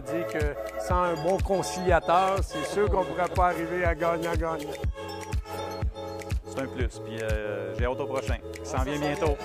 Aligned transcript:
dit 0.00 0.24
que 0.32 0.54
sans 0.86 1.02
un 1.02 1.14
bon 1.14 1.38
conciliateur, 1.38 2.38
c'est 2.42 2.64
sûr 2.66 2.90
qu'on 2.90 3.00
ne 3.00 3.04
pourrait 3.04 3.28
pas 3.28 3.46
arriver 3.46 3.84
à 3.84 3.94
gagnant-gagnant. 3.94 4.72
C'est 6.46 6.60
un 6.60 6.66
plus. 6.66 7.00
Puis 7.04 7.18
euh, 7.22 7.74
j'ai 7.78 7.84
hâte 7.84 8.00
au 8.00 8.06
prochain. 8.06 8.36
Ça 8.62 8.78
s'en 8.78 8.84
vient 8.84 8.98
bientôt. 8.98 9.36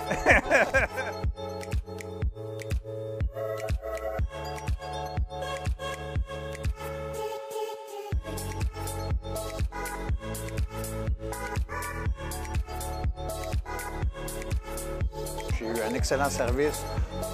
J'ai 15.58 15.66
eu 15.66 15.82
un 15.82 15.94
excellent 15.94 16.30
service, 16.30 16.84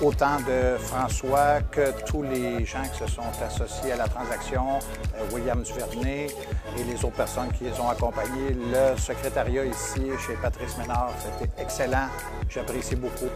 autant 0.01 0.37
de 0.41 0.77
François 0.77 1.61
que 1.71 1.91
tous 2.05 2.21
les 2.23 2.65
gens 2.65 2.83
qui 2.91 2.99
se 2.99 3.07
sont 3.07 3.21
associés 3.45 3.93
à 3.93 3.97
la 3.97 4.07
transaction, 4.07 4.79
euh, 5.15 5.33
William 5.33 5.63
Duvernay 5.63 6.27
et 6.77 6.83
les 6.83 6.95
autres 7.05 7.15
personnes 7.15 7.51
qui 7.57 7.63
les 7.65 7.79
ont 7.79 7.89
accompagnés. 7.89 8.51
Le 8.53 8.97
secrétariat 8.97 9.65
ici, 9.65 10.01
chez 10.25 10.33
Patrice 10.41 10.77
Ménard, 10.77 11.11
c'était 11.19 11.61
excellent. 11.61 12.07
J'apprécie 12.49 12.95
beaucoup. 12.95 13.29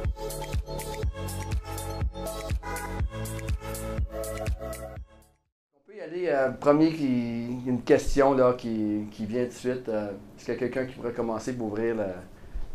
On 5.75 5.79
peut 5.87 5.95
y 5.97 6.01
aller. 6.01 6.27
euh, 6.27 6.49
premier, 6.51 6.91
qui, 6.93 7.47
une 7.65 7.81
question 7.83 8.33
là, 8.33 8.53
qui, 8.57 9.07
qui 9.11 9.25
vient 9.25 9.43
tout 9.43 9.49
de 9.49 9.53
suite. 9.53 9.89
Euh, 9.89 10.11
Est-ce 10.37 10.45
qu'il 10.45 10.53
y 10.53 10.57
a 10.57 10.59
quelqu'un 10.59 10.85
qui 10.85 10.95
pourrait 10.95 11.13
commencer 11.13 11.53
pour 11.53 11.67
ouvrir 11.67 11.95
la, 11.95 12.07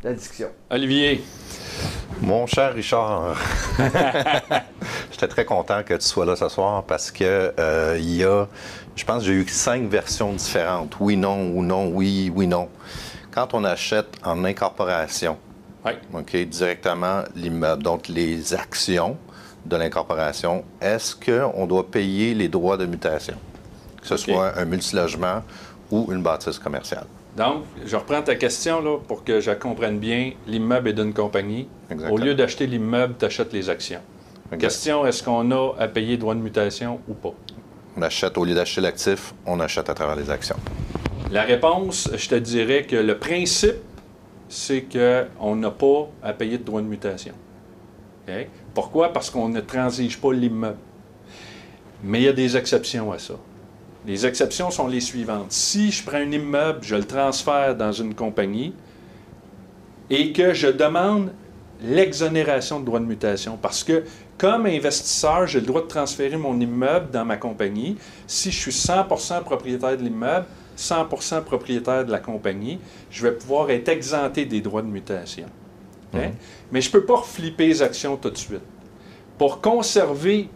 la 0.03 0.13
discussion? 0.15 0.49
Olivier, 0.71 1.23
Mon 2.25 2.47
cher 2.47 2.73
Richard, 2.73 3.37
j'étais 5.11 5.29
très 5.29 5.45
content 5.45 5.83
que 5.83 5.93
tu 5.95 6.07
sois 6.07 6.25
là 6.25 6.37
ce 6.37 6.49
soir 6.49 6.83
parce 6.85 7.11
que 7.11 7.53
euh, 7.59 7.99
il 7.99 8.17
y 8.17 8.25
a, 8.25 8.47
je 8.97 9.05
pense, 9.05 9.25
j'ai 9.25 9.33
eu 9.33 9.47
cinq 9.47 9.91
versions 9.91 10.33
différentes. 10.33 10.97
Oui, 11.01 11.19
non, 11.19 11.51
ou 11.55 11.63
non, 11.63 11.89
oui, 11.89 12.33
oui, 12.35 12.47
non. 12.47 12.69
Quand 13.31 13.53
on 13.53 13.63
achète 13.65 14.09
en 14.25 14.43
incorporation, 14.45 15.37
Ouais. 15.85 15.99
OK, 16.15 16.35
directement 16.35 17.25
l'immeuble, 17.37 17.83
donc 17.83 18.09
les 18.09 18.55
actions 18.55 19.19
de 19.67 19.77
l'incorporation, 19.77 20.65
est-ce 20.81 21.15
qu'on 21.15 21.67
doit 21.67 21.91
payer 21.91 22.33
les 22.33 22.49
droits 22.49 22.79
de 22.79 22.87
mutation, 22.87 23.35
que 24.01 24.07
ce 24.07 24.17
soit 24.17 24.59
un 24.59 24.65
multilogement 24.65 25.43
ou 25.91 26.09
une 26.11 26.23
bâtisse 26.23 26.59
commerciale? 26.59 27.05
Donc, 27.37 27.65
je 27.85 27.97
reprends 27.97 28.23
ta 28.23 28.37
question 28.37 28.81
là, 28.81 28.99
pour 29.09 29.25
que 29.25 29.41
je 29.41 29.51
comprenne 29.51 29.99
bien. 29.99 30.33
L'immeuble 30.47 30.91
est 30.91 30.93
d'une 30.93 31.13
compagnie. 31.13 31.69
Exactement. 31.91 32.15
Au 32.15 32.25
lieu 32.25 32.35
d'acheter 32.35 32.67
l'immeuble, 32.67 33.15
tu 33.19 33.25
achètes 33.25 33.53
les 33.53 33.69
actions. 33.69 34.01
Question, 34.59 35.05
est-ce 35.05 35.23
qu'on 35.23 35.51
a 35.51 35.75
à 35.79 35.89
payer 35.89 36.17
droit 36.17 36.35
de 36.35 36.41
mutation 36.41 37.01
ou 37.09 37.15
pas? 37.15 37.35
On 37.97 38.03
achète, 38.03 38.39
au 38.39 38.45
lieu 38.45 38.55
d'acheter 38.55 38.81
l'actif, 38.81 39.35
on 39.47 39.59
achète 39.59 39.89
à 39.91 39.95
travers 39.95 40.15
les 40.15 40.31
actions. 40.31 40.57
La 41.33 41.43
réponse, 41.43 42.09
je 42.15 42.29
te 42.29 42.35
dirais 42.37 42.85
que 42.85 42.95
le 42.95 43.19
principe, 43.19 43.77
c'est 44.49 44.83
qu'on 44.83 45.57
n'a 45.57 45.71
pas 45.73 46.09
à 46.23 46.33
payer 46.33 46.59
de 46.59 46.63
droit 46.63 46.83
de 46.83 46.87
mutation. 46.87 47.35
Pourquoi? 48.75 49.13
Parce 49.13 49.29
qu'on 49.31 49.49
ne 49.49 49.61
transige 49.61 50.21
pas 50.21 50.33
l'immeuble. 50.33 50.79
Mais 52.05 52.21
il 52.21 52.25
y 52.25 52.29
a 52.29 52.33
des 52.33 52.57
exceptions 52.57 53.11
à 53.13 53.19
ça. 53.19 53.35
Les 54.07 54.27
exceptions 54.27 54.71
sont 54.71 54.87
les 54.87 55.01
suivantes. 55.01 55.51
Si 55.53 55.91
je 55.91 56.05
prends 56.05 56.19
un 56.19 56.31
immeuble, 56.31 56.81
je 56.83 56.95
le 56.95 57.05
transfère 57.05 57.75
dans 57.75 57.93
une 57.93 58.15
compagnie 58.15 58.75
et 60.11 60.33
que 60.33 60.53
je 60.53 60.69
demande 60.69 61.33
l'exonération 61.81 62.81
de 62.81 62.85
droit 62.85 63.01
de 63.01 63.05
mutation, 63.05 63.59
parce 63.61 63.83
que 63.83 64.05
comme 64.39 64.67
investisseur, 64.67 65.47
j'ai 65.47 65.61
le 65.61 65.67
droit 65.67 65.83
de 65.83 65.87
transférer 65.87 66.37
mon 66.37 66.59
immeuble 66.61 67.11
dans 67.11 67.25
ma 67.25 67.37
compagnie. 67.37 67.97
Si 68.27 68.51
je 68.51 68.59
suis 68.59 68.71
100% 68.73 69.43
propriétaire 69.43 69.97
de 69.97 70.03
l'immeuble, 70.03 70.47
100% 70.77 71.43
propriétaire 71.43 72.05
de 72.05 72.11
la 72.11 72.19
compagnie, 72.19 72.79
je 73.11 73.23
vais 73.23 73.33
pouvoir 73.33 73.71
être 73.71 73.89
exempté 73.89 74.45
des 74.45 74.61
droits 74.61 74.83
de 74.83 74.89
mutation. 74.89 75.47
OK? 76.13 76.21
Mais 76.73 76.81
je 76.81 76.89
ne 76.89 76.93
peux 76.93 77.05
pas 77.05 77.17
reflipper 77.17 77.69
les 77.69 77.83
actions 77.83 78.17
tout 78.17 78.31
de 78.31 78.37
suite. 78.37 78.63
Pour 79.39 79.61
conserver 79.61 80.49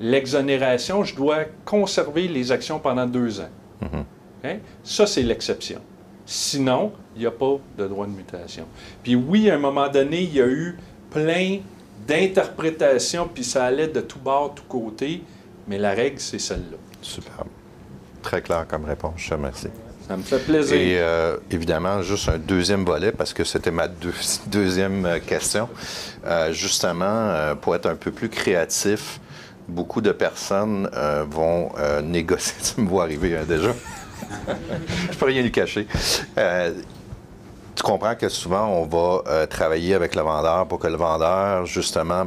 l'exonération, 0.00 1.04
je 1.04 1.14
dois 1.14 1.44
conserver 1.64 2.28
les 2.28 2.52
actions 2.52 2.78
pendant 2.78 3.06
deux 3.06 3.40
ans. 3.40 3.50
OK? 3.82 4.50
Ça, 4.84 5.06
c'est 5.06 5.22
l'exception. 5.22 5.80
Sinon, 6.24 6.92
il 7.14 7.20
n'y 7.20 7.26
a 7.26 7.30
pas 7.30 7.56
de 7.78 7.86
droit 7.86 8.06
de 8.06 8.10
mutation. 8.12 8.64
Puis 9.02 9.14
oui, 9.14 9.48
à 9.50 9.54
un 9.54 9.58
moment 9.58 9.88
donné, 9.88 10.22
il 10.22 10.34
y 10.34 10.40
a 10.40 10.46
eu 10.46 10.76
plein 11.10 11.58
d'interprétations, 12.06 13.28
puis 13.32 13.44
ça 13.44 13.64
allait 13.64 13.88
de 13.88 14.00
tout 14.00 14.18
bord, 14.18 14.54
tout 14.54 14.64
côté, 14.68 15.22
mais 15.68 15.78
la 15.78 15.92
règle, 15.92 16.18
c'est 16.20 16.38
celle-là. 16.38 16.76
Superbe. 17.00 17.48
Très 18.22 18.42
clair 18.42 18.66
comme 18.68 18.84
réponse, 18.84 19.14
je 19.18 19.28
te 19.30 19.34
remercie. 19.34 19.68
Ça 20.08 20.16
me 20.16 20.22
fait 20.22 20.38
plaisir. 20.38 20.76
Et 20.76 21.00
euh, 21.00 21.36
évidemment, 21.50 22.00
juste 22.02 22.28
un 22.28 22.38
deuxième 22.38 22.84
volet, 22.84 23.10
parce 23.12 23.32
que 23.32 23.42
c'était 23.44 23.70
ma 23.72 23.88
deux- 23.88 24.12
deuxième 24.46 25.04
euh, 25.04 25.18
question. 25.18 25.68
Euh, 26.24 26.52
justement, 26.52 27.04
euh, 27.04 27.54
pour 27.54 27.74
être 27.74 27.86
un 27.86 27.96
peu 27.96 28.10
plus 28.12 28.28
créatif, 28.28 29.20
beaucoup 29.68 30.00
de 30.00 30.12
personnes 30.12 30.88
euh, 30.94 31.24
vont 31.28 31.70
euh, 31.78 32.00
négocier. 32.02 32.54
Tu 32.74 32.80
me 32.80 32.88
vois 32.88 33.04
arriver 33.04 33.36
hein, 33.36 33.44
déjà. 33.46 33.70
Je 35.10 35.16
peux 35.16 35.26
rien 35.26 35.42
lui 35.42 35.52
cacher. 35.52 35.86
Euh, 36.38 36.72
tu 37.74 37.82
comprends 37.82 38.14
que 38.14 38.28
souvent, 38.28 38.66
on 38.68 38.86
va 38.86 39.46
travailler 39.46 39.94
avec 39.94 40.14
le 40.14 40.22
vendeur 40.22 40.66
pour 40.66 40.78
que 40.78 40.86
le 40.86 40.96
vendeur, 40.96 41.66
justement, 41.66 42.26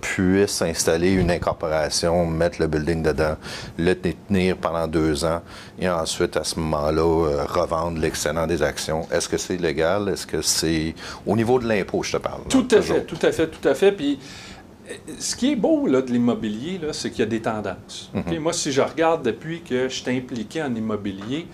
puisse 0.00 0.62
installer 0.62 1.12
une 1.12 1.30
incorporation, 1.30 2.26
mettre 2.26 2.60
le 2.60 2.66
building 2.66 3.02
dedans, 3.02 3.36
le 3.78 3.94
tenir 3.94 4.56
pendant 4.56 4.86
deux 4.86 5.24
ans 5.24 5.42
et 5.78 5.88
ensuite, 5.88 6.36
à 6.36 6.44
ce 6.44 6.58
moment-là, 6.60 7.02
euh, 7.02 7.44
revendre 7.44 7.98
l'excédent 8.00 8.46
des 8.46 8.62
actions. 8.62 9.06
Est-ce 9.10 9.28
que 9.28 9.36
c'est 9.36 9.56
légal? 9.56 10.08
Est-ce 10.08 10.26
que 10.26 10.42
c'est... 10.42 10.94
Au 11.26 11.36
niveau 11.36 11.58
de 11.58 11.68
l'impôt, 11.68 12.02
je 12.02 12.12
te 12.12 12.16
parle. 12.16 12.42
Tout 12.48 12.66
là, 12.70 12.78
à 12.78 12.80
toujours? 12.80 12.96
fait, 12.96 13.04
tout 13.04 13.18
à 13.22 13.32
fait, 13.32 13.46
tout 13.48 13.68
à 13.68 13.74
fait. 13.74 13.92
Puis, 13.92 14.18
ce 15.18 15.36
qui 15.36 15.52
est 15.52 15.56
beau 15.56 15.86
là, 15.86 16.02
de 16.02 16.10
l'immobilier, 16.10 16.80
c'est 16.92 17.10
qu'il 17.10 17.20
y 17.20 17.22
a 17.22 17.26
des 17.26 17.42
tendances. 17.42 18.10
OK? 18.14 18.38
Moi, 18.38 18.52
si 18.52 18.72
je 18.72 18.80
regarde 18.80 19.24
depuis 19.24 19.62
que 19.62 19.88
je 19.88 20.02
suis 20.02 20.10
impliqué 20.10 20.62
en 20.62 20.74
immobilier, 20.74 21.46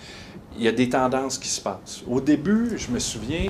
il 0.57 0.65
y 0.65 0.69
a 0.69 0.73
des 0.73 0.89
tendances 0.89 1.39
qui 1.39 1.49
se 1.49 1.61
passent. 1.61 2.03
Au 2.09 2.21
début, 2.21 2.71
je 2.77 2.91
me 2.91 2.99
souviens, 2.99 3.47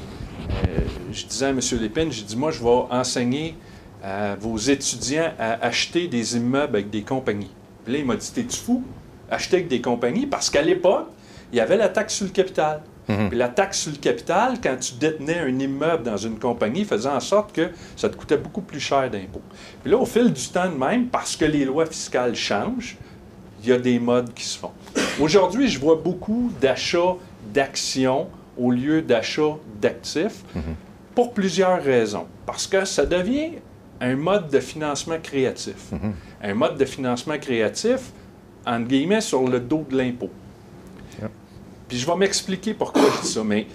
euh, 0.51 0.79
je 1.13 1.27
disais 1.27 1.47
à 1.47 1.51
M. 1.51 1.61
Lépine, 1.81 2.11
j'ai 2.11 2.25
dit, 2.25 2.37
moi, 2.37 2.51
je 2.51 2.63
vais 2.63 2.85
enseigner 2.91 3.57
à 4.03 4.35
vos 4.35 4.57
étudiants 4.57 5.33
à 5.39 5.65
acheter 5.65 6.09
des 6.09 6.37
immeubles 6.37 6.77
avec 6.77 6.91
des 6.91 7.03
compagnies. 7.03 7.53
Puis 7.85 7.93
là, 7.93 7.99
il 8.01 8.05
m'a 8.05 8.17
dit, 8.17 8.31
t'es-tu 8.33 8.57
fou? 8.57 8.83
Acheter 9.31 9.57
avec 9.57 9.69
des 9.69 9.81
compagnies? 9.81 10.27
Parce 10.27 10.51
qu'à 10.51 10.63
l'époque, 10.63 11.09
il 11.53 11.59
y 11.59 11.61
avait 11.61 11.77
la 11.77 11.89
taxe 11.89 12.15
sur 12.15 12.27
le 12.27 12.33
capital. 12.33 12.83
Puis 13.07 13.39
la 13.39 13.49
taxe 13.49 13.81
sur 13.81 13.93
le 13.93 13.99
capital, 13.99 14.55
quand 14.61 14.77
tu 14.81 14.95
détenais 14.95 15.39
un 15.39 15.59
immeuble 15.59 16.03
dans 16.03 16.17
une 16.17 16.39
compagnie, 16.39 16.85
faisait 16.85 17.09
en 17.09 17.21
sorte 17.21 17.53
que 17.53 17.71
ça 17.97 18.09
te 18.09 18.17
coûtait 18.17 18.37
beaucoup 18.37 18.63
plus 18.63 18.81
cher 18.81 19.09
d'impôts. 19.11 19.43
Puis 19.83 19.93
là, 19.93 19.99
au 19.99 20.07
fil 20.07 20.33
du 20.33 20.49
temps 20.49 20.69
de 20.69 20.77
même, 20.77 21.07
parce 21.07 21.37
que 21.37 21.45
les 21.45 21.65
lois 21.65 21.87
fiscales 21.87 22.35
changent, 22.35 22.97
il 23.63 23.69
y 23.69 23.73
a 23.73 23.79
des 23.79 23.99
modes 23.99 24.35
qui 24.35 24.45
se 24.45 24.59
font. 24.59 24.73
Aujourd'hui, 25.21 25.69
je 25.69 25.79
vois 25.79 25.97
beaucoup 25.97 26.51
d'achats 26.61 27.17
d'actions 27.55 28.29
au 28.59 28.71
lieu 28.71 29.03
d'achats 29.03 29.57
d'actifs 29.81 30.45
pour 31.15 31.33
plusieurs 31.33 31.83
raisons. 31.83 32.27
Parce 32.45 32.67
que 32.67 32.85
ça 32.85 33.07
devient 33.07 33.53
un 34.01 34.17
mode 34.17 34.49
de 34.49 34.61
financement 34.61 35.19
créatif. 35.23 35.93
Un 36.43 36.55
mode 36.55 36.77
de 36.77 36.85
financement 36.85 37.39
créatif, 37.39 38.13
entre 38.67 38.89
guillemets, 38.89 39.21
sur 39.21 39.49
le 39.49 39.61
dos 39.61 39.87
de 39.89 39.97
l'impôt. 39.97 40.31
Puis 41.89 41.99
je 41.99 42.07
vais 42.07 42.17
m'expliquer 42.17 42.75
pourquoi 42.75 43.03
je 43.17 43.23
dis 43.23 43.33
ça, 43.33 43.45
mais 43.45 43.67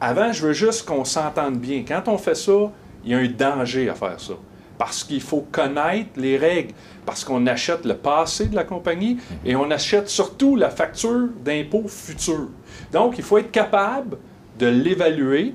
avant, 0.00 0.32
je 0.32 0.46
veux 0.46 0.52
juste 0.52 0.86
qu'on 0.86 1.04
s'entende 1.04 1.58
bien. 1.58 1.84
Quand 1.86 2.02
on 2.08 2.18
fait 2.18 2.34
ça, 2.34 2.70
il 3.04 3.12
y 3.12 3.14
a 3.14 3.18
un 3.18 3.28
danger 3.28 3.88
à 3.88 3.94
faire 3.94 4.20
ça. 4.20 4.34
Parce 4.78 5.04
qu'il 5.04 5.22
faut 5.22 5.46
connaître 5.50 6.10
les 6.16 6.36
règles. 6.36 6.74
Parce 7.06 7.24
qu'on 7.24 7.46
achète 7.46 7.86
le 7.86 7.96
passé 7.96 8.46
de 8.46 8.54
la 8.54 8.64
compagnie 8.64 9.16
et 9.44 9.56
on 9.56 9.70
achète 9.70 10.08
surtout 10.08 10.54
la 10.54 10.68
facture 10.68 11.28
d'impôt 11.42 11.84
future. 11.88 12.48
Donc, 12.92 13.16
il 13.16 13.24
faut 13.24 13.38
être 13.38 13.50
capable 13.50 14.18
de 14.58 14.66
l'évaluer 14.66 15.54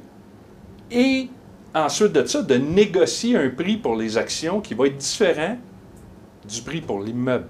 et 0.89 1.30
ensuite 1.75 2.13
de 2.13 2.25
ça, 2.25 2.42
de 2.42 2.56
négocier 2.56 3.38
un 3.38 3.50
prix 3.50 3.77
pour 3.77 3.95
les 3.95 4.18
actions 4.18 4.59
qui 4.59 4.74
va 4.74 4.88
être 4.88 4.97
différent 4.97 5.57
du 6.47 6.62
prix 6.62 6.81
pour 6.81 7.01
l'immeuble. 7.01 7.47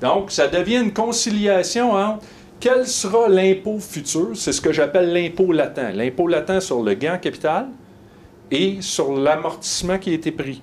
Donc, 0.00 0.30
ça 0.30 0.46
devient 0.46 0.76
une 0.76 0.92
conciliation 0.92 1.92
entre 1.92 2.24
quel 2.60 2.86
sera 2.86 3.28
l'impôt 3.28 3.78
futur, 3.78 4.30
c'est 4.34 4.52
ce 4.52 4.60
que 4.60 4.72
j'appelle 4.72 5.12
l'impôt 5.12 5.52
latent. 5.52 5.94
L'impôt 5.94 6.26
latent 6.26 6.60
sur 6.60 6.82
le 6.82 6.94
gain 6.94 7.14
en 7.14 7.18
capital 7.18 7.68
et 8.50 8.78
sur 8.80 9.12
l'amortissement 9.14 9.98
qui 9.98 10.10
a 10.10 10.14
été 10.14 10.32
pris. 10.32 10.62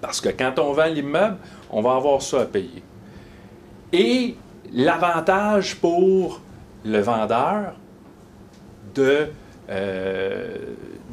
Parce 0.00 0.20
que 0.20 0.28
quand 0.28 0.58
on 0.58 0.72
vend 0.72 0.86
l'immeuble, 0.86 1.36
on 1.70 1.80
va 1.82 1.94
avoir 1.94 2.22
ça 2.22 2.42
à 2.42 2.44
payer. 2.44 2.82
Et 3.92 4.34
l'avantage 4.72 5.76
pour 5.76 6.40
le 6.84 7.00
vendeur 7.00 7.74
de, 8.94 9.28
euh, 9.68 10.56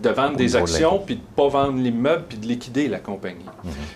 de 0.02 0.10
vendre 0.10 0.38
des 0.38 0.56
actions, 0.56 1.00
puis 1.06 1.16
de 1.16 1.22
ne 1.22 1.36
pas 1.36 1.48
vendre 1.48 1.80
l'immeuble, 1.80 2.24
puis 2.28 2.38
de 2.38 2.46
liquider 2.48 2.88
la 2.88 3.00
compagnie. 3.00 3.46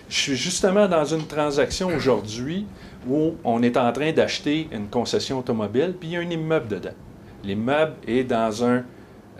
Je 0.08 0.16
suis 0.18 0.36
justement 0.36 0.88
dans 0.88 1.04
une 1.04 1.26
transaction 1.26 1.88
aujourd'hui 1.88 2.66
où 3.06 3.34
on 3.44 3.62
est 3.62 3.76
en 3.76 3.92
train 3.92 4.12
d'acheter 4.12 4.68
une 4.72 4.88
concession 4.88 5.38
automobile, 5.38 5.94
puis 5.98 6.08
il 6.10 6.12
y 6.12 6.16
a 6.16 6.20
un 6.20 6.30
immeuble 6.30 6.68
dedans. 6.68 6.94
L'immeuble 7.44 7.94
est 8.06 8.24
dans 8.24 8.50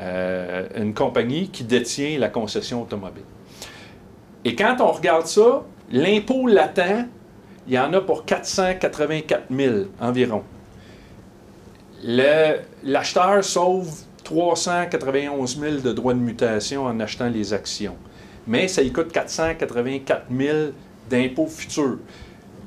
euh, 0.00 0.68
une 0.76 0.94
compagnie 0.94 1.48
qui 1.48 1.64
détient 1.64 2.18
la 2.18 2.28
concession 2.28 2.82
automobile. 2.82 3.24
Et 4.44 4.54
quand 4.54 4.76
on 4.80 4.92
regarde 4.92 5.26
ça, 5.26 5.64
l'impôt 5.90 6.46
latent, 6.46 7.06
il 7.66 7.74
y 7.74 7.78
en 7.78 7.92
a 7.92 8.00
pour 8.00 8.24
484 8.24 9.44
000 9.50 9.74
environ. 10.00 10.42
L'acheteur 12.02 13.42
sauve 13.42 13.90
391 14.24 15.58
000 15.58 15.76
de 15.78 15.92
droits 15.92 16.14
de 16.14 16.18
mutation 16.18 16.84
en 16.84 17.00
achetant 17.00 17.28
les 17.28 17.52
actions. 17.52 17.96
Mais 18.46 18.68
ça 18.68 18.82
lui 18.82 18.92
coûte 18.92 19.12
484 19.12 20.26
000 20.30 20.56
d'impôts 21.10 21.46
futurs. 21.46 21.98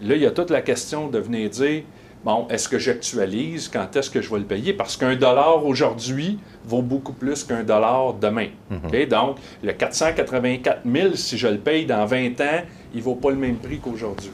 Là, 0.01 0.15
il 0.15 0.21
y 0.21 0.25
a 0.25 0.31
toute 0.31 0.50
la 0.50 0.62
question 0.62 1.07
de 1.07 1.19
venir 1.19 1.50
dire 1.50 1.83
bon, 2.24 2.48
est-ce 2.50 2.69
que 2.69 2.80
j'actualise? 2.80 3.69
Quand 3.69 3.95
est-ce 3.95 4.09
que 4.09 4.21
je 4.21 4.30
vais 4.30 4.39
le 4.39 4.45
payer? 4.45 4.74
Parce 4.74 4.98
qu'un 4.98 5.15
dollar 5.15 5.65
aujourd'hui 5.65 6.39
vaut 6.65 6.81
beaucoup 6.81 7.13
plus 7.13 7.44
qu'un 7.44 7.63
dollar 7.63 8.13
demain. 8.13 8.48
Mhm. 8.69 9.06
Donc, 9.07 9.38
le 9.63 9.74
484 9.74 10.81
000, 10.86 11.15
si 11.15 11.38
je 11.38 11.48
le 11.48 11.57
paye 11.57 11.86
dans 11.86 12.06
20 12.06 12.39
ans, 12.42 12.62
il 12.94 13.00
ne 13.00 13.03
vaut 13.03 13.15
pas 13.15 13.31
le 13.31 13.38
même 13.38 13.57
prix 13.57 13.80
qu'aujourd'hui. 13.80 14.31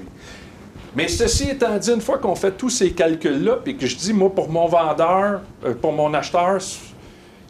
Mais 0.95 1.07
ceci 1.07 1.49
étant 1.49 1.77
dit, 1.77 1.91
une 1.91 2.01
fois 2.01 2.17
qu'on 2.17 2.35
fait 2.35 2.51
tous 2.51 2.69
ces 2.69 2.91
calculs-là, 2.91 3.57
puis 3.63 3.77
que 3.77 3.85
je 3.85 3.95
dis, 3.95 4.13
moi, 4.13 4.33
pour 4.33 4.49
mon 4.49 4.67
vendeur, 4.67 5.41
euh, 5.63 5.73
pour 5.75 5.93
mon 5.93 6.13
acheteur, 6.13 6.57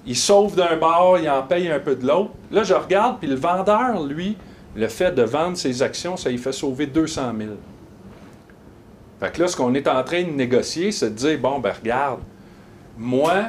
il 0.06 0.16
sauve 0.16 0.56
d'un 0.56 0.76
bord, 0.76 1.18
il 1.20 1.30
en 1.30 1.44
paye 1.44 1.70
un 1.70 1.80
peu 1.80 1.96
de 1.96 2.06
l'autre. 2.06 2.32
Là, 2.52 2.64
je 2.64 2.74
regarde, 2.74 3.20
puis 3.20 3.30
le 3.30 3.36
vendeur, 3.36 4.04
lui, 4.04 4.36
le 4.76 4.88
fait 4.88 5.12
de 5.12 5.24
vendre 5.24 5.56
ses 5.56 5.82
actions, 5.82 6.18
ça 6.18 6.30
lui 6.30 6.38
fait 6.38 6.52
sauver 6.52 6.88
200 6.88 7.34
000. 7.38 7.52
Fait 9.20 9.32
que 9.34 9.42
là, 9.42 9.48
ce 9.48 9.56
qu'on 9.56 9.74
est 9.74 9.88
en 9.88 10.04
train 10.04 10.24
de 10.24 10.32
négocier, 10.32 10.92
c'est 10.92 11.10
de 11.10 11.16
dire, 11.16 11.40
bon, 11.40 11.60
ben 11.60 11.74
regarde, 11.74 12.20
moi, 12.98 13.46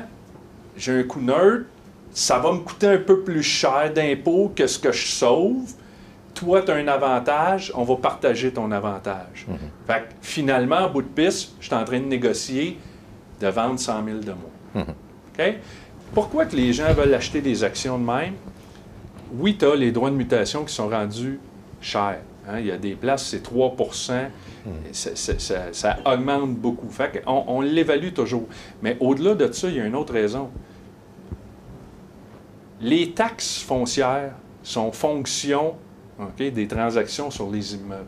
j'ai 0.76 1.00
un 1.00 1.02
coût 1.02 1.20
neutre, 1.20 1.66
ça 2.10 2.38
va 2.38 2.52
me 2.52 2.58
coûter 2.58 2.86
un 2.86 2.98
peu 2.98 3.20
plus 3.20 3.42
cher 3.42 3.92
d'impôts 3.94 4.52
que 4.54 4.66
ce 4.66 4.78
que 4.78 4.92
je 4.92 5.06
sauve. 5.06 5.72
Toi, 6.34 6.62
tu 6.62 6.70
as 6.70 6.74
un 6.74 6.88
avantage, 6.88 7.72
on 7.74 7.84
va 7.84 7.96
partager 7.96 8.52
ton 8.52 8.70
avantage. 8.70 9.46
Mhm. 9.46 9.56
Fait 9.86 10.00
que 10.00 10.14
finalement, 10.22 10.86
au 10.86 10.90
bout 10.90 11.02
de 11.02 11.08
piste, 11.08 11.52
je 11.60 11.66
suis 11.66 11.74
en 11.74 11.84
train 11.84 12.00
de 12.00 12.06
négocier 12.06 12.78
de 13.40 13.46
vendre 13.48 13.78
100 13.78 14.04
000 14.04 14.18
de 14.18 14.32
moi. 14.32 14.84
Mhm. 14.86 15.54
Pourquoi 16.14 16.46
que 16.46 16.56
les 16.56 16.72
gens 16.72 16.92
veulent 16.94 17.14
acheter 17.14 17.40
des 17.40 17.62
actions 17.62 17.98
de 17.98 18.04
même? 18.04 18.34
Oui, 19.34 19.56
tu 19.58 19.66
as 19.66 19.74
les 19.74 19.92
droits 19.92 20.10
de 20.10 20.16
mutation 20.16 20.64
qui 20.64 20.74
sont 20.74 20.88
rendus 20.88 21.38
chers. 21.80 22.20
Hein? 22.48 22.60
Il 22.60 22.66
y 22.66 22.72
a 22.72 22.78
des 22.78 22.94
places, 22.94 23.26
c'est 23.26 23.42
3 23.42 23.76
ça, 24.92 25.96
augmente 26.04 26.54
beaucoup. 26.54 26.88
Fait 26.88 27.22
on, 27.26 27.44
on 27.48 27.60
l'évalue 27.60 28.12
toujours. 28.12 28.46
Mais 28.82 28.96
au-delà 29.00 29.34
de 29.34 29.52
ça, 29.52 29.68
il 29.68 29.76
y 29.76 29.80
a 29.80 29.84
une 29.84 29.96
autre 29.96 30.12
raison. 30.12 30.50
Les 32.80 33.10
taxes 33.10 33.58
foncières 33.58 34.32
sont 34.62 34.92
fonction 34.92 35.74
des 36.38 36.68
transactions 36.68 37.30
sur 37.30 37.50
les 37.50 37.74
immeubles. 37.74 38.06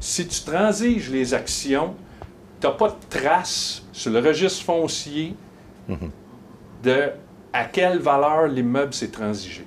Si 0.00 0.26
tu 0.26 0.42
transiges 0.42 1.10
les 1.10 1.32
actions, 1.34 1.94
tu 2.60 2.66
n'as 2.66 2.72
pas 2.72 2.88
de 2.88 2.94
trace 3.08 3.82
sur 3.92 4.10
le 4.10 4.20
registre 4.20 4.64
foncier 4.64 5.34
de 6.82 7.10
à 7.52 7.66
quelle 7.66 7.98
valeur 7.98 8.48
l'immeuble 8.48 8.94
s'est 8.94 9.10
transigé. 9.10 9.64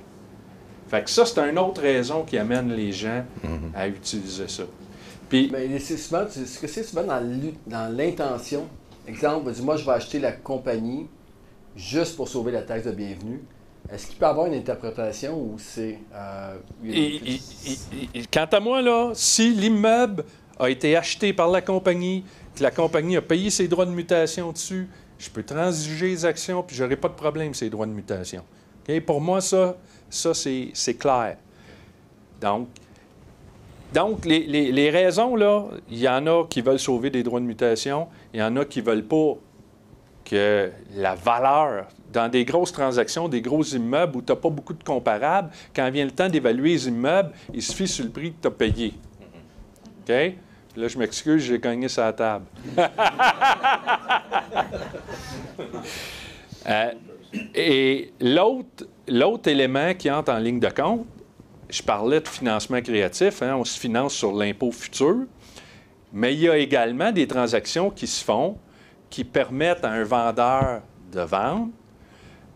Fait 0.87 1.03
que 1.03 1.09
ça, 1.09 1.25
c'est 1.25 1.39
une 1.47 1.59
autre 1.59 1.81
raison 1.81 2.23
qui 2.23 2.37
amène 2.37 2.73
les 2.73 2.91
gens 2.91 3.23
à 3.75 3.87
utiliser 3.87 4.47
ça. 4.47 4.63
Puis, 5.29 5.49
Mais 5.51 5.79
c'est 5.79 5.97
souvent, 5.97 6.25
ce 6.29 6.59
que 6.59 6.67
c'est 6.67 6.83
souvent 6.83 7.03
dans 7.03 7.95
l'intention. 7.95 8.67
Exemple, 9.07 9.51
moi, 9.61 9.77
je 9.77 9.85
vais 9.85 9.91
acheter 9.91 10.19
la 10.19 10.31
compagnie 10.31 11.07
juste 11.75 12.15
pour 12.15 12.27
sauver 12.27 12.51
la 12.51 12.61
taxe 12.61 12.85
de 12.85 12.91
bienvenue. 12.91 13.43
Est-ce 13.91 14.07
qu'il 14.07 14.15
peut 14.17 14.25
avoir 14.25 14.47
une 14.47 14.55
interprétation 14.55 15.37
ou 15.39 15.57
c'est. 15.59 15.99
Euh, 16.13 16.55
quant 18.33 18.47
à 18.51 18.59
moi, 18.59 18.81
là, 18.81 19.11
si 19.13 19.53
l'immeuble 19.53 20.25
a 20.57 20.69
été 20.69 20.95
acheté 20.95 21.33
par 21.33 21.49
la 21.49 21.61
compagnie, 21.61 22.23
que 22.55 22.63
la 22.63 22.71
compagnie 22.71 23.17
a 23.17 23.21
payé 23.21 23.49
ses 23.49 23.67
droits 23.67 23.85
de 23.85 23.91
mutation 23.91 24.51
dessus, 24.51 24.87
je 25.19 25.29
peux 25.29 25.43
transiger 25.43 26.07
les 26.07 26.25
actions 26.25 26.63
puis 26.63 26.75
je 26.75 26.83
n'aurai 26.83 26.95
pas 26.95 27.09
de 27.09 27.13
problème 27.13 27.53
ces 27.53 27.69
droits 27.69 27.85
de 27.85 27.91
mutation. 27.91 28.43
Pour 29.05 29.21
moi, 29.21 29.41
ça, 29.41 29.75
ça 30.09 30.33
c'est 30.33 30.93
clair. 30.97 31.37
Donc, 32.41 32.69
donc, 33.95 34.25
les, 34.25 34.89
raisons, 34.89 35.37
là, 35.37 35.63
il 35.89 35.99
y 35.99 36.09
en 36.09 36.27
a 36.27 36.43
qui 36.49 36.59
veulent 36.59 36.79
sauver 36.79 37.09
des 37.09 37.23
droits 37.23 37.39
de 37.39 37.45
mutation, 37.45 38.09
il 38.33 38.41
y 38.41 38.43
en 38.43 38.57
a 38.57 38.65
qui 38.65 38.81
ne 38.81 38.85
veulent 38.85 39.05
pas 39.05 39.37
que 40.25 40.69
la 40.95 41.15
valeur, 41.15 41.87
dans 42.11 42.27
des 42.27 42.43
grosses 42.43 42.73
transactions, 42.73 43.29
des 43.29 43.41
gros 43.41 43.63
immeubles 43.63 44.17
où 44.17 44.21
tu 44.21 44.33
n'as 44.33 44.35
pas 44.35 44.49
beaucoup 44.49 44.73
de 44.73 44.83
comparables, 44.83 45.49
quand 45.73 45.89
vient 45.91 46.03
le 46.03 46.11
temps 46.11 46.27
d'évaluer 46.27 46.71
les 46.71 46.89
immeubles, 46.89 47.31
il 47.53 47.61
suffit 47.61 47.87
sur 47.87 48.03
le 48.03 48.11
prix 48.11 48.33
que 48.33 48.41
tu 48.41 48.47
as 48.49 48.51
payé. 48.51 48.93
OK? 50.01 50.13
Là, 50.75 50.87
je 50.89 50.97
m'excuse, 50.97 51.43
j'ai 51.43 51.59
gagné 51.59 51.87
sa 51.87 52.11
table. 52.11 52.45
Euh, 56.67 56.93
et 57.53 58.11
l'autre 58.19 59.47
élément 59.47 59.93
qui 59.93 60.09
entre 60.09 60.31
en 60.31 60.39
ligne 60.39 60.59
de 60.59 60.69
compte, 60.69 61.05
je 61.69 61.81
parlais 61.81 62.19
de 62.19 62.27
financement 62.27 62.81
créatif, 62.81 63.41
hein, 63.41 63.55
on 63.55 63.63
se 63.63 63.79
finance 63.79 64.13
sur 64.13 64.33
l'impôt 64.33 64.71
futur, 64.71 65.25
mais 66.13 66.33
il 66.33 66.41
y 66.41 66.49
a 66.49 66.57
également 66.57 67.11
des 67.11 67.27
transactions 67.27 67.89
qui 67.89 68.07
se 68.07 68.23
font 68.23 68.57
qui 69.09 69.23
permettent 69.23 69.85
à 69.85 69.91
un 69.91 70.03
vendeur 70.03 70.81
de 71.11 71.21
vendre, 71.21 71.69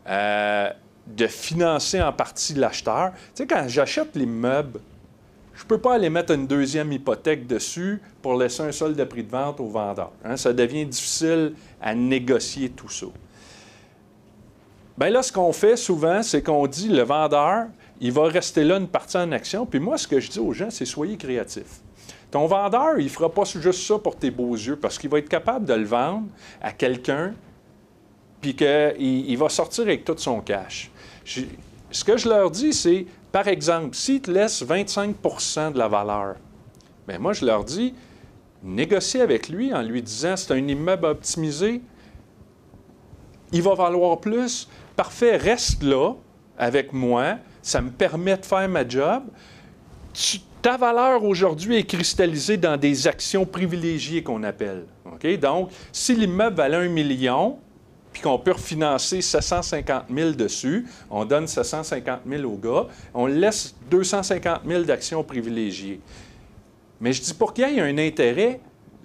euh, 0.07 0.69
de 1.07 1.27
financer 1.27 2.01
en 2.01 2.11
partie 2.11 2.53
l'acheteur. 2.53 3.11
Tu 3.13 3.44
sais, 3.44 3.47
quand 3.47 3.65
j'achète 3.67 4.15
l'immeuble, 4.15 4.79
je 5.53 5.63
ne 5.63 5.67
peux 5.67 5.77
pas 5.77 5.95
aller 5.95 6.09
mettre 6.09 6.33
une 6.33 6.47
deuxième 6.47 6.91
hypothèque 6.91 7.47
dessus 7.47 8.01
pour 8.21 8.38
laisser 8.38 8.63
un 8.63 8.71
solde 8.71 8.97
de 8.97 9.03
prix 9.03 9.23
de 9.23 9.29
vente 9.29 9.59
au 9.59 9.67
vendeur. 9.67 10.11
Hein. 10.23 10.38
Ça 10.38 10.53
devient 10.53 10.85
difficile 10.85 11.53
à 11.81 11.95
négocier 11.95 12.69
tout 12.69 12.89
ça. 12.89 13.07
Bien 14.97 15.09
là, 15.09 15.23
ce 15.23 15.31
qu'on 15.31 15.53
fait 15.53 15.78
souvent, 15.78 16.21
c'est 16.23 16.44
qu'on 16.44 16.68
dit 16.68 16.89
le 16.89 17.04
vendeur, 17.04 17.68
il 18.01 18.11
va 18.11 18.23
rester 18.23 18.63
là 18.63 18.77
une 18.77 18.87
partie 18.87 19.18
en 19.18 19.31
action. 19.31 19.65
Puis 19.65 19.79
moi, 19.79 19.97
ce 19.97 20.07
que 20.07 20.19
je 20.19 20.29
dis 20.29 20.39
aux 20.39 20.53
gens, 20.53 20.69
c'est 20.69 20.85
soyez 20.85 21.18
créatifs. 21.18 21.81
Ton 22.31 22.45
vendeur, 22.45 22.99
il 22.99 23.06
ne 23.06 23.09
fera 23.09 23.29
pas 23.29 23.44
juste 23.44 23.81
ça 23.81 23.97
pour 23.97 24.15
tes 24.15 24.29
beaux 24.29 24.53
yeux, 24.53 24.75
parce 24.75 24.97
qu'il 24.97 25.09
va 25.09 25.18
être 25.18 25.29
capable 25.29 25.65
de 25.65 25.73
le 25.73 25.85
vendre 25.85 26.27
à 26.61 26.71
quelqu'un, 26.71 27.33
puis 28.39 28.56
qu'il 28.56 28.95
il 28.99 29.37
va 29.37 29.49
sortir 29.49 29.85
avec 29.85 30.06
tout 30.06 30.15
son 30.18 30.39
cash. 30.41 30.91
ce 31.25 32.03
que 32.03 32.18
je 32.18 32.29
leur 32.29 32.51
dis, 32.51 32.71
c'est, 32.71 33.07
par 33.31 33.47
exemple, 33.47 33.95
s'il 33.95 34.21
te 34.21 34.29
laisse 34.29 34.63
25% 34.63 35.73
de 35.73 35.79
la 35.79 35.87
valeur, 35.87 36.35
bien 37.07 37.18
moi, 37.18 37.33
je 37.33 37.45
leur 37.45 37.63
dis, 37.63 37.95
négocie 38.63 39.21
avec 39.21 39.49
lui 39.49 39.73
en 39.73 39.81
lui 39.81 40.01
disant, 40.01 40.37
c'est 40.37 40.53
un 40.53 40.68
immeuble 40.68 41.06
optimisé, 41.06 41.81
il 43.51 43.61
va 43.63 43.73
valoir 43.73 44.19
plus. 44.19 44.69
Parfait, 44.95 45.35
reste 45.37 45.81
là 45.81 46.13
avec 46.57 46.94
moi, 46.94 47.37
ça 47.61 47.81
me 47.81 47.89
permet 47.89 48.37
de 48.37 48.45
faire 48.45 48.68
ma 48.69 48.87
job. 48.87 49.23
ta 50.61 50.78
valeur 50.78 51.23
aujourd'hui 51.23 51.78
est 51.78 51.85
cristallisée 51.85 52.57
dans 52.57 52.78
des 52.78 53.07
actions 53.07 53.45
privilégiées 53.45 54.23
qu'on 54.23 54.44
appelle. 54.44 54.85
Donc, 55.42 55.69
si 55.92 56.16
l'immeuble 56.16 56.56
valait 56.56 56.78
un 56.78 56.89
million, 56.89 57.57
puis 58.11 58.21
qu'on 58.21 58.39
peut 58.39 58.54
refinancer 58.54 59.21
750 59.21 60.06
000 60.13 60.31
dessus, 60.31 60.87
on 61.09 61.25
donne 61.25 61.47
750 61.47 62.21
000 62.28 62.44
au 62.44 62.57
gars, 62.57 62.87
on 63.13 63.28
laisse 63.28 63.75
250 63.89 64.61
000 64.66 64.83
d'actions 64.83 65.23
privilégiées. 65.23 65.99
Mais 66.99 67.13
je 67.13 67.21
dis, 67.21 67.33
pour 67.33 67.54
qu'il 67.54 67.69
y 67.69 67.78
ait 67.78 67.81
un 67.81 67.97
intérêt, 67.97 68.59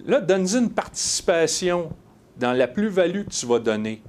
là, 0.05 0.19
donne-y 0.19 0.57
une 0.57 0.71
participation 0.71 1.91
dans 2.37 2.53
la 2.53 2.67
plus-value 2.67 3.23
que 3.23 3.29
tu 3.29 3.45
vas 3.45 3.59
donner. 3.59 4.01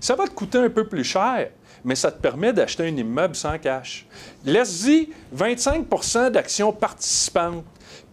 Ça 0.00 0.14
va 0.14 0.26
te 0.26 0.32
coûter 0.32 0.58
un 0.58 0.70
peu 0.70 0.88
plus 0.88 1.04
cher, 1.04 1.50
mais 1.84 1.94
ça 1.94 2.10
te 2.10 2.20
permet 2.20 2.52
d'acheter 2.52 2.84
un 2.84 2.96
immeuble 2.96 3.34
sans 3.34 3.58
cash. 3.58 4.06
Laisse-y 4.44 5.10
25% 5.36 6.30
d'actions 6.30 6.72
participantes. 6.72 7.64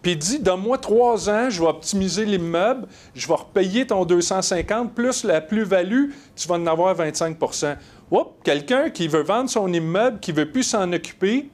Puis 0.02 0.16
dis, 0.16 0.38
donne-moi 0.38 0.78
trois 0.78 1.28
ans, 1.28 1.50
je 1.50 1.60
vais 1.60 1.68
optimiser 1.68 2.24
l'immeuble, 2.24 2.86
je 3.14 3.26
vais 3.26 3.34
repayer 3.34 3.86
ton 3.86 4.04
250 4.04 4.94
plus 4.94 5.24
la 5.24 5.40
plus-value, 5.40 6.10
tu 6.36 6.48
vas 6.48 6.54
en 6.56 6.66
avoir 6.66 6.96
25% 6.96 7.76
Oups, 8.10 8.30
quelqu'un 8.44 8.90
qui 8.90 9.08
veut 9.08 9.24
vendre 9.24 9.50
son 9.50 9.72
immeuble, 9.72 10.20
qui 10.20 10.32
ne 10.32 10.36
veut 10.36 10.50
plus 10.52 10.62
s'en 10.62 10.92
occuper, 10.92 11.50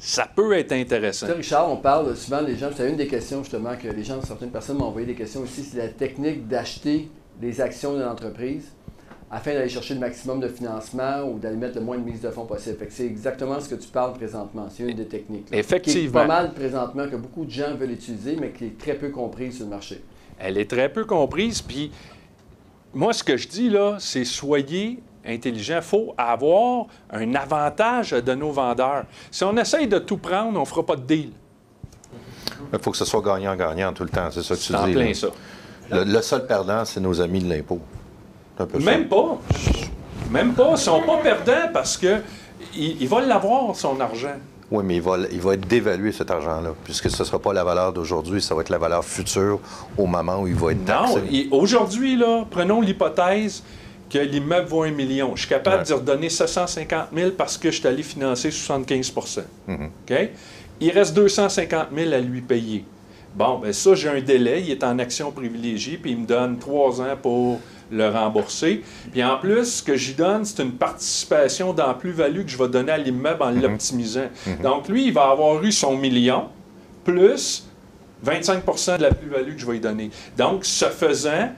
ça 0.00 0.26
peut 0.26 0.52
être 0.54 0.72
intéressant. 0.72 1.28
Richard, 1.32 1.70
on 1.70 1.76
parle 1.76 2.16
souvent 2.16 2.42
des 2.42 2.56
gens, 2.56 2.70
c'est 2.74 2.88
une 2.88 2.96
des 2.96 3.06
questions 3.06 3.44
justement 3.44 3.76
que 3.76 3.86
les 3.86 4.02
gens, 4.02 4.20
certaines 4.22 4.50
personnes 4.50 4.78
m'ont 4.78 4.86
envoyé 4.86 5.06
des 5.06 5.14
questions 5.14 5.42
aussi, 5.42 5.62
c'est 5.62 5.78
la 5.78 5.88
technique 5.88 6.48
d'acheter 6.48 7.08
les 7.40 7.60
actions 7.60 7.94
de 7.94 8.02
l'entreprise 8.02 8.72
afin 9.30 9.54
d'aller 9.54 9.68
chercher 9.68 9.94
le 9.94 10.00
maximum 10.00 10.40
de 10.40 10.48
financement 10.48 11.22
ou 11.22 11.38
d'aller 11.38 11.56
mettre 11.56 11.76
le 11.76 11.84
moins 11.84 11.96
de 11.96 12.02
mise 12.02 12.20
de 12.20 12.30
fonds 12.30 12.46
possible. 12.46 12.76
c'est 12.88 13.06
exactement 13.06 13.60
ce 13.60 13.68
que 13.68 13.76
tu 13.76 13.88
parles 13.88 14.14
présentement. 14.14 14.66
C'est 14.70 14.82
une 14.82 14.96
des 14.96 15.06
techniques. 15.06 15.46
Effectivement. 15.52 16.00
Qui 16.00 16.06
est 16.06 16.10
pas 16.10 16.26
mal 16.26 16.52
présentement, 16.52 17.08
que 17.08 17.16
beaucoup 17.16 17.44
de 17.44 17.50
gens 17.50 17.74
veulent 17.76 17.92
utiliser, 17.92 18.36
mais 18.36 18.50
qui 18.50 18.64
est 18.66 18.78
très 18.78 18.94
peu 18.94 19.10
comprise 19.10 19.56
sur 19.56 19.66
le 19.66 19.70
marché. 19.70 20.02
elle 20.38 20.58
est 20.58 20.68
très 20.68 20.88
peu 20.88 21.04
comprise. 21.04 21.62
Puis 21.62 21.92
moi, 22.92 23.12
ce 23.12 23.22
que 23.22 23.36
je 23.36 23.46
dis 23.46 23.70
là, 23.70 23.96
c'est 24.00 24.24
soyez 24.24 25.00
intelligent. 25.24 25.76
Il 25.76 25.82
faut 25.82 26.14
avoir 26.18 26.86
un 27.10 27.34
avantage 27.36 28.10
de 28.10 28.34
nos 28.34 28.50
vendeurs. 28.50 29.04
Si 29.30 29.44
on 29.44 29.56
essaye 29.56 29.86
de 29.86 29.98
tout 29.98 30.16
prendre, 30.16 30.58
on 30.58 30.62
ne 30.62 30.66
fera 30.66 30.84
pas 30.84 30.96
de 30.96 31.02
deal. 31.02 31.30
Il 32.72 32.78
faut 32.80 32.90
que 32.90 32.96
ce 32.96 33.04
soit 33.04 33.22
gagnant-gagnant 33.22 33.92
tout 33.92 34.02
le 34.02 34.08
temps, 34.08 34.28
c'est 34.30 34.42
ça 34.42 34.56
que 34.56 34.60
tu 34.60 34.74
en 34.74 34.86
dis. 34.86 34.92
plein 34.92 35.08
là. 35.08 35.14
ça. 35.14 35.28
Le, 35.90 36.04
le 36.04 36.22
seul 36.22 36.46
perdant, 36.46 36.84
c'est 36.84 37.00
nos 37.00 37.20
amis 37.20 37.40
de 37.40 37.48
l'impôt. 37.48 37.80
C'est 38.60 38.64
un 38.64 38.66
peu 38.78 38.80
ça. 38.80 38.90
Même 38.90 39.08
pas. 39.08 39.38
Même 40.30 40.52
pas. 40.54 40.68
Ils 40.72 40.78
sont 40.78 41.00
pas 41.02 41.16
perdants 41.18 41.68
parce 41.72 41.96
que 41.96 42.18
il, 42.76 43.00
il 43.02 43.08
va 43.08 43.20
l'avoir, 43.22 43.74
son 43.74 43.98
argent. 44.00 44.34
Oui, 44.70 44.84
mais 44.86 44.96
il 44.96 45.02
va, 45.02 45.16
il 45.32 45.40
va 45.40 45.54
être 45.54 45.66
dévalué, 45.66 46.12
cet 46.12 46.30
argent-là, 46.30 46.74
puisque 46.84 47.10
ce 47.10 47.22
ne 47.22 47.26
sera 47.26 47.40
pas 47.40 47.52
la 47.52 47.64
valeur 47.64 47.92
d'aujourd'hui, 47.92 48.40
ça 48.40 48.54
va 48.54 48.60
être 48.60 48.68
la 48.68 48.78
valeur 48.78 49.04
future 49.04 49.58
au 49.98 50.06
moment 50.06 50.40
où 50.42 50.46
il 50.46 50.54
va 50.54 50.70
être 50.72 50.84
taxé. 50.84 51.16
Non, 51.50 51.58
aujourd'hui, 51.58 52.16
là, 52.16 52.44
prenons 52.48 52.80
l'hypothèse 52.80 53.64
que 54.08 54.18
l'immeuble 54.18 54.68
vaut 54.68 54.82
un 54.84 54.92
million. 54.92 55.32
Je 55.34 55.40
suis 55.40 55.48
capable 55.48 55.78
Ouais. 55.78 55.82
d'y 55.84 55.92
redonner 55.92 56.28
750 56.28 57.06
000 57.16 57.30
parce 57.32 57.58
que 57.58 57.70
je 57.72 57.78
suis 57.80 57.88
allé 57.88 58.02
financer 58.04 58.50
75 58.52 59.12
Mhm. 59.66 59.90
OK? 60.08 60.28
Il 60.80 60.90
reste 60.90 61.14
250 61.14 61.88
000 61.94 62.12
à 62.12 62.18
lui 62.18 62.40
payer. 62.40 62.84
Bon, 63.34 63.58
ben 63.58 63.72
ça, 63.72 63.94
j'ai 63.94 64.08
un 64.08 64.20
délai. 64.20 64.62
Il 64.62 64.70
est 64.70 64.84
en 64.84 64.98
action 65.00 65.30
privilégiée, 65.32 65.96
puis 66.00 66.12
il 66.12 66.18
me 66.18 66.26
donne 66.26 66.58
trois 66.58 67.00
ans 67.00 67.16
pour 67.20 67.58
le 67.90 68.08
rembourser. 68.08 68.82
Puis 69.10 69.22
en 69.22 69.38
plus, 69.38 69.64
ce 69.64 69.82
que 69.82 69.96
j'y 69.96 70.14
donne, 70.14 70.44
c'est 70.44 70.62
une 70.62 70.72
participation 70.72 71.72
dans 71.72 71.92
plus-value 71.94 72.42
que 72.42 72.50
je 72.50 72.58
vais 72.58 72.68
donner 72.68 72.92
à 72.92 72.98
l'immeuble 72.98 73.42
en 73.42 73.50
l'optimisant. 73.50 74.28
Donc 74.62 74.88
lui, 74.88 75.06
il 75.06 75.12
va 75.12 75.30
avoir 75.30 75.62
eu 75.62 75.72
son 75.72 75.96
million, 75.96 76.48
plus 77.04 77.66
25% 78.24 78.98
de 78.98 79.02
la 79.02 79.14
plus-value 79.14 79.54
que 79.54 79.58
je 79.60 79.66
vais 79.66 79.72
lui 79.72 79.80
donner. 79.80 80.10
Donc, 80.36 80.64
ce 80.64 80.86
faisant, 80.86 81.50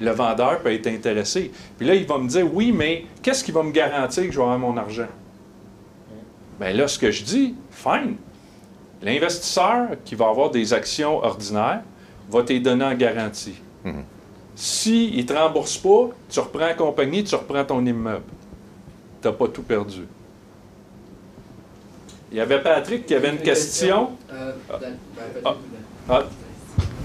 le 0.00 0.10
vendeur 0.10 0.60
peut 0.60 0.72
être 0.72 0.86
intéressé. 0.86 1.52
Puis 1.76 1.86
là, 1.86 1.94
il 1.94 2.06
va 2.06 2.18
me 2.18 2.28
dire, 2.28 2.46
oui, 2.52 2.72
mais 2.72 3.04
qu'est-ce 3.22 3.44
qui 3.44 3.52
va 3.52 3.62
me 3.62 3.72
garantir 3.72 4.24
que 4.24 4.32
je 4.32 4.36
vais 4.36 4.42
avoir 4.42 4.58
mon 4.58 4.76
argent? 4.76 5.08
Bien 6.60 6.72
là, 6.72 6.88
ce 6.88 6.98
que 6.98 7.10
je 7.10 7.22
dis, 7.22 7.54
fine. 7.70 8.16
L'investisseur 9.02 9.90
qui 10.04 10.14
va 10.14 10.28
avoir 10.28 10.50
des 10.50 10.72
actions 10.72 11.18
ordinaires 11.18 11.82
va 12.30 12.42
te 12.42 12.52
les 12.52 12.60
donner 12.60 12.84
en 12.84 12.94
garantie. 12.94 13.60
S'il 14.60 15.16
ne 15.16 15.22
te 15.22 15.32
rembourse 15.32 15.76
pas, 15.78 16.08
tu 16.28 16.40
reprends 16.40 16.58
la 16.66 16.74
compagnie, 16.74 17.22
tu 17.22 17.32
reprends 17.36 17.64
ton 17.64 17.84
immeuble. 17.86 18.24
Tu 19.22 19.28
n'as 19.28 19.32
pas 19.34 19.46
tout 19.46 19.62
perdu. 19.62 20.02
Il 22.32 22.38
y 22.38 22.40
avait 22.40 22.60
Patrick 22.60 23.06
qui 23.06 23.14
avait 23.14 23.30
une 23.30 23.38
question. 23.38 24.10
Euh, 24.32 24.52
ben, 24.68 24.96
Ah. 25.44 25.54
Ah, 26.10 26.22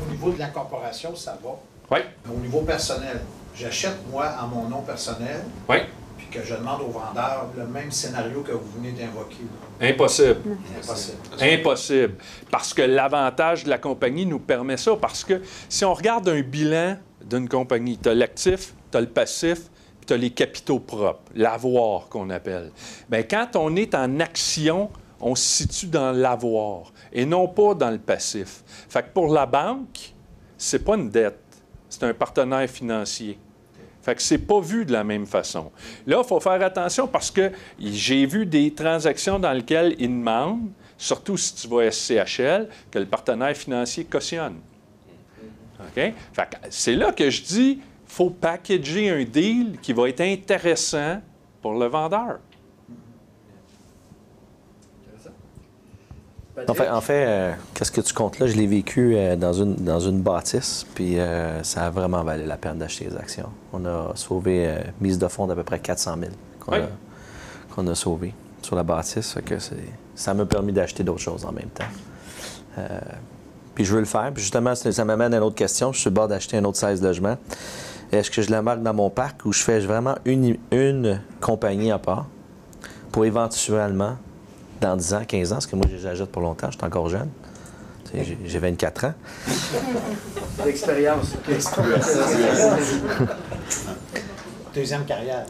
Au 0.07 0.11
niveau 0.11 0.31
de 0.31 0.39
la 0.39 0.47
corporation, 0.47 1.15
ça 1.15 1.37
va. 1.43 1.51
oui, 1.91 1.99
Au 2.35 2.39
niveau 2.39 2.61
personnel, 2.61 3.21
j'achète 3.55 3.97
moi 4.09 4.25
à 4.25 4.47
mon 4.47 4.67
nom 4.67 4.81
personnel, 4.81 5.41
oui. 5.69 5.77
puis 6.17 6.25
que 6.31 6.43
je 6.43 6.55
demande 6.55 6.81
au 6.81 6.87
vendeur 6.89 7.49
le 7.55 7.67
même 7.67 7.91
scénario 7.91 8.41
que 8.41 8.51
vous 8.53 8.67
venez 8.77 8.93
d'invoquer. 8.93 9.37
Impossible. 9.79 10.37
Impossible. 10.81 11.17
Impossible. 11.39 12.15
Parce 12.49 12.73
que 12.73 12.81
l'avantage 12.81 13.63
de 13.65 13.69
la 13.69 13.77
compagnie 13.77 14.25
nous 14.25 14.39
permet 14.39 14.77
ça. 14.77 14.95
Parce 14.95 15.23
que 15.23 15.39
si 15.69 15.85
on 15.85 15.93
regarde 15.93 16.27
un 16.29 16.41
bilan 16.41 16.97
d'une 17.29 17.47
compagnie, 17.47 17.97
tu 17.97 18.09
as 18.09 18.15
l'actif, 18.15 18.73
tu 18.91 18.97
as 18.97 19.01
le 19.01 19.07
passif, 19.07 19.69
puis 19.99 20.07
tu 20.07 20.13
as 20.13 20.17
les 20.17 20.31
capitaux 20.31 20.79
propres, 20.79 21.31
l'avoir 21.35 22.09
qu'on 22.09 22.29
appelle. 22.29 22.71
Bien, 23.09 23.23
quand 23.23 23.55
on 23.55 23.75
est 23.75 23.95
en 23.95 24.19
action, 24.19 24.89
on 25.19 25.35
se 25.35 25.63
situe 25.63 25.87
dans 25.87 26.11
l'avoir 26.11 26.91
et 27.11 27.25
non 27.25 27.47
pas 27.47 27.73
dans 27.73 27.91
le 27.91 27.97
passif. 27.97 28.63
Fait 28.89 29.03
que 29.03 29.09
pour 29.13 29.33
la 29.33 29.45
banque, 29.45 30.13
c'est 30.57 30.83
pas 30.83 30.95
une 30.95 31.09
dette, 31.09 31.39
c'est 31.89 32.03
un 32.03 32.13
partenaire 32.13 32.69
financier. 32.69 33.39
Fait 34.01 34.15
que 34.15 34.21
c'est 34.21 34.39
pas 34.39 34.59
vu 34.59 34.85
de 34.85 34.91
la 34.91 35.05
même 35.05 35.25
façon. 35.25 35.71
Là, 36.05 36.21
il 36.21 36.27
faut 36.27 36.41
faire 36.41 36.61
attention 36.61 37.07
parce 37.07 37.31
que 37.31 37.51
j'ai 37.79 38.25
vu 38.25 38.45
des 38.45 38.73
transactions 38.73 39.39
dans 39.39 39.53
lesquelles 39.53 39.95
ils 39.97 40.09
demandent, 40.09 40.71
surtout 40.97 41.37
si 41.37 41.55
tu 41.55 41.69
vas 41.69 41.89
SCHL, 41.89 42.67
que 42.91 42.99
le 42.99 43.05
partenaire 43.05 43.55
financier 43.55 44.03
cautionne. 44.03 44.59
OK? 45.95 46.13
Fait 46.33 46.49
que 46.49 46.55
c'est 46.69 46.95
là 46.95 47.11
que 47.11 47.29
je 47.29 47.43
dis, 47.43 47.79
faut 48.05 48.29
packager 48.29 49.09
un 49.09 49.23
deal 49.23 49.77
qui 49.81 49.93
va 49.93 50.09
être 50.09 50.21
intéressant 50.21 51.21
pour 51.61 51.73
le 51.73 51.85
vendeur. 51.87 52.39
En 56.69 56.73
fait, 56.75 56.89
en 56.89 57.01
fait 57.01 57.25
euh, 57.27 57.53
qu'est-ce 57.73 57.91
que 57.91 58.01
tu 58.01 58.13
comptes 58.13 58.37
là? 58.37 58.45
Je 58.45 58.55
l'ai 58.55 58.67
vécu 58.67 59.15
euh, 59.15 59.35
dans, 59.35 59.53
une, 59.53 59.73
dans 59.75 59.99
une 59.99 60.21
bâtisse, 60.21 60.85
puis 60.93 61.17
euh, 61.19 61.63
ça 61.63 61.87
a 61.87 61.89
vraiment 61.89 62.23
valu 62.23 62.45
la 62.45 62.57
peine 62.57 62.77
d'acheter 62.77 63.05
les 63.05 63.17
actions. 63.17 63.49
On 63.73 63.83
a 63.85 64.11
sauvé 64.15 64.77
mise 65.01 65.17
de 65.17 65.27
fonds 65.27 65.47
d'à 65.47 65.55
peu 65.55 65.63
près 65.63 65.79
400 65.79 66.15
000 66.19 66.31
qu'on 66.59 66.73
Oui. 66.73 66.77
a, 66.79 67.73
qu'on 67.73 67.87
a 67.87 67.95
sauvé 67.95 68.35
sur 68.61 68.75
la 68.75 68.83
bâtisse. 68.83 69.35
Que 69.43 69.55
ça 70.13 70.33
m'a 70.35 70.45
permis 70.45 70.71
d'acheter 70.73 71.03
d'autres 71.03 71.21
choses 71.21 71.43
en 71.43 71.51
même 71.51 71.69
temps. 71.69 71.85
Puis 73.75 73.85
je 73.85 73.93
veux 73.93 73.99
le 73.99 74.05
faire. 74.05 74.31
Puis 74.33 74.43
justement, 74.43 74.75
ça 74.75 74.91
ça 74.91 75.05
m'amène 75.05 75.33
à 75.33 75.37
une 75.37 75.43
autre 75.43 75.55
question. 75.55 75.91
Je 75.91 75.97
suis 75.97 76.01
sur 76.03 76.09
le 76.11 76.15
bord 76.15 76.27
d'acheter 76.27 76.57
un 76.57 76.63
autre 76.63 76.77
16 76.77 77.01
logements. 77.01 77.37
Est-ce 78.11 78.29
que 78.29 78.41
je 78.41 78.51
l'embarque 78.51 78.83
dans 78.83 78.93
mon 78.93 79.09
parc 79.09 79.43
ou 79.45 79.51
je 79.51 79.63
fais 79.63 79.79
vraiment 79.79 80.15
une, 80.25 80.57
une 80.71 81.19
compagnie 81.41 81.91
à 81.91 81.97
part 81.97 82.27
pour 83.11 83.25
éventuellement, 83.25 84.17
dans 84.81 84.95
10 84.95 85.13
ans, 85.13 85.21
15 85.27 85.51
ans, 85.51 85.55
parce 85.55 85.67
que 85.67 85.75
moi, 85.75 85.85
j'achète 85.99 86.31
pour 86.31 86.41
longtemps, 86.41 86.69
je 86.69 86.77
suis 86.77 86.85
encore 86.85 87.09
jeune. 87.09 87.29
J'ai 88.45 88.59
24 88.59 89.05
ans. 89.05 89.13
L'expérience. 90.65 91.33
Deuxième 94.75 95.05
carrière. 95.05 95.45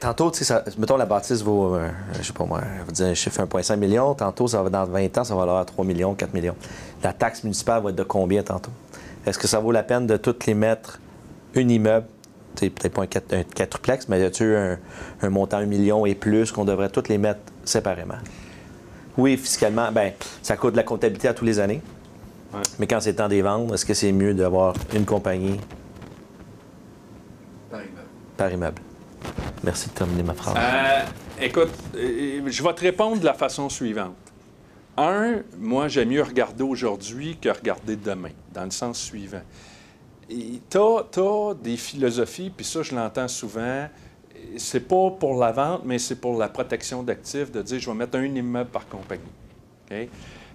Tantôt, 0.00 0.30
tu 0.30 0.38
sais, 0.38 0.44
ça- 0.44 0.64
mettons 0.78 0.96
la 0.96 1.06
bâtisse 1.06 1.42
vaut, 1.42 1.74
euh, 1.74 1.88
je 2.18 2.22
sais 2.22 2.32
pas 2.32 2.44
moi, 2.44 2.60
je 2.88 2.92
dire 2.92 3.06
un 3.06 3.14
chiffre 3.14 3.40
1,5 3.40 3.76
million. 3.76 4.14
Tantôt, 4.14 4.46
ça 4.48 4.62
va 4.62 4.70
dans 4.70 4.84
20 4.84 5.18
ans, 5.18 5.24
ça 5.24 5.34
va 5.34 5.40
valoir 5.40 5.64
3 5.66 5.84
millions, 5.84 6.14
4 6.14 6.32
millions. 6.34 6.56
La 7.02 7.12
taxe 7.12 7.42
municipale 7.44 7.82
va 7.82 7.90
être 7.90 7.96
de 7.96 8.02
combien 8.02 8.42
tantôt? 8.42 8.70
Est-ce 9.26 9.38
que 9.38 9.46
ça 9.48 9.58
vaut 9.60 9.72
la 9.72 9.82
peine 9.82 10.06
de 10.06 10.16
toutes 10.16 10.46
les 10.46 10.54
mettre 10.54 11.00
un 11.56 11.68
immeuble? 11.68 12.06
Sais, 12.56 12.70
peut-être 12.70 12.92
pas 12.94 13.02
un, 13.02 13.06
quatre- 13.06 13.34
un 13.34 13.42
quadruplex, 13.42 14.08
mais 14.08 14.20
y 14.20 14.24
a-tu 14.24 14.54
un, 14.54 14.78
un 15.22 15.28
montant 15.30 15.56
1 15.56 15.66
million 15.66 16.06
et 16.06 16.14
plus 16.14 16.52
qu'on 16.52 16.64
devrait 16.64 16.88
toutes 16.90 17.08
les 17.08 17.18
mettre 17.18 17.40
séparément? 17.64 18.14
Oui, 19.16 19.36
fiscalement, 19.36 19.90
ben, 19.92 20.12
ça 20.42 20.56
coûte 20.56 20.72
de 20.72 20.76
la 20.76 20.82
comptabilité 20.84 21.26
à 21.28 21.34
tous 21.34 21.44
les 21.44 21.58
années. 21.58 21.80
Ouais. 22.52 22.60
Mais 22.78 22.86
quand 22.86 23.00
c'est 23.00 23.14
temps 23.14 23.28
des 23.28 23.42
ventes, 23.42 23.72
est-ce 23.72 23.84
que 23.84 23.94
c'est 23.94 24.12
mieux 24.12 24.34
d'avoir 24.34 24.74
une 24.94 25.04
compagnie 25.04 25.58
Par 27.70 27.80
immeuble. 27.80 28.06
par 28.36 28.52
immeuble? 28.52 28.82
Merci 29.62 29.88
de 29.88 29.94
terminer 29.94 30.22
ma 30.22 30.34
phrase. 30.34 30.56
Euh, 30.58 31.44
écoute, 31.44 31.70
euh, 31.96 32.42
je 32.46 32.62
vais 32.62 32.74
te 32.74 32.80
répondre 32.80 33.18
de 33.18 33.24
la 33.24 33.34
façon 33.34 33.68
suivante. 33.68 34.14
Un, 34.96 35.42
moi, 35.58 35.88
j'aime 35.88 36.10
mieux 36.10 36.22
regarder 36.22 36.62
aujourd'hui 36.62 37.36
que 37.40 37.48
regarder 37.48 37.96
demain, 37.96 38.30
dans 38.52 38.64
le 38.64 38.70
sens 38.70 39.00
suivant. 39.00 39.42
Tu 40.28 40.78
as, 40.78 41.54
des 41.62 41.76
philosophies, 41.76 42.50
puis 42.50 42.64
ça, 42.64 42.82
je 42.82 42.94
l'entends 42.94 43.28
souvent. 43.28 43.88
C'est 44.56 44.86
pas 44.86 45.10
pour 45.10 45.38
la 45.38 45.52
vente, 45.52 45.82
mais 45.84 45.98
c'est 45.98 46.16
pour 46.16 46.38
la 46.38 46.48
protection 46.48 47.02
d'actifs, 47.02 47.50
de 47.50 47.62
dire 47.62 47.80
je 47.80 47.90
vais 47.90 47.96
mettre 47.96 48.16
un 48.18 48.24
immeuble 48.24 48.70
par 48.70 48.86
compagnie. 48.86 49.22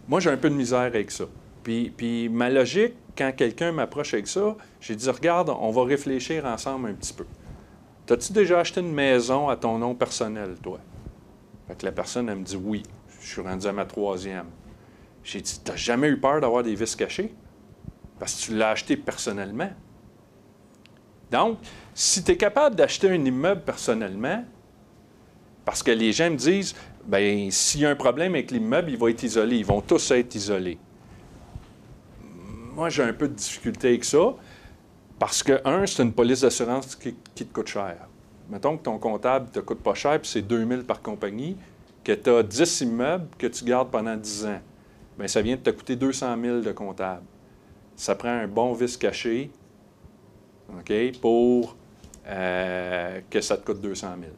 Moi, 0.08 0.20
j'ai 0.20 0.30
un 0.30 0.38
peu 0.38 0.50
de 0.50 0.56
misère 0.56 0.80
avec 0.80 1.12
ça. 1.12 1.26
Puis, 1.64 1.92
puis 1.96 2.30
ma 2.30 2.50
logique, 2.50 2.94
quand 3.18 3.32
quelqu'un 3.36 3.72
m'approche 3.72 4.14
avec 4.14 4.28
ça, 4.28 4.56
j'ai 4.80 4.96
dit 4.96 5.10
regarde, 5.10 5.50
on 5.50 5.72
va 5.72 5.84
réfléchir 5.84 6.46
ensemble 6.46 6.90
un 6.90 6.94
petit 6.94 7.14
peu. 7.14 7.26
T'as-tu 8.10 8.34
déjà 8.34 8.60
acheté 8.60 8.82
une 8.82 8.92
maison 8.92 9.50
à 9.50 9.56
ton 9.56 9.78
nom 9.78 9.94
personnel, 9.94 10.56
toi? 10.64 10.80
Fait 11.68 11.76
que 11.76 11.86
la 11.86 11.92
personne, 11.92 12.28
elle 12.28 12.40
me 12.40 12.44
dit 12.44 12.56
oui. 12.56 12.82
Je 13.22 13.28
suis 13.28 13.42
rendu 13.42 13.68
à 13.68 13.72
ma 13.72 13.86
troisième. 13.86 14.48
J'ai 15.24 15.42
dit, 15.42 15.62
t'as 15.64 15.76
jamais 15.76 16.08
eu 16.08 16.20
peur 16.20 16.42
d'avoir 16.42 16.64
des 16.64 16.74
vis 16.74 16.96
cachés? 16.96 17.32
Parce 18.18 18.34
que 18.34 18.46
tu 18.46 18.58
l'as 18.58 18.72
acheté 18.72 18.98
personnellement. 18.98 19.70
Donc, 21.30 21.60
si 21.94 22.24
tu 22.24 22.32
es 22.32 22.36
capable 22.38 22.76
d'acheter 22.76 23.12
un 23.12 23.24
immeuble 23.24 23.62
personnellement, 23.62 24.44
parce 25.64 25.84
que 25.84 25.92
les 25.92 26.12
gens 26.12 26.32
me 26.32 26.36
disent, 26.36 26.74
ben 27.06 27.52
s'il 27.52 27.82
y 27.82 27.86
a 27.86 27.92
un 27.92 27.96
problème 27.96 28.34
avec 28.34 28.50
l'immeuble, 28.50 28.90
il 28.90 28.98
va 28.98 29.12
être 29.12 29.22
isolé. 29.22 29.58
Ils 29.58 29.66
vont 29.68 29.82
tous 29.82 30.10
être 30.10 30.34
isolés. 30.34 30.80
Moi, 32.74 32.90
j'ai 32.90 33.04
un 33.04 33.14
peu 33.14 33.28
de 33.28 33.36
difficulté 33.36 33.90
avec 33.90 34.04
ça. 34.04 34.34
Parce 35.20 35.44
que, 35.44 35.62
un, 35.66 35.86
c'est 35.86 36.02
une 36.02 36.14
police 36.14 36.42
d'assurance 36.42 36.96
qui, 36.96 37.14
te 37.14 37.44
coûte 37.54 37.68
cher. 37.68 37.98
Mettons 38.50 38.78
que 38.78 38.84
ton 38.84 38.98
comptable 38.98 39.48
ne 39.48 39.52
te 39.52 39.60
coûte 39.60 39.84
pas 39.84 39.94
cher, 39.94 40.20
puis 40.20 40.30
c'est 40.30 40.42
2000 40.42 40.84
par 40.84 41.02
compagnie, 41.02 41.58
que 42.04 42.14
tu 42.14 42.30
as 42.30 42.42
10 42.42 42.82
immeubles 42.82 43.28
que 43.38 43.48
tu 43.48 43.66
gardes 43.66 43.92
pendant 43.92 44.16
10 44.16 44.46
ans. 44.46 44.62
Bien, 45.18 45.28
ça 45.28 45.42
vient 45.42 45.58
de 45.58 45.62
te 45.62 45.70
coûter 45.72 45.98
200 45.98 46.38
000 46.42 46.60
de 46.62 46.72
comptable. 46.72 47.24
Ça 47.98 48.16
prend 48.16 48.30
un 48.30 48.48
bon 48.48 48.72
vice 48.74 48.96
caché 48.96 49.52
OK, 50.70 51.20
pour 51.20 51.76
euh, 52.28 53.20
que 53.30 53.42
ça 53.42 53.58
te 53.58 53.66
coûte 53.66 53.82
200 53.82 54.08
000. 54.22 54.32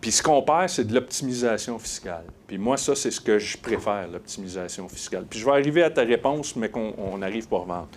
Puis 0.00 0.10
ce 0.10 0.22
qu'on 0.22 0.42
perd, 0.42 0.68
c'est 0.68 0.84
de 0.84 0.94
l'optimisation 0.94 1.78
fiscale. 1.78 2.24
Puis 2.46 2.58
moi, 2.58 2.76
ça, 2.76 2.96
c'est 2.96 3.10
ce 3.10 3.20
que 3.20 3.38
je 3.38 3.56
préfère, 3.58 4.08
l'optimisation 4.08 4.88
fiscale. 4.88 5.26
Puis 5.28 5.38
je 5.38 5.44
vais 5.44 5.52
arriver 5.52 5.82
à 5.82 5.90
ta 5.90 6.02
réponse, 6.02 6.56
mais 6.56 6.70
qu'on 6.70 6.94
on 6.98 7.22
arrive 7.22 7.46
pour 7.46 7.66
vendre. 7.66 7.88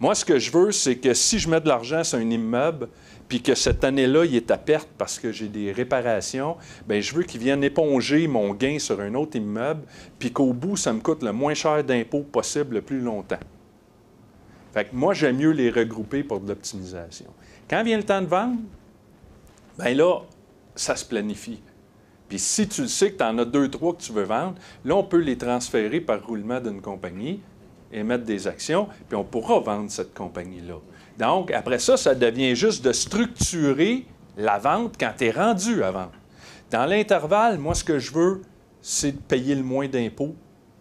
Moi, 0.00 0.14
ce 0.14 0.24
que 0.24 0.38
je 0.38 0.52
veux, 0.52 0.70
c'est 0.70 0.96
que 0.96 1.12
si 1.12 1.38
je 1.38 1.48
mets 1.48 1.60
de 1.60 1.68
l'argent 1.68 2.04
sur 2.04 2.18
un 2.18 2.30
immeuble, 2.30 2.88
puis 3.28 3.42
que 3.42 3.54
cette 3.54 3.82
année-là, 3.84 4.24
il 4.24 4.36
est 4.36 4.50
à 4.50 4.56
perte 4.56 4.88
parce 4.96 5.18
que 5.18 5.32
j'ai 5.32 5.48
des 5.48 5.72
réparations, 5.72 6.56
bien, 6.86 7.00
je 7.00 7.14
veux 7.14 7.24
qu'il 7.24 7.40
vienne 7.40 7.64
éponger 7.64 8.26
mon 8.28 8.54
gain 8.54 8.78
sur 8.78 9.00
un 9.00 9.14
autre 9.14 9.36
immeuble, 9.36 9.82
puis 10.18 10.32
qu'au 10.32 10.52
bout, 10.52 10.76
ça 10.76 10.92
me 10.92 11.00
coûte 11.00 11.22
le 11.22 11.32
moins 11.32 11.54
cher 11.54 11.82
d'impôt 11.84 12.20
possible 12.20 12.76
le 12.76 12.82
plus 12.82 13.00
longtemps. 13.00 13.40
Fait 14.72 14.84
que 14.84 14.94
moi, 14.94 15.14
j'aime 15.14 15.36
mieux 15.36 15.50
les 15.50 15.70
regrouper 15.70 16.22
pour 16.22 16.40
de 16.40 16.48
l'optimisation. 16.48 17.26
Quand 17.68 17.82
vient 17.82 17.96
le 17.96 18.04
temps 18.04 18.22
de 18.22 18.26
vendre, 18.26 18.58
bien 19.78 19.94
là, 19.94 20.20
ça 20.74 20.94
se 20.94 21.04
planifie. 21.04 21.60
Puis 22.28 22.38
si 22.38 22.68
tu 22.68 22.82
le 22.82 22.88
sais 22.88 23.12
que 23.12 23.18
tu 23.18 23.24
en 23.24 23.36
as 23.38 23.44
deux, 23.44 23.68
trois 23.68 23.94
que 23.94 24.02
tu 24.02 24.12
veux 24.12 24.24
vendre, 24.24 24.54
là, 24.84 24.94
on 24.94 25.04
peut 25.04 25.18
les 25.18 25.36
transférer 25.36 26.00
par 26.00 26.24
roulement 26.24 26.60
d'une 26.60 26.80
compagnie, 26.80 27.40
émettre 27.92 28.24
des 28.24 28.46
actions, 28.46 28.88
puis 29.08 29.16
on 29.16 29.24
pourra 29.24 29.60
vendre 29.60 29.90
cette 29.90 30.14
compagnie-là. 30.14 30.76
Donc, 31.18 31.50
après 31.50 31.78
ça, 31.78 31.96
ça 31.96 32.14
devient 32.14 32.54
juste 32.54 32.84
de 32.84 32.92
structurer 32.92 34.06
la 34.36 34.58
vente 34.58 34.94
quand 34.98 35.12
tu 35.18 35.26
es 35.26 35.30
rendu 35.30 35.82
à 35.82 35.90
vendre. 35.90 36.12
Dans 36.70 36.86
l'intervalle, 36.86 37.58
moi, 37.58 37.74
ce 37.74 37.82
que 37.82 37.98
je 37.98 38.12
veux, 38.12 38.42
c'est 38.80 39.12
de 39.12 39.20
payer 39.20 39.54
le 39.54 39.62
moins 39.62 39.88
d'impôts. 39.88 40.34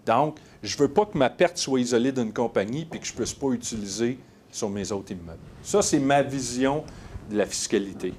Donc, 0.06 0.38
je 0.62 0.76
ne 0.76 0.82
veux 0.82 0.90
pas 0.90 1.06
que 1.06 1.18
ma 1.18 1.30
perte 1.30 1.58
soit 1.58 1.80
isolée 1.80 2.12
d'une 2.12 2.34
compagnie 2.34 2.86
puis 2.86 3.00
que 3.00 3.06
je 3.06 3.14
ne 3.14 3.18
puisse 3.18 3.34
pas 3.34 3.50
utiliser 3.50 4.20
sur 4.52 4.70
mes 4.70 4.92
autres 4.92 5.12
immeubles. 5.12 5.40
Ça, 5.64 5.82
c'est 5.82 6.00
ma 6.00 6.22
vision 6.22 6.84
de 7.32 7.38
la 7.38 7.46
fiscalité. 7.46 8.14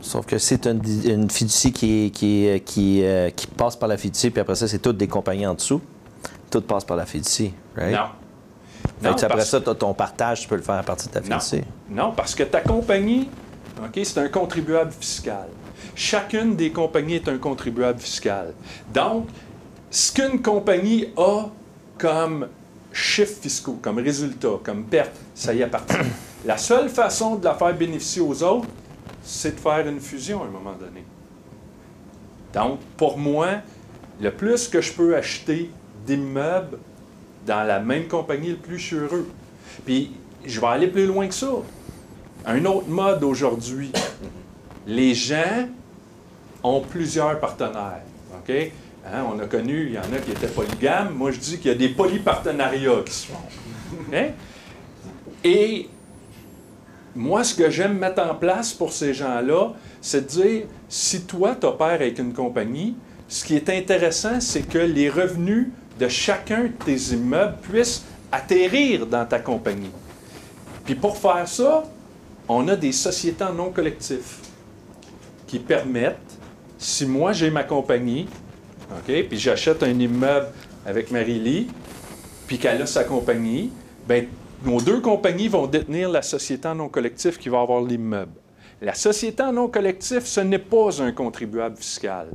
Sauf 0.00 0.26
que 0.26 0.38
c'est 0.38 0.66
une, 0.66 1.30
fiducie 1.30 1.72
euh, 2.22 3.30
qui 3.30 3.46
passe 3.56 3.76
par 3.76 3.88
la 3.88 3.96
fiducie, 3.96 4.30
puis 4.30 4.40
après 4.40 4.56
ça, 4.56 4.68
c'est 4.68 4.80
toutes 4.80 4.96
des 4.96 5.08
compagnies 5.08 5.46
en 5.46 5.54
dessous. 5.54 5.80
Tout 6.52 6.60
passe 6.60 6.84
par 6.84 6.96
la 6.98 7.06
fiducie, 7.06 7.52
right? 7.74 7.92
Non. 7.92 8.04
Fait 9.00 9.08
Non, 9.08 9.14
que 9.14 9.24
après 9.24 9.36
parce- 9.38 9.48
ça, 9.48 9.60
ton 9.60 9.94
partage, 9.94 10.42
tu 10.42 10.48
peux 10.48 10.56
le 10.56 10.62
faire 10.62 10.74
à 10.76 10.82
partir 10.82 11.08
de 11.08 11.14
ta 11.14 11.22
fiducie. 11.22 11.64
Non, 11.88 12.12
parce 12.12 12.34
que 12.34 12.42
ta 12.44 12.60
compagnie, 12.60 13.28
OK, 13.82 14.00
c'est 14.04 14.18
un 14.18 14.28
contribuable 14.28 14.92
fiscal. 14.92 15.48
Chacune 15.94 16.54
des 16.54 16.70
compagnies 16.70 17.14
est 17.16 17.28
un 17.28 17.38
contribuable 17.38 17.98
fiscal. 18.00 18.52
Donc, 18.92 19.28
ce 19.90 20.12
qu'une 20.12 20.40
compagnie 20.42 21.08
a 21.16 21.46
comme 21.98 22.48
chiffres 22.92 23.40
fiscaux, 23.40 23.78
comme 23.80 23.98
résultat, 23.98 24.58
comme 24.62 24.84
perte, 24.84 25.16
ça 25.34 25.54
y 25.54 25.62
appartient. 25.62 25.96
La 26.44 26.58
seule 26.58 26.88
façon 26.90 27.36
de 27.36 27.44
la 27.44 27.54
faire 27.54 27.74
bénéficier 27.74 28.20
aux 28.20 28.42
autres, 28.42 28.68
c'est 29.24 29.54
de 29.54 29.60
faire 29.60 29.86
une 29.88 30.00
fusion 30.00 30.42
à 30.42 30.46
un 30.46 30.50
moment 30.50 30.74
donné. 30.78 31.02
Donc, 32.52 32.80
pour 32.98 33.16
moi, 33.16 33.48
le 34.20 34.30
plus 34.30 34.68
que 34.68 34.80
je 34.82 34.92
peux 34.92 35.16
acheter 35.16 35.70
d'immeubles 36.06 36.78
dans 37.46 37.66
la 37.66 37.80
même 37.80 38.06
compagnie, 38.06 38.50
le 38.50 38.56
plus 38.56 38.78
je. 38.78 38.96
Puis, 39.84 40.12
je 40.44 40.60
vais 40.60 40.66
aller 40.66 40.88
plus 40.88 41.06
loin 41.06 41.26
que 41.26 41.34
ça. 41.34 41.50
Un 42.46 42.64
autre 42.64 42.88
mode 42.88 43.22
aujourd'hui, 43.24 43.92
les 44.86 45.14
gens 45.14 45.68
ont 46.62 46.80
plusieurs 46.80 47.38
partenaires. 47.40 48.02
OK? 48.34 48.52
Hein, 49.04 49.24
on 49.32 49.38
a 49.40 49.46
connu, 49.46 49.86
il 49.86 49.92
y 49.92 49.98
en 49.98 50.12
a 50.12 50.18
qui 50.24 50.30
étaient 50.30 50.46
polygames. 50.46 51.12
Moi, 51.14 51.32
je 51.32 51.38
dis 51.38 51.58
qu'il 51.58 51.70
y 51.70 51.74
a 51.74 51.76
des 51.76 51.88
polypartenariats 51.88 53.02
qui 53.04 53.12
se 53.12 53.26
font. 53.26 53.38
Et 55.44 55.88
moi, 57.14 57.42
ce 57.42 57.54
que 57.54 57.68
j'aime 57.68 57.98
mettre 57.98 58.22
en 58.22 58.34
place 58.34 58.72
pour 58.72 58.92
ces 58.92 59.12
gens-là, 59.12 59.72
c'est 60.00 60.22
de 60.22 60.42
dire, 60.42 60.62
si 60.88 61.22
toi, 61.22 61.56
tu 61.60 61.66
opères 61.66 61.88
avec 61.88 62.18
une 62.18 62.32
compagnie, 62.32 62.94
ce 63.28 63.44
qui 63.44 63.56
est 63.56 63.68
intéressant, 63.70 64.40
c'est 64.40 64.62
que 64.62 64.78
les 64.78 65.10
revenus 65.10 65.68
de 66.02 66.08
chacun 66.08 66.64
de 66.64 66.84
tes 66.84 67.14
immeubles 67.14 67.58
puissent 67.62 68.02
atterrir 68.32 69.06
dans 69.06 69.24
ta 69.24 69.38
compagnie. 69.38 69.92
Puis 70.84 70.96
pour 70.96 71.16
faire 71.16 71.46
ça, 71.46 71.84
on 72.48 72.66
a 72.66 72.74
des 72.74 72.90
sociétés 72.90 73.44
en 73.44 73.52
non 73.52 73.70
collectif 73.70 74.40
qui 75.46 75.60
permettent, 75.60 76.16
si 76.76 77.06
moi 77.06 77.32
j'ai 77.32 77.52
ma 77.52 77.62
compagnie, 77.62 78.26
OK, 78.90 79.28
puis 79.28 79.38
j'achète 79.38 79.84
un 79.84 79.96
immeuble 79.96 80.48
avec 80.84 81.12
Marie-Lie, 81.12 81.68
puis 82.48 82.58
qu'elle 82.58 82.82
a 82.82 82.86
sa 82.86 83.04
compagnie, 83.04 83.70
ben 84.08 84.26
nos 84.64 84.80
deux 84.80 85.00
compagnies 85.00 85.46
vont 85.46 85.68
détenir 85.68 86.10
la 86.10 86.22
société 86.22 86.66
en 86.66 86.74
non 86.74 86.88
collectif 86.88 87.38
qui 87.38 87.48
va 87.48 87.60
avoir 87.60 87.80
l'immeuble. 87.80 88.32
La 88.80 88.94
société 88.94 89.40
en 89.44 89.52
non 89.52 89.68
collectif, 89.68 90.24
ce 90.24 90.40
n'est 90.40 90.58
pas 90.58 91.00
un 91.00 91.12
contribuable 91.12 91.76
fiscal. 91.76 92.26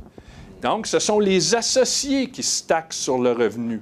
Donc, 0.62 0.86
ce 0.86 0.98
sont 0.98 1.20
les 1.20 1.54
associés 1.54 2.30
qui 2.30 2.42
se 2.42 2.64
taxent 2.64 2.96
sur 2.96 3.18
le 3.18 3.32
revenu. 3.32 3.80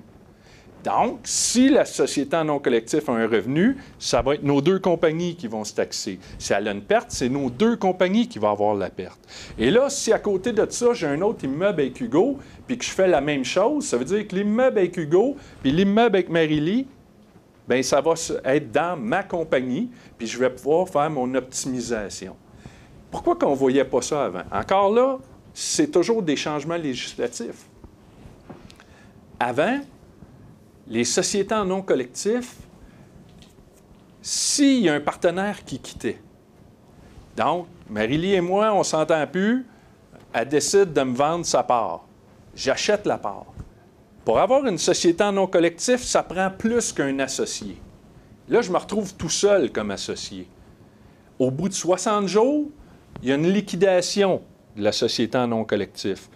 Donc, 0.85 1.21
si 1.25 1.69
la 1.69 1.85
société 1.85 2.37
en 2.37 2.45
non 2.45 2.59
collectif 2.61 3.09
a 3.09 3.13
un 3.13 3.27
revenu, 3.27 3.77
ça 3.99 4.23
va 4.23 4.35
être 4.35 4.45
nos 4.45 4.61
deux 4.61 4.79
compagnies 4.79 5.35
qui 5.35 5.49
vont 5.49 5.65
se 5.65 5.75
taxer. 5.75 6.21
Si 6.39 6.53
elle 6.53 6.69
a 6.69 6.71
une 6.71 6.83
perte, 6.83 7.11
c'est 7.11 7.29
nos 7.29 7.51
deux 7.51 7.77
compagnies 7.77 8.29
qui 8.29 8.39
vont 8.39 8.51
avoir 8.51 8.75
la 8.77 8.89
perte. 8.89 9.19
Et 9.59 9.73
là, 9.73 9.91
si 9.91 10.13
à 10.13 10.21
côté 10.21 10.53
de 10.53 10.65
ça, 10.71 10.93
j'ai 10.93 11.09
un 11.09 11.23
autre 11.23 11.45
immeuble 11.45 11.81
avec 11.81 12.01
Hugo, 12.01 12.39
puis 12.69 12.79
que 12.79 12.85
je 12.85 12.91
fais 12.91 13.09
la 13.09 13.21
même 13.21 13.45
chose, 13.45 13.85
ça 13.85 13.97
veut 13.97 14.05
dire 14.05 14.29
que 14.29 14.37
l'immeuble 14.37 14.79
avec 14.79 14.97
Hugo, 14.97 15.35
puis 15.61 15.73
l'immeuble 15.73 16.15
avec 16.15 16.29
Marie-Lie, 16.29 16.87
bien, 17.69 17.83
ça 17.83 18.01
va 18.01 18.15
être 18.45 18.71
dans 18.71 18.97
ma 18.97 19.25
compagnie, 19.25 19.91
puis 20.17 20.29
je 20.29 20.39
vais 20.39 20.51
pouvoir 20.51 20.89
faire 20.89 21.11
mon 21.11 21.35
optimisation. 21.35 22.37
Pourquoi 23.11 23.35
qu'on 23.35 23.51
ne 23.51 23.57
voyait 23.57 23.85
pas 23.85 24.03
ça 24.03 24.27
avant? 24.27 24.43
Encore 24.53 24.93
là, 24.93 25.19
c'est 25.59 25.91
toujours 25.91 26.23
des 26.23 26.37
changements 26.37 26.77
législatifs. 26.77 27.65
Avant, 29.41 29.81
les 30.87 31.05
sociétés 31.05 31.55
en 31.55 31.65
non 31.65 31.81
collectif, 31.81 32.57
s'il 34.21 34.81
y 34.81 34.91
a 34.91 34.93
un 34.93 35.01
partenaire 35.01 35.65
qui 35.65 35.79
quittait, 35.79 36.21
donc 37.35 37.69
Marie-Lie 37.89 38.35
et 38.35 38.41
moi, 38.43 38.75
on 38.75 38.83
s'entend 38.83 39.27
plus, 39.27 39.65
elle 40.35 40.47
décide 40.47 40.93
de 40.93 41.03
me 41.03 41.17
vendre 41.17 41.47
sa 41.47 41.63
part. 41.63 42.05
J'achète 42.55 43.07
la 43.07 43.17
part. 43.17 43.47
Pour 44.27 44.39
avoir 44.39 44.67
une 44.67 44.77
société 44.77 45.25
en 45.25 45.33
non 45.33 45.47
collectif, 45.47 46.03
ça 46.03 46.23
prend 46.23 46.51
plus 46.51 46.93
qu'un 46.93 47.19
associé. 47.19 47.79
Là, 48.51 48.61
je 48.61 48.71
me 48.71 48.77
retrouve 48.77 49.15
tout 49.15 49.31
seul 49.31 49.73
comme 49.73 49.91
associé. 49.91 50.49
Au 51.39 51.51
bout 51.51 51.71
de 51.71 51.75
60 51.75 52.29
jours, 52.29 52.67
il 53.23 53.31
y 53.31 53.33
a 53.33 53.37
une 53.37 53.51
liquidation 53.51 54.43
de 54.77 54.83
la 54.83 54.93
société 54.93 55.37
en 55.39 55.49
non 55.49 55.65
collectif. 55.65 56.29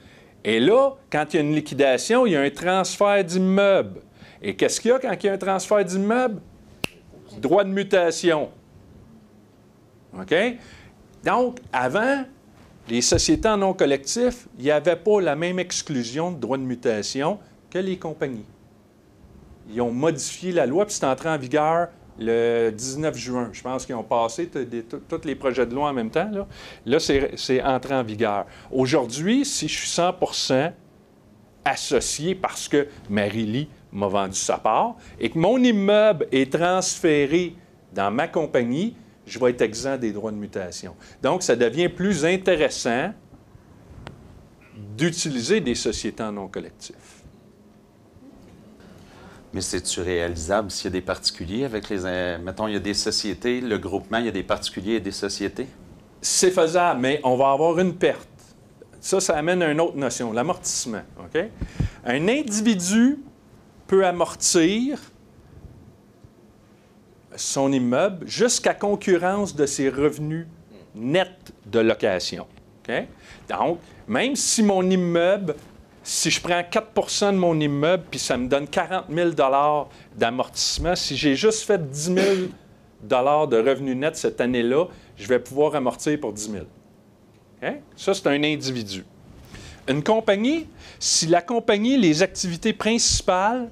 Et 0.44 0.59
là, 0.59 0.92
quand 1.11 1.26
il 1.33 1.37
y 1.37 1.38
a 1.38 1.42
une 1.42 1.55
liquidation, 1.55 2.26
il 2.26 2.33
y 2.33 2.37
a 2.37 2.40
un 2.40 2.50
transfert 2.50 3.22
d'immeuble. 3.24 4.00
Et 4.42 4.57
qu'est-ce 4.57 4.81
qu'il 4.81 4.90
y 4.90 4.94
a 4.94 4.98
quand 4.98 5.12
il 5.12 5.26
y 5.26 5.29
a 5.29 5.33
un 5.35 5.38
transfert 5.38 5.85
d'immeuble? 5.85 6.40
Droit 7.38 7.64
de 7.64 7.68
mutation. 7.68 8.50
OK? 10.18 10.35
Donc, 11.24 11.59
avant, 11.72 12.24
les 12.88 13.03
sociétés 13.03 13.48
en 13.48 13.59
non 13.59 13.74
collectif, 13.74 14.48
il 14.59 14.64
n'y 14.64 14.70
avait 14.70 14.96
pas 14.96 15.20
la 15.20 15.37
même 15.37 15.59
exclusion 15.59 16.33
de 16.33 16.40
droit 16.40 16.57
de 16.57 16.62
mutation 16.62 17.38
que 17.68 17.79
les 17.79 17.98
compagnies. 17.98 18.46
Ils 19.72 19.81
ont 19.81 19.92
modifié 19.92 20.53
la 20.53 20.66
loi, 20.66 20.87
puis 20.87 20.94
c'est 20.94 21.07
entré 21.07 21.29
en 21.29 21.38
vigueur 21.38 21.88
le 22.20 22.70
19 22.70 23.16
juin. 23.16 23.48
Je 23.52 23.62
pense 23.62 23.87
qu'ils 23.87 23.94
ont 23.94 24.02
passé 24.02 24.48
tous 24.48 25.24
les 25.24 25.35
projets 25.35 25.66
de 25.66 25.74
loi 25.74 25.88
en 25.88 25.92
même 25.92 26.11
temps. 26.11 26.30
Là, 26.87 26.98
c'est 27.00 27.62
entré 27.62 27.94
en 27.94 28.02
vigueur. 28.02 28.46
Aujourd'hui, 28.70 29.44
si 29.44 29.66
je 29.66 29.78
suis 29.78 29.88
100 29.88 30.14
associé 31.64 32.35
parce 32.35 32.68
que 32.68 32.87
Marie-Lie 33.09 33.68
m'a 33.92 34.06
vendu 34.06 34.37
sa 34.37 34.59
part 34.59 34.96
et 35.18 35.30
que 35.30 35.38
mon 35.38 35.59
immeuble 35.59 36.26
est 36.30 36.52
transféré 36.52 37.54
dans 37.92 38.11
ma 38.11 38.28
compagnie, 38.28 38.94
je 39.26 39.38
vais 39.38 39.50
être 39.50 39.62
exempt 39.62 39.98
des 39.98 40.12
droits 40.12 40.33
de 40.33 40.37
mutation. 40.37 40.94
Donc, 41.22 41.42
ça 41.42 41.56
devient 41.56 41.88
plus 41.88 42.24
intéressant 42.24 43.12
d'utiliser 44.96 45.61
des 45.61 45.74
sociétés 45.74 46.22
en 46.22 46.33
non 46.33 46.48
collectif. 46.48 46.96
Mais 49.52 49.60
c'est-tu 49.60 50.00
réalisable 50.00 50.70
s'il 50.70 50.84
y 50.84 50.88
a 50.88 50.90
des 50.92 51.00
particuliers 51.00 51.64
avec 51.64 51.88
les. 51.88 52.04
euh, 52.04 52.38
mettons, 52.38 52.68
il 52.68 52.74
y 52.74 52.76
a 52.76 52.80
des 52.80 52.94
sociétés, 52.94 53.60
le 53.60 53.78
groupement, 53.78 54.18
il 54.18 54.26
y 54.26 54.28
a 54.28 54.32
des 54.32 54.44
particuliers 54.44 54.94
et 54.94 55.00
des 55.00 55.10
sociétés? 55.10 55.66
C'est 56.20 56.50
faisable, 56.50 57.00
mais 57.00 57.20
on 57.24 57.36
va 57.36 57.50
avoir 57.50 57.78
une 57.78 57.94
perte. 57.94 58.28
Ça, 59.00 59.18
ça 59.18 59.36
amène 59.36 59.62
à 59.62 59.70
une 59.70 59.80
autre 59.80 59.96
notion, 59.96 60.32
l'amortissement. 60.32 61.02
OK? 61.18 61.42
Un 62.04 62.28
individu 62.28 63.18
peut 63.86 64.06
amortir 64.06 65.00
son 67.34 67.72
immeuble 67.72 68.28
jusqu'à 68.28 68.74
concurrence 68.74 69.56
de 69.56 69.66
ses 69.66 69.88
revenus 69.88 70.46
nets 70.94 71.52
de 71.66 71.80
location. 71.80 72.46
Donc, 73.48 73.78
même 74.08 74.36
si 74.36 74.62
mon 74.62 74.88
immeuble, 74.88 75.54
si 76.02 76.30
je 76.30 76.40
prends 76.40 76.60
4% 76.60 77.32
de 77.32 77.36
mon 77.36 77.58
immeuble 77.58 78.04
puis 78.10 78.18
ça 78.18 78.36
me 78.36 78.48
donne 78.48 78.66
40 78.66 79.06
000 79.10 79.30
d'amortissement, 80.16 80.96
si 80.96 81.16
j'ai 81.16 81.36
juste 81.36 81.62
fait 81.64 81.90
10 81.90 82.14
000 82.14 82.16
de 83.02 83.56
revenus 83.56 83.96
nets 83.96 84.16
cette 84.16 84.40
année-là, 84.40 84.86
je 85.16 85.26
vais 85.26 85.38
pouvoir 85.38 85.74
amortir 85.74 86.18
pour 86.20 86.32
10 86.32 86.50
000. 86.50 86.64
OK? 87.62 87.74
Ça, 87.96 88.14
c'est 88.14 88.26
un 88.26 88.42
individu. 88.42 89.04
Une 89.88 90.02
compagnie, 90.02 90.66
si 90.98 91.26
la 91.26 91.42
compagnie, 91.42 91.98
les 91.98 92.22
activités 92.22 92.72
principales, 92.72 93.70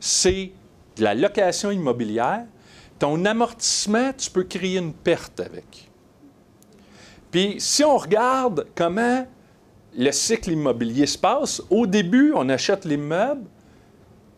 c'est 0.00 0.52
de 0.96 1.02
la 1.02 1.14
location 1.14 1.70
immobilière, 1.70 2.44
ton 2.98 3.24
amortissement, 3.24 4.12
tu 4.16 4.30
peux 4.30 4.44
créer 4.44 4.78
une 4.78 4.92
perte 4.92 5.40
avec. 5.40 5.88
Puis 7.30 7.56
si 7.58 7.84
on 7.84 7.96
regarde 7.96 8.66
comment 8.74 9.26
le 9.98 10.12
cycle 10.12 10.52
immobilier 10.52 11.06
se 11.06 11.18
passe, 11.18 11.60
au 11.68 11.84
début, 11.84 12.32
on 12.32 12.48
achète 12.50 12.84
l'immeuble, 12.84 13.42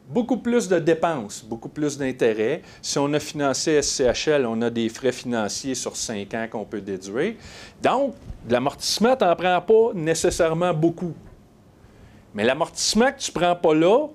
beaucoup 0.08 0.38
plus 0.38 0.66
de 0.66 0.78
dépenses, 0.78 1.44
beaucoup 1.44 1.68
plus 1.68 1.98
d'intérêts. 1.98 2.62
Si 2.80 2.98
on 2.98 3.12
a 3.12 3.20
financé 3.20 3.82
SCHL, 3.82 4.46
on 4.46 4.62
a 4.62 4.70
des 4.70 4.88
frais 4.88 5.12
financiers 5.12 5.74
sur 5.74 5.96
cinq 5.96 6.32
ans 6.32 6.46
qu'on 6.50 6.64
peut 6.64 6.80
déduire. 6.80 7.34
Donc, 7.82 8.14
l'amortissement, 8.48 9.14
tu 9.14 9.24
n'en 9.24 9.36
prends 9.36 9.60
pas 9.60 9.92
nécessairement 9.94 10.72
beaucoup. 10.72 11.12
Mais 12.34 12.42
l'amortissement 12.44 13.12
que 13.12 13.18
tu 13.18 13.30
ne 13.30 13.40
prends 13.40 13.54
pas 13.54 13.74
là, 13.74 14.06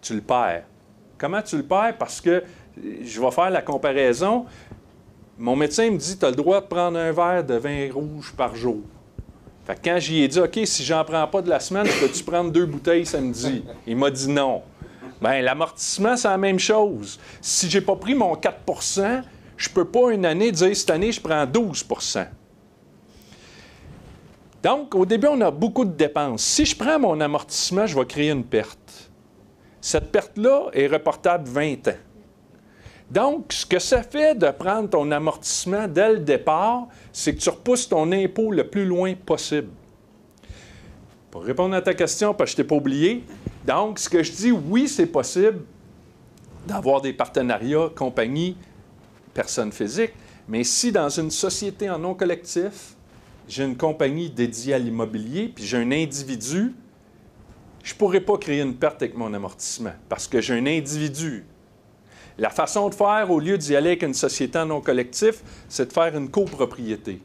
tu 0.00 0.14
le 0.14 0.22
perds. 0.22 0.64
Comment 1.18 1.42
tu 1.42 1.58
le 1.58 1.62
perds? 1.62 1.98
Parce 1.98 2.22
que 2.22 2.42
je 3.04 3.20
vais 3.20 3.30
faire 3.30 3.50
la 3.50 3.60
comparaison. 3.60 4.46
Mon 5.36 5.56
médecin 5.56 5.90
me 5.90 5.98
dit 5.98 6.16
Tu 6.16 6.24
as 6.24 6.30
le 6.30 6.36
droit 6.36 6.62
de 6.62 6.66
prendre 6.66 6.98
un 6.98 7.12
verre 7.12 7.44
de 7.44 7.54
vin 7.54 7.92
rouge 7.92 8.32
par 8.34 8.56
jour. 8.56 8.80
Quand 9.82 9.98
j'y 9.98 10.22
ai 10.22 10.28
dit 10.28 10.40
OK, 10.40 10.60
si 10.64 10.84
j'en 10.84 11.04
prends 11.04 11.26
pas 11.26 11.42
de 11.42 11.48
la 11.48 11.60
semaine, 11.60 11.86
peux-tu 12.00 12.24
prendre 12.24 12.50
deux 12.50 12.66
bouteilles 12.66 13.06
samedi? 13.06 13.64
Il 13.86 13.96
m'a 13.96 14.10
dit 14.10 14.28
non. 14.28 14.62
Bien, 15.20 15.40
l'amortissement, 15.42 16.16
c'est 16.16 16.28
la 16.28 16.38
même 16.38 16.58
chose. 16.58 17.18
Si 17.40 17.68
j'ai 17.68 17.80
pas 17.80 17.96
pris 17.96 18.14
mon 18.14 18.34
4% 18.34 19.22
je 19.60 19.68
peux 19.68 19.84
pas 19.84 20.10
une 20.10 20.24
année 20.24 20.50
dire 20.50 20.74
cette 20.74 20.88
année, 20.88 21.12
je 21.12 21.20
prends 21.20 21.44
12% 21.44 22.26
Donc, 24.62 24.94
au 24.94 25.04
début, 25.04 25.26
on 25.26 25.40
a 25.42 25.50
beaucoup 25.50 25.84
de 25.84 25.92
dépenses. 25.92 26.42
Si 26.42 26.64
je 26.64 26.74
prends 26.74 26.98
mon 26.98 27.20
amortissement, 27.20 27.86
je 27.86 27.94
vais 27.94 28.06
créer 28.06 28.30
une 28.30 28.44
perte. 28.44 29.10
Cette 29.82 30.10
perte-là 30.10 30.70
est 30.72 30.86
reportable 30.86 31.46
20 31.46 31.88
ans. 31.88 31.92
Donc, 33.10 33.52
ce 33.52 33.66
que 33.66 33.78
ça 33.78 34.02
fait 34.02 34.38
de 34.38 34.50
prendre 34.50 34.88
ton 34.88 35.10
amortissement 35.10 35.88
dès 35.88 36.12
le 36.12 36.18
départ, 36.18 36.86
c'est 37.12 37.34
que 37.34 37.40
tu 37.40 37.50
repousses 37.50 37.88
ton 37.88 38.12
impôt 38.12 38.52
le 38.52 38.68
plus 38.68 38.84
loin 38.84 39.14
possible. 39.14 39.68
Pour 41.30 41.42
répondre 41.42 41.74
à 41.74 41.82
ta 41.82 41.94
question, 41.94 42.34
parce 42.34 42.50
que 42.50 42.52
je 42.52 42.56
t'ai 42.62 42.68
pas 42.68 42.76
oublié, 42.76 43.24
donc, 43.66 43.98
ce 43.98 44.08
que 44.08 44.22
je 44.22 44.32
dis, 44.32 44.52
oui, 44.52 44.88
c'est 44.88 45.06
possible 45.06 45.60
d'avoir 46.66 47.00
des 47.00 47.12
partenariats, 47.12 47.88
compagnies, 47.94 48.56
personnes 49.34 49.72
physiques, 49.72 50.12
mais 50.48 50.64
si 50.64 50.92
dans 50.92 51.08
une 51.08 51.30
société 51.30 51.90
en 51.90 51.98
non 51.98 52.14
collectif, 52.14 52.94
j'ai 53.48 53.64
une 53.64 53.76
compagnie 53.76 54.30
dédiée 54.30 54.74
à 54.74 54.78
l'immobilier, 54.78 55.50
puis 55.54 55.64
j'ai 55.64 55.78
un 55.78 55.90
individu, 55.90 56.74
je 57.82 57.94
ne 57.94 57.98
pourrais 57.98 58.20
pas 58.20 58.38
créer 58.38 58.60
une 58.60 58.74
perte 58.74 59.02
avec 59.02 59.16
mon 59.16 59.32
amortissement 59.32 59.92
parce 60.08 60.28
que 60.28 60.40
j'ai 60.40 60.54
un 60.54 60.66
individu. 60.66 61.44
La 62.40 62.48
façon 62.48 62.88
de 62.88 62.94
faire, 62.94 63.30
au 63.30 63.38
lieu 63.38 63.58
d'y 63.58 63.76
aller 63.76 63.90
avec 63.90 64.02
une 64.02 64.14
société 64.14 64.58
en 64.58 64.64
non 64.64 64.80
collectif, 64.80 65.42
c'est 65.68 65.88
de 65.88 65.92
faire 65.92 66.16
une 66.16 66.30
copropriété. 66.30 67.20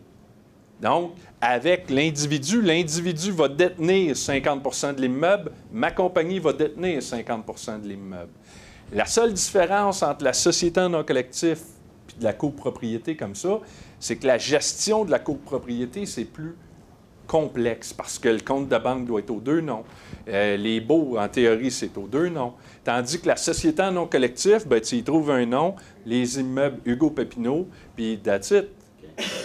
Donc, 0.82 1.13
avec 1.39 1.89
l'individu, 1.89 2.62
l'individu 2.62 3.32
va 3.32 3.47
détenir 3.47 4.13
50% 4.13 4.95
de 4.95 5.01
l'immeuble, 5.01 5.54
ma 5.71 5.91
compagnie 5.91 6.39
va 6.39 6.51
détenir 6.51 6.99
50% 6.99 7.82
de 7.82 7.88
l'immeuble. 7.88 8.34
La 8.91 9.06
seule 9.06 9.32
différence 9.32 10.04
entre 10.04 10.25
la 10.25 10.34
société 10.34 10.82
en 10.82 10.89
non 10.89 11.06
collectif 11.06 11.60
et 12.19 12.23
la 12.25 12.34
copropriété 12.34 13.15
comme 13.15 13.36
ça, 13.36 13.62
c'est 14.01 14.17
que 14.17 14.28
la 14.28 14.38
gestion 14.38 15.06
de 15.06 15.12
la 15.12 15.19
copropriété, 15.19 16.06
c'est 16.06 16.25
plus 16.25 16.58
complexe 17.25 17.93
parce 17.93 18.19
que 18.19 18.30
le 18.30 18.39
compte 18.39 18.69
de 18.69 18.78
banque 18.78 19.06
doit 19.06 19.19
être 19.19 19.32
aux 19.32 19.39
deux 19.39 19.62
noms. 19.62 19.84
Euh, 20.28 20.58
les 20.58 20.80
baux, 20.80 21.17
en 21.17 21.28
théorie, 21.28 21.71
c'est 21.71 21.97
aux 21.97 22.08
deux 22.08 22.30
noms. 22.30 22.54
Tandis 22.86 23.19
que 23.19 23.28
la 23.28 23.36
société 23.36 23.82
en 23.82 23.91
non 23.91 24.06
collectif, 24.06 24.67
ben, 24.67 24.80
tu 24.80 24.98
y 24.98 25.04
trouves 25.04 25.32
un 25.32 25.48
nom, 25.48 25.76
les 26.06 26.39
immeubles 26.39 26.80
Hugo 26.86 27.10
Papineau, 27.10 27.67
puis 27.95 28.19
that's 28.19 28.52
it. 28.52 28.67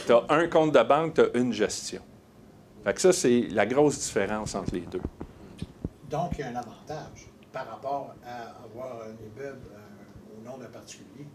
Tu 0.07 0.12
as 0.12 0.24
un 0.29 0.46
compte 0.46 0.74
de 0.74 0.83
banque, 0.83 1.14
tu 1.14 1.22
as 1.22 1.38
une 1.38 1.50
gestion. 1.50 2.03
Fait 2.85 2.92
que 2.92 3.00
ça, 3.00 3.14
c'est 3.14 3.48
la 3.50 3.64
grosse 3.64 3.98
différence 3.98 4.55
entre 4.55 4.74
les 4.74 4.81
deux. 4.83 5.00
Donc, 6.11 6.33
il 6.35 6.40
y 6.40 6.42
a 6.42 6.48
un 6.48 6.57
avantage 6.57 7.31
par 7.50 7.66
rapport 7.66 8.14
à 8.26 8.64
avoir 8.64 9.05
un 9.05 9.12
immeuble 9.12 9.61
euh, 9.72 10.37
au 10.37 10.46
nom 10.46 10.59
d'un 10.59 10.66
particulier. 10.66 11.26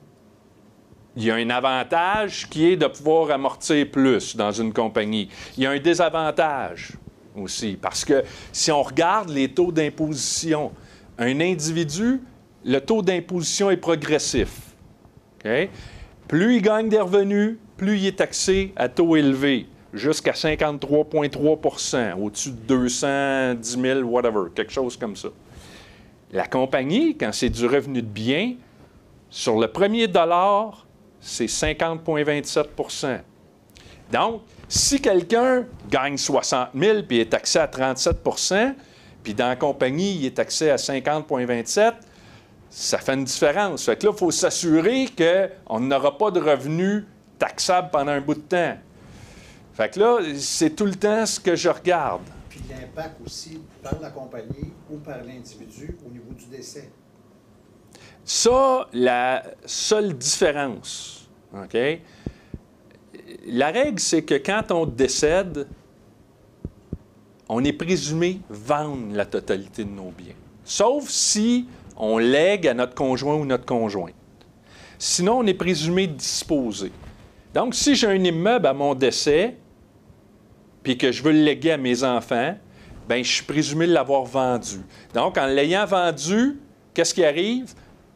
Il 1.15 1.23
y 1.23 1.31
a 1.31 1.35
un 1.35 1.49
avantage 1.49 2.47
qui 2.49 2.67
est 2.67 2.77
de 2.77 2.87
pouvoir 2.87 3.31
amortir 3.31 3.89
plus 3.89 4.35
dans 4.35 4.51
une 4.51 4.73
compagnie. 4.73 5.29
Il 5.57 5.63
y 5.63 5.65
a 5.65 5.71
un 5.71 5.79
désavantage 5.79 6.93
aussi, 7.35 7.77
parce 7.81 8.05
que 8.05 8.23
si 8.51 8.71
on 8.71 8.83
regarde 8.83 9.29
les 9.29 9.51
taux 9.51 9.71
d'imposition, 9.71 10.71
un 11.17 11.39
individu, 11.39 12.21
le 12.63 12.79
taux 12.79 13.01
d'imposition 13.01 13.69
est 13.71 13.77
progressif. 13.77 14.49
Plus 16.27 16.55
il 16.55 16.61
gagne 16.61 16.89
des 16.89 16.99
revenus, 16.99 17.57
plus 17.77 17.99
il 17.99 18.07
est 18.07 18.17
taxé 18.17 18.73
à 18.75 18.89
taux 18.89 19.15
élevé, 19.15 19.67
jusqu'à 19.93 20.31
53,3% 20.31 22.13
au-dessus 22.19 22.51
de 22.51 22.55
210 22.67 23.81
000, 23.81 23.99
whatever, 24.01 24.49
quelque 24.53 24.71
chose 24.71 24.97
comme 24.97 25.15
ça. 25.15 25.29
La 26.31 26.47
compagnie, 26.47 27.15
quand 27.15 27.31
c'est 27.31 27.49
du 27.49 27.67
revenu 27.67 28.01
de 28.01 28.07
bien, 28.07 28.55
sur 29.29 29.59
le 29.59 29.67
premier 29.67 30.07
dollar, 30.07 30.85
c'est 31.19 31.45
50,27% 31.45 33.19
Donc, 34.11 34.41
si 34.67 34.99
quelqu'un 34.99 35.65
gagne 35.89 36.17
60 36.17 36.69
000 36.75 37.03
puis 37.03 37.19
est 37.19 37.29
taxé 37.29 37.59
à 37.59 37.67
37 37.67 38.17
puis 39.25 39.33
dans 39.33 39.49
la 39.49 39.57
compagnie, 39.57 40.15
il 40.15 40.25
est 40.25 40.37
taxé 40.37 40.69
à 40.69 40.77
50,27 40.77 41.95
ça 42.75 42.97
fait 42.97 43.13
une 43.13 43.23
différence. 43.23 43.85
Fait 43.85 43.97
que 43.97 44.05
là, 44.05 44.11
il 44.13 44.19
faut 44.19 44.31
s'assurer 44.31 45.07
qu'on 45.17 45.79
n'aura 45.79 46.17
pas 46.17 46.29
de 46.29 46.41
revenus 46.41 47.05
taxables 47.39 47.89
pendant 47.89 48.11
un 48.11 48.19
bout 48.19 48.35
de 48.35 48.39
temps. 48.41 48.77
Fait 49.73 49.89
que 49.89 49.99
là, 49.99 50.19
c'est 50.37 50.71
tout 50.71 50.85
le 50.85 50.95
temps 50.95 51.25
ce 51.25 51.39
que 51.39 51.55
je 51.55 51.69
regarde. 51.69 52.23
Puis 52.49 52.59
l'impact 52.69 53.21
aussi 53.25 53.61
par 53.81 53.97
la 54.01 54.09
compagnie 54.09 54.73
ou 54.89 54.97
par 54.97 55.17
l'individu 55.23 55.97
au 56.05 56.09
niveau 56.09 56.33
du 56.33 56.45
décès. 56.47 56.91
Ça, 58.25 58.89
la 58.91 59.43
seule 59.65 60.13
différence, 60.17 61.29
OK? 61.53 61.77
La 63.47 63.71
règle, 63.71 63.99
c'est 63.99 64.23
que 64.23 64.35
quand 64.35 64.71
on 64.71 64.85
décède, 64.85 65.67
on 67.49 67.63
est 67.63 67.73
présumé 67.73 68.39
vendre 68.49 69.15
la 69.15 69.25
totalité 69.25 69.83
de 69.83 69.89
nos 69.89 70.11
biens. 70.11 70.35
Sauf 70.63 71.09
si 71.09 71.67
on 71.97 72.17
lègue 72.17 72.67
à 72.67 72.73
notre 72.73 72.95
conjoint 72.95 73.35
ou 73.35 73.45
notre 73.45 73.65
conjointe. 73.65 74.13
Sinon, 74.97 75.39
on 75.39 75.45
est 75.45 75.53
présumé 75.53 76.07
disposer. 76.07 76.91
Donc, 77.53 77.75
si 77.75 77.95
j'ai 77.95 78.07
un 78.07 78.23
immeuble 78.23 78.67
à 78.67 78.73
mon 78.73 78.95
décès, 78.95 79.55
puis 80.83 80.97
que 80.97 81.11
je 81.11 81.23
veux 81.23 81.31
le 81.31 81.43
léguer 81.43 81.71
à 81.71 81.77
mes 81.77 82.03
enfants, 82.03 82.57
bien, 83.07 83.23
je 83.23 83.31
suis 83.31 83.43
présumé 83.43 83.87
l'avoir 83.87 84.23
vendu. 84.23 84.81
Donc, 85.13 85.37
en 85.37 85.45
l'ayant 85.45 85.85
vendu, 85.85 86.59
qu'est-ce 86.93 87.13
qui 87.13 87.23
arrive? 87.23 87.73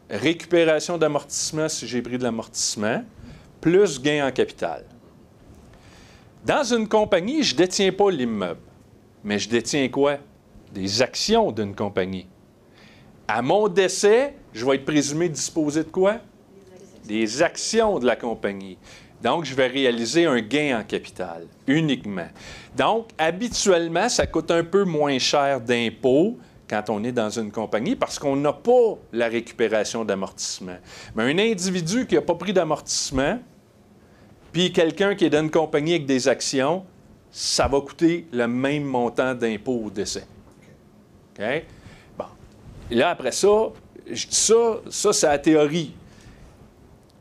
Récupération 0.08 0.98
d'amortissement 0.98 1.68
si 1.68 1.86
j'ai 1.86 2.02
pris 2.02 2.18
de 2.18 2.24
l'amortissement, 2.24 3.04
plus 3.60 4.00
gain 4.00 4.26
en 4.26 4.32
capital. 4.32 4.84
Dans 6.44 6.64
une 6.64 6.88
compagnie, 6.88 7.42
je 7.42 7.54
ne 7.54 7.58
détiens 7.58 7.92
pas 7.92 8.10
l'immeuble, 8.10 8.60
mais 9.24 9.38
je 9.38 9.48
détiens 9.48 9.88
quoi? 9.88 10.18
Des 10.72 11.02
actions 11.02 11.52
d'une 11.52 11.74
compagnie. 11.74 12.26
À 13.26 13.42
mon 13.42 13.68
décès, 13.68 14.34
je 14.52 14.64
vais 14.64 14.76
être 14.76 14.84
présumé 14.84 15.28
disposer 15.28 15.84
de 15.84 15.88
quoi? 15.88 16.18
Des 17.04 17.42
actions 17.42 17.98
de 17.98 18.06
la 18.06 18.16
compagnie. 18.16 18.78
Donc, 19.22 19.44
je 19.44 19.54
vais 19.54 19.66
réaliser 19.66 20.24
un 20.24 20.40
gain 20.40 20.80
en 20.80 20.84
capital 20.84 21.46
uniquement. 21.66 22.28
Donc, 22.76 23.08
habituellement, 23.18 24.08
ça 24.08 24.26
coûte 24.26 24.50
un 24.50 24.64
peu 24.64 24.84
moins 24.84 25.18
cher 25.18 25.60
d'impôts 25.60 26.38
quand 26.68 26.88
on 26.88 27.04
est 27.04 27.12
dans 27.12 27.28
une 27.28 27.50
compagnie 27.50 27.96
parce 27.96 28.18
qu'on 28.18 28.36
n'a 28.36 28.52
pas 28.52 28.96
la 29.12 29.28
récupération 29.28 30.04
d'amortissement. 30.04 30.76
Mais 31.14 31.24
un 31.24 31.38
individu 31.38 32.06
qui 32.06 32.14
n'a 32.14 32.22
pas 32.22 32.34
pris 32.34 32.52
d'amortissement, 32.52 33.38
puis 34.52 34.72
quelqu'un 34.72 35.14
qui 35.14 35.26
est 35.26 35.30
dans 35.30 35.42
une 35.42 35.50
compagnie 35.50 35.94
avec 35.94 36.06
des 36.06 36.26
actions, 36.28 36.84
ça 37.30 37.68
va 37.68 37.80
coûter 37.80 38.26
le 38.32 38.46
même 38.46 38.84
montant 38.84 39.34
d'impôt 39.34 39.82
au 39.84 39.90
décès. 39.90 40.26
OK? 41.38 41.44
Et 42.90 42.96
là, 42.96 43.10
après 43.10 43.30
ça, 43.30 43.70
je 44.10 44.26
dis 44.26 44.34
ça, 44.34 44.80
ça, 44.90 45.12
c'est 45.12 45.26
la 45.28 45.38
théorie. 45.38 45.94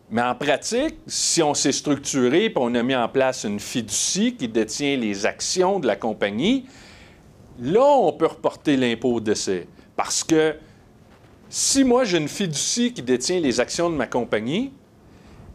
Mais 0.10 0.24
en 0.24 0.34
pratique, 0.34 0.96
si 1.06 1.44
on 1.44 1.54
s'est 1.54 1.72
structuré 1.72 2.46
et 2.46 2.54
on 2.56 2.74
a 2.74 2.82
mis 2.82 2.96
en 2.96 3.08
place 3.08 3.44
une 3.44 3.60
fiducie 3.60 4.36
qui 4.36 4.48
détient 4.48 4.98
les 4.98 5.28
actions 5.28 5.80
de 5.80 5.86
la 5.86 5.96
compagnie, 5.96 6.66
là, 7.60 7.86
on 7.86 8.12
peut 8.14 8.26
reporter 8.26 8.76
l'impôt 8.76 9.14
au 9.14 9.20
décès. 9.20 9.68
Parce 9.96 10.24
que 10.24 10.56
si 11.48 11.84
moi, 11.84 12.04
j'ai 12.06 12.18
une 12.18 12.28
fiducie 12.28 12.92
qui 12.92 13.04
détient 13.04 13.40
les 13.40 13.60
actions 13.60 13.92
de 13.92 13.96
ma 13.96 14.08
compagnie 14.08 14.72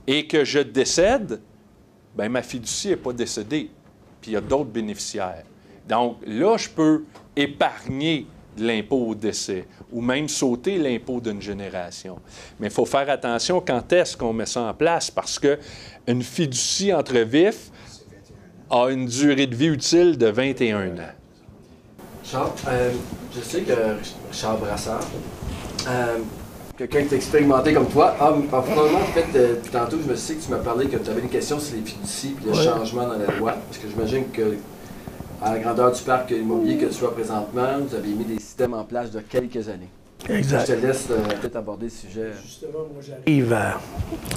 et 0.07 0.29
que 0.29 0.45
je 0.45 0.61
décède, 0.61 1.41
bien, 2.17 2.29
ma 2.29 2.43
fiducie 2.43 2.89
n'est 2.89 2.97
pas 2.97 3.13
décédée. 3.13 3.71
Puis 4.25 4.31
il 4.31 4.35
y 4.37 4.39
a 4.39 4.41
d'autres 4.41 4.71
bénéficiaires. 4.71 5.43
Donc 5.87 6.17
là, 6.27 6.57
je 6.57 6.71
peux 6.71 7.05
épargner 7.37 8.27
de 8.57 8.67
l'impôt 8.67 9.09
au 9.09 9.15
décès 9.15 9.67
ou 9.93 10.01
même 10.01 10.31
sauter 10.31 10.79
l'impôt 10.79 11.21
d'une 11.21 11.43
génération. 11.43 12.19
Mais 12.59 12.69
il 12.69 12.73
faut 12.73 12.87
faire 12.87 13.11
attention 13.11 13.61
quand 13.61 13.93
est-ce 13.93 14.17
qu'on 14.17 14.33
met 14.33 14.47
ça 14.47 14.63
en 14.63 14.73
place 14.73 15.11
parce 15.11 15.39
que 15.39 15.59
une 16.07 16.23
fiducie 16.23 16.91
entre 16.91 17.19
vifs 17.19 17.71
a 18.71 18.87
une 18.89 19.05
durée 19.05 19.47
de 19.47 19.55
vie 19.55 19.67
utile 19.67 20.17
de 20.17 20.29
21 20.29 20.97
ans. 20.97 21.03
Charles, 22.25 22.51
euh, 22.69 22.93
je 23.37 23.43
sais 23.43 23.61
que 23.61 23.75
Charles 24.33 24.61
Brassard, 24.61 25.07
euh, 25.87 26.17
quelqu'un 26.77 27.03
qui 27.03 27.15
est 27.15 27.17
expérimenté 27.17 27.73
comme 27.73 27.89
toi, 27.89 28.15
ah, 28.21 28.35
finalement, 28.65 28.99
en 28.99 29.13
fait, 29.13 29.27
euh, 29.37 29.57
tantôt, 29.71 29.99
je 30.05 30.11
me 30.11 30.17
sais 30.17 30.35
que 30.35 30.45
tu 30.45 30.51
m'as 30.51 30.59
parlé 30.59 30.87
que 30.87 30.97
tu 30.97 31.11
avais 31.11 31.21
des 31.21 31.29
questions 31.29 31.59
sur 31.59 31.77
les 31.77 31.83
fiducies 31.83 32.35
et 32.45 32.49
le 32.49 32.55
changement 32.55 33.07
dans 33.07 33.19
la 33.19 33.39
loi. 33.39 33.53
Parce 33.53 33.79
que 33.79 33.89
j'imagine 33.89 34.25
que, 34.33 34.57
à 35.43 35.55
la 35.55 35.59
grandeur 35.61 35.93
du 35.93 36.03
parc 36.03 36.31
immobilier 36.31 36.79
que 36.79 36.87
tu 36.87 36.95
sois 36.95 37.15
présentement, 37.15 37.79
vous 37.89 37.95
avez 37.95 38.09
mis 38.09 38.25
des 38.25 38.39
systèmes 38.39 38.75
en 38.75 38.85
place 38.85 39.11
de 39.11 39.21
quelques 39.21 39.69
années. 39.69 39.91
Exact. 40.29 40.67
Je 40.67 40.75
te 40.75 40.87
laisse 40.87 41.09
euh, 41.11 41.19
peut-être 41.41 41.57
aborder 41.57 41.87
le 41.87 41.91
sujet. 41.91 42.31
Justement, 42.43 42.87
moi 42.93 43.03
j'arrive 43.03 43.53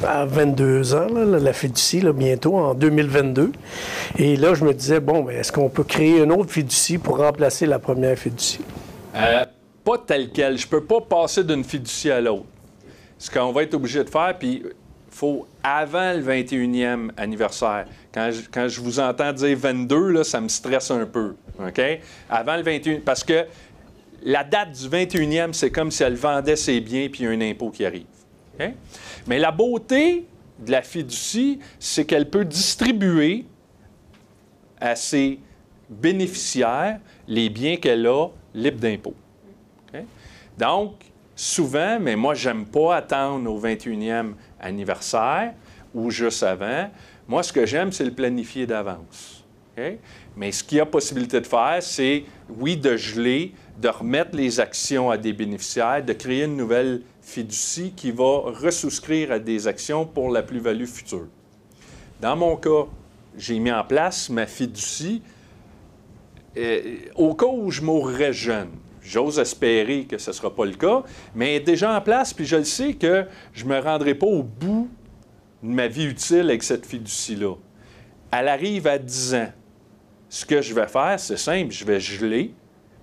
à, 0.04 0.26
22 0.26 0.96
ans, 0.96 1.08
là, 1.08 1.40
la 1.40 1.54
fiducie, 1.54 2.02
là, 2.02 2.12
bientôt, 2.12 2.58
en 2.58 2.74
2022. 2.74 3.54
Et 4.18 4.36
là, 4.36 4.54
je 4.54 4.66
me 4.66 4.74
disais, 4.74 5.00
bon, 5.00 5.24
mais 5.24 5.36
est-ce 5.36 5.52
qu'on 5.52 5.70
peut 5.70 5.86
créer 5.86 6.22
une 6.22 6.34
autre 6.34 6.52
fiducie 6.52 6.98
pour 6.98 7.18
remplacer 7.18 7.66
la 7.66 7.80
première 7.80 8.18
fiducie? 8.18 8.60
Euh, 9.16 9.46
pas 9.88 9.98
tel 9.98 10.30
quel. 10.32 10.58
Je 10.58 10.68
peux 10.68 10.84
pas 10.84 11.00
passer 11.00 11.46
d'une 11.46 11.64
fiducie 11.64 12.12
à 12.12 12.20
l'autre. 12.20 12.44
Ce 13.18 13.32
qu'on 13.32 13.54
va 13.54 13.64
être 13.64 13.74
obligé 13.74 14.04
de 14.04 14.10
faire, 14.10 14.38
puis 14.38 14.62
faut 15.10 15.48
avant 15.64 16.12
le 16.12 16.22
21e 16.22 17.12
anniversaire. 17.16 17.86
Quand 18.14 18.30
je, 18.30 18.42
quand 18.52 18.68
je 18.68 18.82
vous 18.82 19.00
entends 19.00 19.32
dire 19.32 19.58
22, 19.58 20.10
là, 20.12 20.24
ça 20.26 20.42
me 20.42 20.50
stresse 20.50 20.92
un 20.92 21.06
peu. 21.06 21.36
OK? 21.58 21.82
Avant 22.30 22.58
le 22.58 22.64
21, 22.64 23.00
parce 23.00 23.24
que 23.24 23.46
la 24.24 24.44
date 24.44 24.74
du 24.74 24.90
21e, 24.90 25.54
c'est 25.54 25.72
comme 25.72 25.90
si 25.90 26.04
elle 26.04 26.16
vendait 26.16 26.58
ses 26.58 26.82
biens 26.82 27.08
puis 27.10 27.22
il 27.22 27.24
y 27.24 27.28
a 27.28 27.32
un 27.32 27.42
impôt 27.50 27.70
qui 27.70 27.86
arrive. 27.86 28.06
Mais 29.26 29.40
la 29.40 29.52
beauté 29.52 30.26
de 30.60 30.72
la 30.72 30.82
fiducie, 30.82 31.60
c'est 31.80 32.04
qu'elle 32.04 32.30
peut 32.30 32.44
distribuer 32.44 33.46
à 34.82 34.98
ses 34.98 35.40
bénéficiaires 35.90 37.00
les 37.26 37.50
biens 37.50 37.78
qu'elle 37.78 38.06
a 38.06 38.28
libres 38.54 38.80
d'impôt. 38.80 39.14
Donc, 40.58 40.94
souvent, 41.36 42.00
mais 42.00 42.16
moi, 42.16 42.34
j'aime 42.34 42.66
pas 42.66 42.96
attendre 42.96 43.52
au 43.52 43.60
21e 43.60 44.34
anniversaire 44.60 45.54
ou 45.94 46.10
juste 46.10 46.44
avant. 46.44 46.90
Moi, 47.28 47.44
ce 47.44 47.54
que 47.54 47.66
j'aime, 47.66 47.92
c'est 47.92 48.06
le 48.06 48.14
planifier 48.14 48.66
d'avance. 48.66 49.44
Mais 50.36 50.52
ce 50.52 50.64
qu'il 50.64 50.80
y 50.80 50.82
a 50.82 50.86
possibilité 50.86 51.40
de 51.40 51.46
faire, 51.46 51.78
c'est, 51.82 52.24
oui, 52.50 52.78
de 52.78 52.98
geler, 52.98 53.54
de 53.80 53.90
remettre 53.90 54.36
les 54.36 54.60
actions 54.60 55.12
à 55.12 55.18
des 55.18 55.34
bénéficiaires, 55.34 56.04
de 56.04 56.14
créer 56.14 56.46
une 56.46 56.58
nouvelle 56.58 57.02
fiducie 57.22 57.94
qui 57.96 58.12
va 58.12 58.40
ressouscrire 58.46 59.32
à 59.32 59.40
des 59.40 59.68
actions 59.68 60.06
pour 60.06 60.32
la 60.32 60.42
plus-value 60.42 60.86
future. 60.86 61.28
Dans 62.20 62.36
mon 62.36 62.56
cas, 62.56 62.88
j'ai 63.38 63.60
mis 63.60 63.72
en 63.72 63.84
place 63.84 64.30
ma 64.30 64.48
fiducie 64.48 65.22
euh, 66.58 66.98
au 67.16 67.36
cas 67.36 67.46
où 67.46 67.70
je 67.70 67.82
mourrais 67.82 68.34
jeune. 68.34 68.70
J'ose 69.08 69.40
espérer 69.40 70.04
que 70.04 70.18
ce 70.18 70.32
ne 70.32 70.36
sera 70.36 70.54
pas 70.54 70.66
le 70.66 70.74
cas, 70.74 71.02
mais 71.34 71.62
déjà 71.62 71.96
en 71.96 72.02
place, 72.02 72.34
puis 72.34 72.46
je 72.46 72.58
le 72.58 72.66
sais 72.66 72.94
que 72.94 73.26
je 73.54 73.64
ne 73.64 73.70
me 73.70 73.80
rendrai 73.80 74.16
pas 74.16 74.28
au 74.28 74.44
bout 74.44 74.90
de 75.64 75.70
ma 75.70 75.88
vie 75.88 76.08
utile 76.08 76.50
avec 76.50 76.62
cette 76.62 76.86
fiducie-là. 76.86 77.56
Elle 78.32 78.50
arrive 78.50 78.86
à 78.86 78.98
10 78.98 79.36
ans. 79.36 79.52
Ce 80.28 80.46
que 80.46 80.62
je 80.62 80.74
vais 80.74 80.88
faire, 80.88 81.18
c'est 81.22 81.38
simple, 81.38 81.72
je 81.72 81.86
vais 81.86 82.02
geler, 82.02 82.54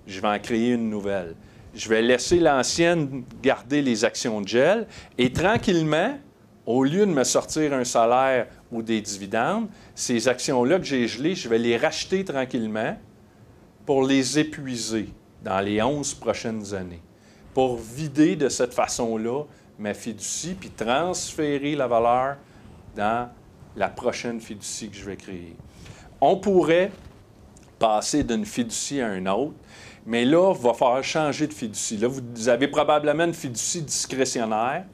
je 0.05 0.21
vais 0.21 0.27
en 0.27 0.37
créer 0.37 0.73
une 0.73 0.91
nouvelle. 0.91 1.33
Je 1.73 1.89
vais 1.89 2.03
laisser 2.03 2.39
l'ancienne 2.39 3.23
garder 3.41 3.81
les 3.81 4.05
actions 4.05 4.41
de 4.41 4.47
gel 4.47 4.85
et 5.17 5.33
tranquillement, 5.33 6.19
au 6.67 6.83
lieu 6.83 7.07
de 7.07 7.11
me 7.11 7.23
sortir 7.23 7.73
un 7.73 7.83
salaire 7.83 8.45
ou 8.71 8.83
des 8.83 9.01
dividendes, 9.01 9.69
ces 9.95 10.27
actions-là 10.27 10.77
que 10.77 10.85
j'ai 10.85 11.07
gelées, 11.07 11.33
je 11.33 11.49
vais 11.49 11.57
les 11.57 11.77
racheter 11.77 12.23
tranquillement 12.23 12.95
pour 13.87 14.05
les 14.05 14.37
épuiser 14.37 15.09
dans 15.45 15.59
les 15.59 15.81
11 15.81 16.15
prochaines 16.15 16.73
années, 16.73 17.01
pour 17.53 17.77
vider 17.77 18.35
de 18.35 18.49
cette 18.49 18.73
façon-là 18.73 19.43
ma 19.77 19.93
fiducie, 19.93 20.55
puis 20.59 20.71
transférer 20.71 21.75
la 21.75 21.87
valeur 21.87 22.37
dans 22.95 23.29
la 23.75 23.89
prochaine 23.89 24.41
fiducie 24.41 24.89
que 24.89 24.95
je 24.95 25.05
vais 25.05 25.15
créer. 25.15 25.55
On 26.19 26.37
pourrait 26.37 26.91
passer 27.77 28.23
d'une 28.23 28.45
fiducie 28.45 29.01
à 29.01 29.13
une 29.13 29.27
autre, 29.27 29.53
mais 30.05 30.25
là, 30.25 30.53
il 30.55 30.61
va 30.61 30.73
falloir 30.73 31.03
changer 31.03 31.45
de 31.45 31.53
fiducie. 31.53 31.97
Là, 31.97 32.07
vous 32.07 32.49
avez 32.49 32.67
probablement 32.67 33.25
une 33.25 33.33
fiducie 33.33 33.81
discrétionnaire. 33.81 34.85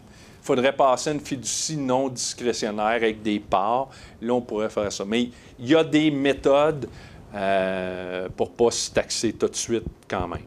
Il 0.41 0.45
faudrait 0.45 0.75
passer 0.75 1.11
une 1.11 1.19
fiducie 1.19 1.77
non 1.77 2.09
discrétionnaire 2.09 2.85
avec 2.85 3.21
des 3.21 3.39
parts. 3.39 3.89
Là, 4.21 4.33
on 4.33 4.41
pourrait 4.41 4.69
faire 4.69 4.91
ça. 4.91 5.05
Mais 5.05 5.29
il 5.59 5.67
y 5.67 5.75
a 5.75 5.83
des 5.83 6.09
méthodes 6.09 6.89
euh, 7.33 8.27
pour 8.35 8.49
ne 8.49 8.53
pas 8.53 8.71
se 8.71 8.91
taxer 8.91 9.33
tout 9.33 9.47
de 9.47 9.55
suite 9.55 9.85
quand 10.07 10.27
même. 10.27 10.41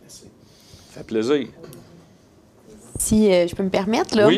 Merci. 0.00 0.24
Ça 0.90 1.00
fait 1.00 1.06
plaisir. 1.06 1.48
Si 2.98 3.32
euh, 3.32 3.46
je 3.46 3.54
peux 3.54 3.62
me 3.62 3.70
permettre, 3.70 4.16
là, 4.16 4.28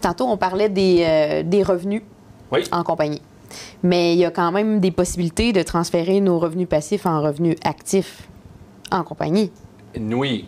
tantôt 0.00 0.26
on 0.26 0.36
parlait 0.36 0.68
des, 0.68 1.02
euh, 1.06 1.42
des 1.42 1.62
revenus 1.62 2.02
en 2.70 2.84
compagnie. 2.84 3.22
Mais 3.82 4.12
il 4.14 4.18
y 4.18 4.24
a 4.24 4.30
quand 4.30 4.52
même 4.52 4.80
des 4.80 4.90
possibilités 4.90 5.52
de 5.52 5.62
transférer 5.62 6.20
nos 6.20 6.38
revenus 6.38 6.68
passifs 6.68 7.06
en 7.06 7.22
revenus 7.22 7.56
actifs 7.64 8.28
en 8.90 9.02
compagnie. 9.02 9.50
Oui. 9.98 10.46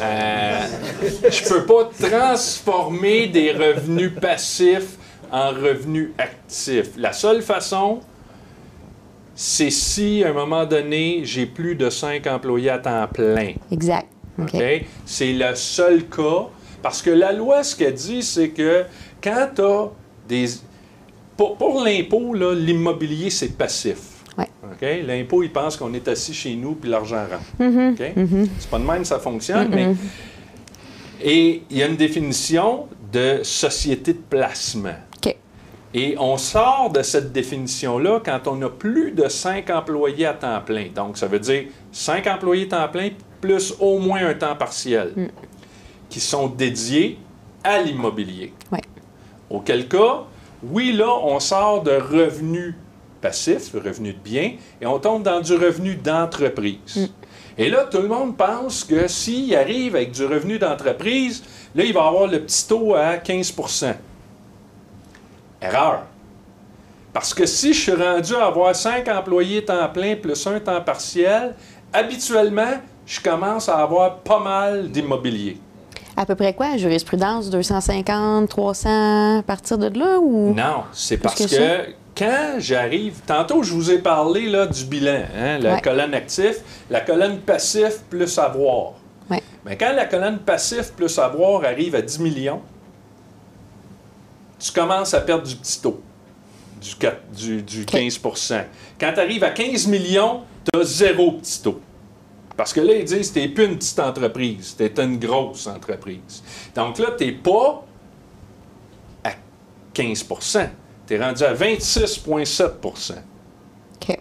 Euh, 0.00 0.60
je 1.28 1.48
peux 1.48 1.66
pas 1.66 1.90
transformer 2.08 3.26
des 3.26 3.52
revenus 3.52 4.12
passifs 4.20 4.96
en 5.32 5.48
revenus 5.48 6.10
actifs. 6.18 6.90
La 6.96 7.12
seule 7.12 7.42
façon, 7.42 8.00
c'est 9.34 9.70
si 9.70 10.22
à 10.22 10.28
un 10.28 10.32
moment 10.32 10.66
donné, 10.66 11.22
j'ai 11.24 11.46
plus 11.46 11.74
de 11.74 11.90
cinq 11.90 12.26
employés 12.26 12.70
à 12.70 12.78
temps 12.78 13.08
plein. 13.12 13.52
Exact. 13.70 14.06
C'est 15.06 15.32
le 15.32 15.54
seul 15.54 16.04
cas. 16.04 16.48
Parce 16.82 17.00
que 17.00 17.10
la 17.10 17.32
loi, 17.32 17.62
ce 17.62 17.76
qu'elle 17.76 17.94
dit, 17.94 18.22
c'est 18.22 18.48
que 18.48 18.84
quand 19.22 19.48
tu 19.54 19.62
as 19.62 19.88
pour, 21.36 21.82
l'impôt, 21.84 22.34
l'immobilier, 22.34 23.30
c'est 23.30 23.56
passif. 23.56 23.98
L'impôt, 24.80 25.44
il 25.44 25.52
pense 25.52 25.76
qu'on 25.76 25.94
est 25.94 26.08
assis 26.08 26.34
chez 26.34 26.54
nous 26.56 26.74
puis 26.74 26.90
l'argent 26.90 27.24
rentre. 27.30 27.44
Mm-hmm. 27.60 28.14
Mm-hmm. 28.14 28.48
C'est 28.58 28.70
pas 28.70 28.78
de 28.78 28.84
même 28.84 29.04
ça 29.04 29.20
fonctionne, 29.20 29.68
mais. 29.68 29.94
Et 31.22 31.62
il 31.70 31.76
y 31.76 31.82
a 31.84 31.86
une 31.86 31.96
définition 31.96 32.88
de 33.12 33.40
société 33.44 34.12
de 34.12 34.18
placement. 34.18 34.96
Et 35.94 36.16
on 36.18 36.38
sort 36.38 36.90
de 36.90 37.02
cette 37.02 37.32
définition-là 37.32 38.20
quand 38.24 38.46
on 38.46 38.62
a 38.62 38.70
plus 38.70 39.12
de 39.12 39.28
cinq 39.28 39.68
employés 39.68 40.26
à 40.26 40.32
temps 40.32 40.60
plein. 40.64 40.86
Donc, 40.94 41.18
ça 41.18 41.26
veut 41.26 41.38
dire 41.38 41.64
cinq 41.90 42.26
employés 42.26 42.66
à 42.72 42.86
temps 42.86 42.88
plein 42.92 43.10
plus 43.40 43.74
au 43.78 43.98
moins 43.98 44.26
un 44.26 44.34
temps 44.34 44.56
partiel 44.56 45.12
mm. 45.14 45.26
qui 46.08 46.20
sont 46.20 46.46
dédiés 46.46 47.18
à 47.62 47.80
l'immobilier. 47.82 48.54
Auquel 49.50 49.86
cas, 49.86 50.24
oui, 50.62 50.92
là, 50.92 51.12
on 51.22 51.38
sort 51.40 51.82
de 51.82 51.90
revenus 51.90 52.74
passifs, 53.20 53.72
revenus 53.74 54.14
de 54.14 54.20
biens, 54.20 54.52
et 54.80 54.86
on 54.86 54.98
tombe 54.98 55.22
dans 55.22 55.40
du 55.40 55.54
revenu 55.54 55.94
d'entreprise. 55.96 56.96
Mm. 56.96 57.06
Et 57.58 57.68
là, 57.68 57.84
tout 57.84 58.00
le 58.00 58.08
monde 58.08 58.36
pense 58.36 58.82
que 58.82 59.06
s'il 59.08 59.54
arrive 59.54 59.94
avec 59.94 60.12
du 60.12 60.24
revenu 60.24 60.58
d'entreprise, 60.58 61.42
là, 61.74 61.84
il 61.84 61.92
va 61.92 62.06
avoir 62.06 62.26
le 62.26 62.40
petit 62.40 62.66
taux 62.66 62.94
à 62.94 63.18
15 63.18 63.52
Erreur. 65.62 66.02
Parce 67.12 67.34
que 67.34 67.46
si 67.46 67.72
je 67.74 67.80
suis 67.80 67.92
rendu 67.92 68.34
à 68.34 68.46
avoir 68.46 68.74
5 68.74 69.06
employés 69.08 69.64
temps 69.64 69.88
plein 69.92 70.16
plus 70.16 70.46
un 70.46 70.58
temps 70.58 70.80
partiel, 70.80 71.54
habituellement, 71.92 72.80
je 73.06 73.20
commence 73.20 73.68
à 73.68 73.78
avoir 73.78 74.16
pas 74.18 74.40
mal 74.40 74.90
d'immobilier. 74.90 75.58
À 76.16 76.26
peu 76.26 76.34
près 76.34 76.54
quoi? 76.54 76.76
Jurisprudence 76.76 77.50
250, 77.50 78.48
300 78.48 79.38
à 79.38 79.42
partir 79.42 79.78
de 79.78 79.98
là? 79.98 80.18
Ou... 80.18 80.54
Non, 80.54 80.84
c'est 80.92 81.16
parce 81.16 81.46
que, 81.46 81.92
quand 82.16 82.54
j'arrive, 82.58 83.20
tantôt 83.26 83.62
je 83.62 83.72
vous 83.72 83.90
ai 83.90 83.98
parlé 83.98 84.48
là, 84.48 84.66
du 84.66 84.84
bilan, 84.84 85.22
hein, 85.36 85.58
la 85.58 85.80
colonne 85.80 86.14
actif, 86.14 86.60
la 86.90 87.00
colonne 87.00 87.38
passif 87.38 88.00
plus 88.10 88.38
avoir. 88.38 88.92
Mais 89.64 89.76
quand 89.76 89.92
la 89.94 90.06
colonne 90.06 90.38
passif 90.38 90.92
plus 90.92 91.18
avoir 91.18 91.64
arrive 91.64 91.94
à 91.94 92.02
10 92.02 92.18
millions, 92.18 92.60
tu 94.62 94.70
commences 94.72 95.12
à 95.12 95.20
perdre 95.20 95.46
du 95.46 95.56
petit 95.56 95.80
taux, 95.80 96.00
du, 96.80 97.62
du, 97.62 97.84
15% 97.84 98.64
Quand 98.98 99.12
tu 99.12 99.20
arrives 99.20 99.42
à 99.42 99.50
15 99.50 99.88
millions, 99.88 100.42
tu 100.64 100.78
as 100.78 100.84
zéro 100.84 101.32
petit 101.32 101.60
taux. 101.60 101.80
Parce 102.56 102.72
que 102.72 102.80
là, 102.80 102.94
ils 102.94 103.04
disent, 103.04 103.32
t'es 103.32 103.48
plus 103.48 103.64
une 103.64 103.76
petite 103.76 103.98
entreprise, 103.98 104.76
t'es 104.76 104.92
une 104.98 105.18
grosse 105.18 105.66
entreprise. 105.66 106.42
Donc 106.76 106.98
là, 106.98 107.10
t'es 107.18 107.32
pas 107.32 107.84
à 109.24 109.30
15 109.94 110.26
tu 111.04 111.14
es 111.14 111.18
rendu 111.20 111.42
à 111.42 111.54
26,7 111.54 112.70
OK. 112.84 114.18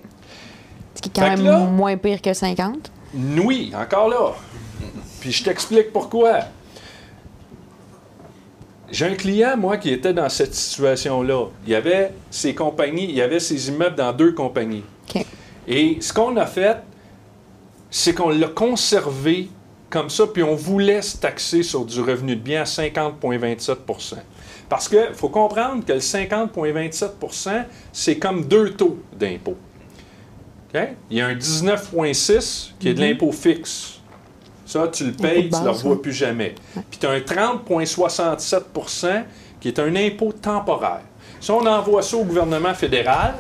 Ce 0.96 1.02
qui 1.02 1.10
est 1.10 1.12
quand 1.14 1.38
même 1.38 1.76
moins 1.76 1.98
pire 1.98 2.22
que 2.22 2.34
50. 2.34 2.92
Oui, 3.14 3.72
encore 3.76 4.10
là. 4.10 4.34
Puis 5.20 5.32
je 5.32 5.44
t'explique 5.44 5.94
pourquoi. 5.94 6.40
J'ai 8.92 9.06
un 9.06 9.16
client, 9.16 9.56
moi, 9.58 9.78
qui 9.78 9.90
était 9.92 10.14
dans 10.14 10.30
cette 10.30 10.54
situation-là. 10.54 11.48
Il 11.66 11.72
y 11.72 11.76
avait 11.76 12.12
ses 12.30 12.54
compagnies, 12.54 13.06
il 13.06 13.16
y 13.16 13.22
avait 13.22 13.40
ses 13.40 13.70
immeubles 13.70 13.96
dans 13.96 14.12
deux 14.12 14.34
compagnies. 14.34 14.84
Et 15.68 15.98
ce 16.02 16.12
qu'on 16.12 16.36
a 16.38 16.46
fait, 16.46 16.78
c'est 17.90 18.14
qu'on 18.14 18.30
l'a 18.30 18.48
conservé 18.48 19.50
comme 19.90 20.10
ça, 20.10 20.26
puis 20.26 20.42
on 20.42 20.56
voulait 20.56 21.02
se 21.02 21.18
taxer 21.18 21.64
sur 21.64 21.86
du 21.86 22.02
revenu 22.02 22.36
de 22.36 22.42
bien 22.42 22.62
à 22.62 22.64
50,27% 22.64 24.16
Parce 24.70 24.88
qu'il 24.88 25.10
faut 25.14 25.30
comprendre 25.30 25.86
que 25.86 25.92
le 25.92 26.00
50,27% 26.00 27.66
c'est 27.92 28.18
comme 28.18 28.46
deux 28.46 28.72
taux 28.72 29.00
d'impôt. 29.14 29.58
Il 30.74 31.18
y 31.18 31.22
a 31.22 31.28
un 31.28 31.36
19,6 31.36 32.72
qui 32.80 32.88
est 32.88 32.94
de 32.94 33.02
mhm. 33.02 33.10
l'impôt 33.10 33.32
fixe. 33.34 33.91
Ça, 34.72 34.88
tu 34.88 35.04
le 35.04 35.12
payes, 35.12 35.50
tu 35.50 35.60
ne 35.60 35.66
le 35.66 35.72
revois 35.72 36.02
plus 36.02 36.14
jamais. 36.14 36.56
Puis 36.90 36.98
tu 36.98 37.06
as 37.06 37.10
un 37.10 37.20
30,67% 37.20 39.24
qui 39.60 39.68
est 39.68 39.78
un 39.80 39.94
impôt 39.98 40.32
temporaire. 40.32 41.02
Si 41.42 41.52
on 41.52 41.66
envoie 41.66 42.02
ça 42.02 42.16
au 42.16 42.24
gouvernement 42.24 42.74
fédéral 42.74 43.34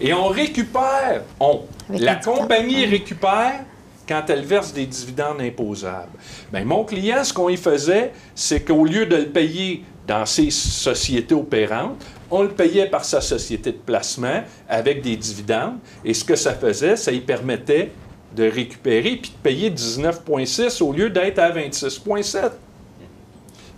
et 0.00 0.14
on 0.14 0.28
récupère, 0.28 1.20
on, 1.38 1.64
la 1.90 2.16
compagnie 2.16 2.86
récupère 2.86 3.60
quand 4.08 4.22
elle 4.30 4.46
verse 4.46 4.72
des 4.72 4.86
dividendes 4.86 5.42
imposables. 5.42 6.18
Bien, 6.50 6.64
mon 6.64 6.84
client, 6.84 7.24
ce 7.24 7.34
qu'on 7.34 7.50
y 7.50 7.58
faisait, 7.58 8.12
c'est 8.34 8.64
qu'au 8.64 8.86
lieu 8.86 9.04
de 9.04 9.16
le 9.16 9.26
payer 9.26 9.84
dans 10.08 10.24
ses 10.24 10.50
sociétés 10.50 11.34
opérantes, 11.34 12.02
on 12.30 12.40
le 12.40 12.48
payait 12.48 12.86
par 12.86 13.04
sa 13.04 13.20
société 13.20 13.72
de 13.72 13.76
placement 13.76 14.44
avec 14.66 15.02
des 15.02 15.16
dividendes. 15.16 15.76
Et 16.06 16.14
ce 16.14 16.24
que 16.24 16.36
ça 16.36 16.54
faisait, 16.54 16.96
ça 16.96 17.12
y 17.12 17.20
permettait 17.20 17.90
de 18.34 18.44
récupérer 18.44 19.16
puis 19.16 19.30
de 19.30 19.42
payer 19.42 19.70
19,6 19.70 20.82
au 20.82 20.92
lieu 20.92 21.10
d'être 21.10 21.38
à 21.38 21.50
26,7. 21.50 22.50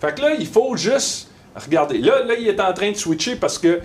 Fait 0.00 0.14
que 0.14 0.20
là, 0.20 0.34
il 0.38 0.46
faut 0.46 0.76
juste 0.76 1.30
regarder. 1.54 1.98
Là, 1.98 2.24
là, 2.24 2.34
il 2.38 2.48
est 2.48 2.60
en 2.60 2.72
train 2.72 2.90
de 2.90 2.96
switcher 2.96 3.36
parce 3.36 3.58
que 3.58 3.80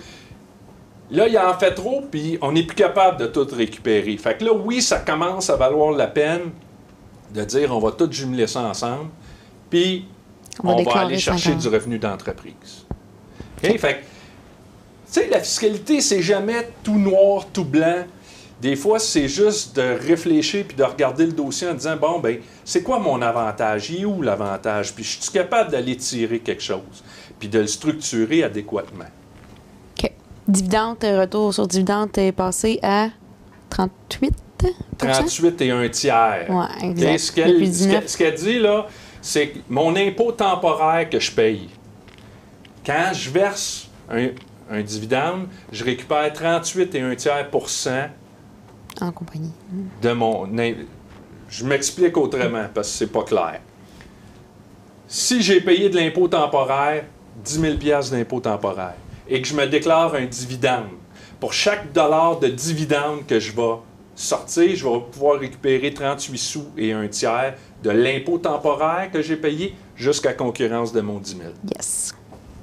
là, 1.10 1.28
il 1.28 1.38
en 1.38 1.58
fait 1.58 1.74
trop 1.74 2.02
puis 2.10 2.38
on 2.42 2.52
n'est 2.52 2.64
plus 2.64 2.76
capable 2.76 3.18
de 3.18 3.26
tout 3.26 3.46
récupérer. 3.50 4.16
Fait 4.16 4.36
que 4.36 4.44
là, 4.44 4.52
oui, 4.52 4.82
ça 4.82 4.98
commence 4.98 5.48
à 5.48 5.56
valoir 5.56 5.92
la 5.92 6.06
peine 6.06 6.50
de 7.34 7.44
dire 7.44 7.74
on 7.74 7.78
va 7.78 7.92
tout 7.92 8.10
jumeler 8.10 8.46
ça 8.46 8.62
ensemble 8.62 9.10
puis 9.70 10.06
on, 10.64 10.82
va 10.82 11.00
aller 11.00 11.18
chercher 11.18 11.54
du 11.54 11.68
revenu 11.68 11.98
d'entreprise. 11.98 12.84
OK? 13.62 13.78
Fait 13.78 13.94
que, 13.94 14.00
tu 14.00 14.04
sais, 15.06 15.28
la 15.28 15.40
fiscalité, 15.40 16.00
c'est 16.00 16.22
jamais 16.22 16.68
tout 16.82 16.98
noir, 16.98 17.46
tout 17.52 17.64
blanc. 17.64 18.04
Des 18.60 18.74
fois, 18.74 18.98
c'est 18.98 19.28
juste 19.28 19.76
de 19.76 19.82
réfléchir 19.82 20.64
puis 20.66 20.76
de 20.76 20.82
regarder 20.82 21.26
le 21.26 21.32
dossier 21.32 21.68
en 21.68 21.74
disant 21.74 21.96
bon, 21.96 22.18
ben, 22.18 22.38
c'est 22.64 22.82
quoi 22.82 22.98
mon 22.98 23.22
avantage? 23.22 23.90
Il 23.90 24.02
est 24.02 24.04
où 24.04 24.20
l'avantage? 24.20 24.92
Puis 24.94 25.04
je 25.04 25.22
suis 25.22 25.32
capable 25.32 25.70
d'aller 25.70 25.96
tirer 25.96 26.40
quelque 26.40 26.62
chose, 26.62 27.04
puis 27.38 27.48
de 27.48 27.60
le 27.60 27.68
structurer 27.68 28.42
adéquatement. 28.42 29.04
OK. 29.96 30.10
Dividende, 30.48 30.96
euh, 31.04 31.20
retour 31.20 31.54
sur 31.54 31.68
dividende 31.68 32.16
est 32.18 32.32
passé 32.32 32.80
à 32.82 33.10
38 33.70 34.34
38 34.98 35.60
et 35.60 35.70
un 35.70 35.88
tiers. 35.88 36.46
Oui, 36.48 36.88
exact. 36.88 38.08
Ce 38.08 38.16
qu'elle 38.16 38.34
dit, 38.34 38.58
là, 38.58 38.86
c'est 39.22 39.52
mon 39.68 39.94
impôt 39.94 40.32
temporaire 40.32 41.08
que 41.08 41.20
je 41.20 41.30
paye. 41.30 41.68
Quand 42.84 43.12
je 43.12 43.30
verse 43.30 43.88
un, 44.10 44.28
un 44.70 44.80
dividende, 44.80 45.46
je 45.70 45.84
récupère 45.84 46.32
38 46.32 46.94
et 46.94 47.00
un 47.02 47.14
tiers 47.14 47.48
pour 47.50 47.68
cent 47.70 48.08
en 49.00 49.12
compagnie. 49.12 49.52
De 50.02 50.12
mon. 50.12 50.48
Je 51.48 51.64
m'explique 51.64 52.16
autrement 52.16 52.66
parce 52.72 52.90
que 52.90 52.94
c'est 52.94 53.12
pas 53.12 53.22
clair. 53.22 53.60
Si 55.06 55.40
j'ai 55.40 55.60
payé 55.60 55.88
de 55.88 55.96
l'impôt 55.96 56.28
temporaire, 56.28 57.04
10 57.42 57.78
000 57.80 58.02
d'impôt 58.10 58.40
temporaire, 58.40 58.96
et 59.26 59.40
que 59.40 59.48
je 59.48 59.54
me 59.54 59.66
déclare 59.66 60.14
un 60.14 60.26
dividende, 60.26 60.88
pour 61.40 61.52
chaque 61.52 61.92
dollar 61.92 62.38
de 62.38 62.48
dividende 62.48 63.24
que 63.26 63.40
je 63.40 63.52
vais 63.52 63.76
sortir, 64.14 64.76
je 64.76 64.86
vais 64.86 65.00
pouvoir 65.12 65.40
récupérer 65.40 65.94
38 65.94 66.38
sous 66.38 66.66
et 66.76 66.92
un 66.92 67.06
tiers 67.08 67.54
de 67.82 67.90
l'impôt 67.90 68.38
temporaire 68.38 69.10
que 69.10 69.22
j'ai 69.22 69.36
payé 69.36 69.74
jusqu'à 69.96 70.34
concurrence 70.34 70.92
de 70.92 71.00
mon 71.00 71.18
10 71.18 71.36
000. 71.38 71.42
Yes. 71.74 72.14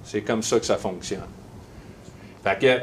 C'est 0.04 0.22
comme 0.22 0.44
ça 0.44 0.60
que 0.60 0.66
ça 0.66 0.78
fonctionne. 0.78 1.22
Fait 2.44 2.60
que 2.60 2.82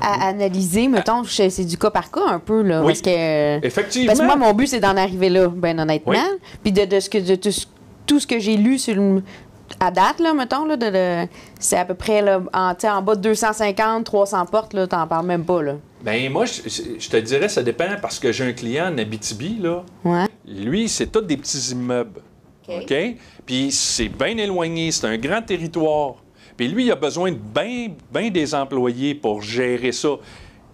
à 0.00 0.28
analyser, 0.28 0.88
mettons, 0.88 1.24
c'est 1.24 1.64
du 1.64 1.76
cas 1.76 1.90
par 1.90 2.10
cas 2.10 2.26
un 2.26 2.38
peu, 2.38 2.62
là. 2.62 2.80
Oui. 2.80 2.88
Parce 2.88 3.02
que, 3.02 3.64
Effectivement. 3.66 4.06
Parce 4.06 4.20
que 4.20 4.24
moi, 4.24 4.36
mon 4.36 4.54
but, 4.54 4.66
c'est 4.66 4.80
d'en 4.80 4.96
arriver 4.96 5.28
là, 5.28 5.48
ben 5.48 5.78
honnêtement. 5.78 6.14
Puis 6.62 6.72
de, 6.72 7.00
ce 7.00 7.10
que, 7.10 7.18
de 7.18 7.34
tout, 8.06 8.20
ce 8.20 8.26
que 8.26 8.38
j'ai 8.38 8.56
lu 8.56 8.78
sur 8.78 8.94
à 9.80 9.90
date, 9.90 10.20
là, 10.20 10.34
mettons, 10.34 10.64
là, 10.64 10.76
de, 10.76 11.28
c'est 11.58 11.76
à 11.76 11.84
peu 11.84 11.94
près 11.94 12.22
là, 12.22 12.40
en, 12.52 12.72
en 12.82 13.02
bas 13.02 13.14
de 13.14 13.20
250, 13.20 14.04
300 14.04 14.46
portes, 14.46 14.72
là, 14.74 14.86
t'en 14.86 15.06
parles 15.06 15.26
même 15.26 15.44
pas, 15.44 15.62
là. 15.62 15.74
Ben 16.02 16.30
moi, 16.30 16.44
je, 16.46 17.08
te 17.08 17.16
dirais, 17.16 17.48
ça 17.48 17.62
dépend 17.62 17.84
parce 18.00 18.18
que 18.18 18.30
j'ai 18.30 18.44
un 18.44 18.52
client 18.52 18.92
en 18.92 18.98
Abitibi, 18.98 19.58
là. 19.60 19.82
Ouais. 20.04 20.26
Lui, 20.46 20.88
c'est 20.88 21.08
tous 21.08 21.20
des 21.20 21.36
petits 21.36 21.72
immeubles. 21.72 22.22
OK? 22.68 22.94
Puis 23.46 23.72
c'est 23.72 24.08
bien 24.08 24.36
éloigné, 24.36 24.90
c'est 24.90 25.06
un 25.06 25.16
grand 25.16 25.42
territoire. 25.42 26.16
Puis 26.58 26.66
lui, 26.66 26.86
il 26.86 26.90
a 26.90 26.96
besoin 26.96 27.30
de 27.30 27.36
bien 27.36 27.90
ben 28.10 28.30
des 28.30 28.52
employés 28.52 29.14
pour 29.14 29.40
gérer 29.40 29.92
ça. 29.92 30.08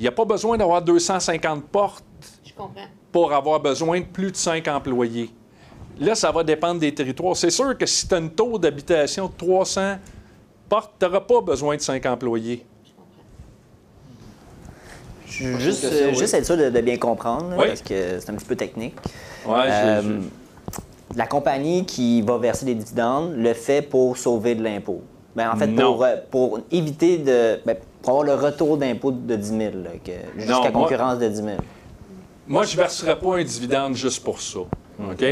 Il 0.00 0.06
n'a 0.06 0.12
pas 0.12 0.24
besoin 0.24 0.56
d'avoir 0.56 0.80
250 0.80 1.64
portes 1.66 2.04
pour 3.12 3.32
avoir 3.34 3.60
besoin 3.60 4.00
de 4.00 4.06
plus 4.06 4.32
de 4.32 4.36
5 4.36 4.66
employés. 4.66 5.30
Là, 6.00 6.14
ça 6.14 6.32
va 6.32 6.42
dépendre 6.42 6.80
des 6.80 6.92
territoires. 6.92 7.36
C'est 7.36 7.50
sûr 7.50 7.76
que 7.76 7.84
si 7.84 8.08
tu 8.08 8.14
as 8.14 8.16
un 8.16 8.28
taux 8.28 8.58
d'habitation 8.58 9.26
de 9.26 9.32
300 9.36 9.98
portes, 10.70 10.92
tu 10.98 11.04
n'auras 11.04 11.20
pas 11.20 11.42
besoin 11.42 11.76
de 11.76 11.82
5 11.82 12.06
employés. 12.06 12.64
Juste, 15.26 15.86
juste 16.14 16.32
être 16.32 16.46
sûr 16.46 16.56
de, 16.56 16.80
bien 16.80 16.96
comprendre, 16.96 17.56
parce 17.56 17.82
que 17.82 18.20
c'est 18.20 18.30
un 18.30 18.34
petit 18.34 18.46
peu 18.46 18.56
technique. 18.56 18.94
Ouais, 19.44 19.66
euh, 19.68 20.20
La 21.14 21.26
compagnie 21.26 21.84
qui 21.84 22.22
va 22.22 22.38
verser 22.38 22.64
des 22.64 22.74
dividendes 22.74 23.34
le 23.36 23.52
fait 23.52 23.82
pour 23.82 24.16
sauver 24.16 24.54
de 24.54 24.62
l'impôt. 24.62 25.02
Ben, 25.36 25.50
en 25.50 25.56
fait, 25.56 25.68
pour, 25.68 26.04
euh, 26.04 26.16
pour, 26.30 26.60
éviter 26.70 27.18
de. 27.18 27.60
Ben, 27.66 27.76
pour 28.02 28.20
avoir 28.20 28.24
le 28.24 28.34
retour 28.34 28.76
d'impôt 28.76 29.10
de 29.10 29.36
10 29.36 29.48
000, 29.48 29.60
jusqu'à 30.36 30.70
concurrence 30.70 31.18
de 31.18 31.28
10 31.28 31.36
000. 31.36 31.48
Moi, 32.46 32.64
je 32.64 32.72
ne 32.72 32.82
verserais 32.82 33.18
pas 33.18 33.36
un 33.36 33.42
dividende 33.42 33.94
juste 33.94 34.22
pour 34.22 34.40
ça. 34.40 34.60
OK? 34.60 35.24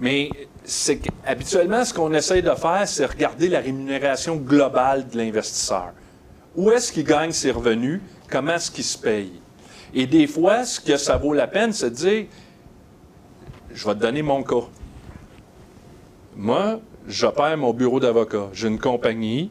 Mais 0.00 0.30
c'est 0.64 1.00
habituellement, 1.26 1.84
ce 1.84 1.94
qu'on 1.94 2.12
essaie 2.12 2.42
de 2.42 2.54
faire, 2.54 2.86
c'est 2.86 3.06
regarder 3.06 3.48
la 3.48 3.60
rémunération 3.60 4.36
globale 4.36 5.08
de 5.08 5.16
l'investisseur. 5.16 5.92
Où 6.54 6.70
est-ce 6.70 6.92
qu'il 6.92 7.04
gagne 7.04 7.32
ses 7.32 7.50
revenus? 7.50 8.00
Comment 8.30 8.54
est-ce 8.54 8.70
qu'il 8.70 8.84
se 8.84 8.98
paye? 8.98 9.32
Et 9.94 10.06
des 10.06 10.26
fois, 10.26 10.64
ce 10.64 10.78
que 10.78 10.96
ça 10.96 11.16
vaut 11.16 11.32
la 11.32 11.46
peine, 11.46 11.72
c'est 11.72 11.90
de 11.90 11.94
dire 11.94 12.26
je 13.72 13.86
vais 13.86 13.94
te 13.94 14.00
donner 14.00 14.22
mon 14.22 14.42
cas. 14.42 14.66
Moi, 16.36 16.80
j'opère 17.08 17.56
mon 17.56 17.72
bureau 17.72 17.98
d'avocat. 17.98 18.50
J'ai 18.52 18.68
une 18.68 18.78
compagnie 18.78 19.50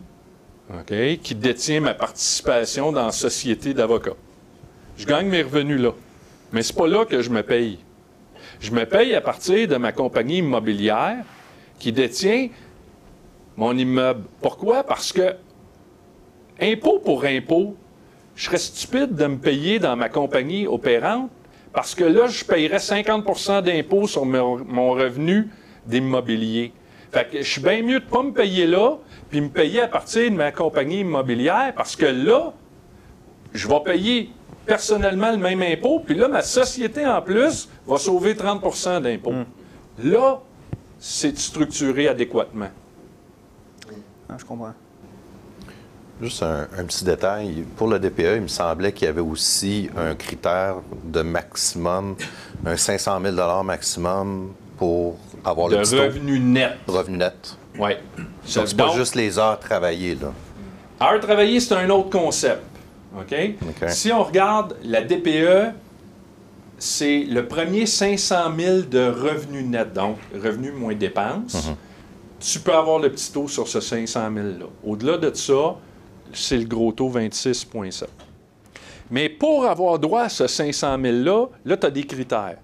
qui 1.24 1.36
détient 1.36 1.82
ma 1.82 1.94
participation 1.94 2.92
dans 2.92 3.08
la 3.08 3.12
société 3.12 3.74
d'avocats. 3.74 4.16
Je 4.98 5.06
gagne 5.06 5.28
mes 5.28 5.42
revenus 5.42 5.82
là. 5.82 5.92
Mais 6.54 6.62
ce 6.62 6.72
n'est 6.72 6.78
pas 6.78 6.88
là 6.88 7.06
que 7.06 7.22
je 7.22 7.30
me 7.30 7.42
paye. 7.42 7.80
Je 8.60 8.72
me 8.72 8.86
paye 8.86 9.14
à 9.16 9.22
partir 9.22 9.68
de 9.68 9.76
ma 9.76 9.92
compagnie 9.92 10.38
immobilière 10.38 11.24
qui 11.80 11.92
détient 11.92 12.50
mon 13.56 13.78
immeuble. 13.78 14.24
Pourquoi? 14.42 14.84
Parce 14.84 15.12
que, 15.12 15.36
impôt 16.62 17.00
pour 17.00 17.26
impôt, 17.26 17.76
je 18.36 18.46
serais 18.46 18.58
stupide 18.58 19.16
de 19.16 19.26
me 19.26 19.38
payer 19.38 19.80
dans 19.80 19.96
ma 19.96 20.10
compagnie 20.10 20.68
opérante 20.68 21.30
parce 21.74 21.96
que 21.96 22.04
là, 22.04 22.28
je 22.28 22.44
paierais 22.46 22.78
50% 22.78 23.62
d'impôt 23.62 24.08
sur 24.08 24.26
mon 24.26 24.92
revenu 24.92 25.50
d'immobilier. 25.86 26.72
Fait 27.12 27.30
que 27.30 27.38
je 27.42 27.50
suis 27.50 27.62
bien 27.62 27.82
mieux 27.82 28.00
de 28.00 28.06
ne 28.06 28.10
pas 28.10 28.24
me 28.24 28.32
payer 28.32 28.68
là, 28.68 28.98
puis 29.30 29.42
me 29.42 29.50
payer 29.50 29.82
à 29.82 29.88
partir 29.88 30.30
de 30.30 30.36
ma 30.36 30.52
compagnie 30.52 31.00
immobilière, 31.00 31.74
parce 31.76 31.96
que 31.96 32.06
là, 32.06 32.54
je 33.54 33.68
vais 33.68 33.80
payer 33.84 34.32
personnellement 34.66 35.32
le 35.32 35.38
même 35.38 35.62
impôt, 35.62 36.00
puis 36.06 36.16
là, 36.16 36.28
ma 36.28 36.42
société 36.42 37.06
en 37.06 37.22
plus 37.22 37.70
va 37.88 37.98
sauver 37.98 38.34
30% 38.34 39.02
d'impôt. 39.02 39.32
Hmm. 39.32 39.46
Là, 40.04 40.42
c'est 41.00 41.38
structuré 41.38 42.08
adéquatement. 42.08 42.70
Ah, 44.30 44.36
je 44.38 44.46
comprends. 44.46 44.74
Juste 46.22 46.42
un, 46.44 46.84
petit 46.86 47.06
détail. 47.06 47.64
Pour 47.76 47.88
le 47.88 48.00
DPE, 48.00 48.38
il 48.38 48.42
me 48.42 48.48
semblait 48.48 48.92
qu'il 48.92 49.06
y 49.06 49.10
avait 49.10 49.22
aussi 49.22 49.90
un 49.96 50.16
critère 50.16 50.78
de 51.04 51.22
maximum, 51.22 52.16
un 52.66 52.76
500 52.76 53.22
000 53.22 53.64
maximum 53.64 54.54
pour 54.78 55.18
avoir 55.44 55.70
le 55.70 55.78
revenu 55.78 56.40
net. 56.40 56.78
Revenu 56.88 57.18
net. 57.18 57.58
Oui. 57.80 57.92
C'est 58.44 58.76
pas 58.76 58.94
juste 58.96 59.16
les 59.16 59.38
heures 59.38 59.60
travaillées, 59.60 60.16
là. 60.16 60.34
Heure 61.02 61.20
travaillée, 61.20 61.60
c'est 61.60 61.76
un 61.76 61.90
autre 61.90 62.10
concept. 62.10 62.62
OK? 63.18 63.36
Si 63.90 64.12
on 64.12 64.24
regarde 64.24 64.76
la 64.84 65.02
DPE, 65.02 65.74
c'est 66.78 67.20
le 67.20 67.48
premier 67.48 67.86
500 67.86 68.36
000 68.58 68.82
de 68.82 69.08
revenus 69.10 69.66
nets, 69.66 69.94
donc 69.94 70.18
revenus 70.34 70.74
moins 70.74 70.96
dépenses. 70.96 71.68
Mhm. 71.68 71.76
Tu 72.40 72.60
peux 72.60 72.74
avoir 72.74 73.00
le 73.00 73.12
petit 73.12 73.32
taux 73.32 73.48
sur 73.48 73.68
ce 73.68 73.80
500 73.80 74.32
000-là. 74.32 74.66
Au-delà 74.84 75.18
de 75.18 75.34
ça, 75.34 75.76
c'est 76.34 76.58
le 76.58 76.66
gros 76.66 76.92
taux 76.92 77.10
26,7. 77.10 78.06
Mais 79.10 79.30
pour 79.30 79.66
avoir 79.66 79.98
droit 79.98 80.22
à 80.24 80.30
ce 80.30 80.46
500 80.46 80.98
000-là, 81.00 81.48
là, 81.66 81.78
tu 81.78 81.88
as 81.88 81.90
des 81.90 82.04
critères. 82.04 82.58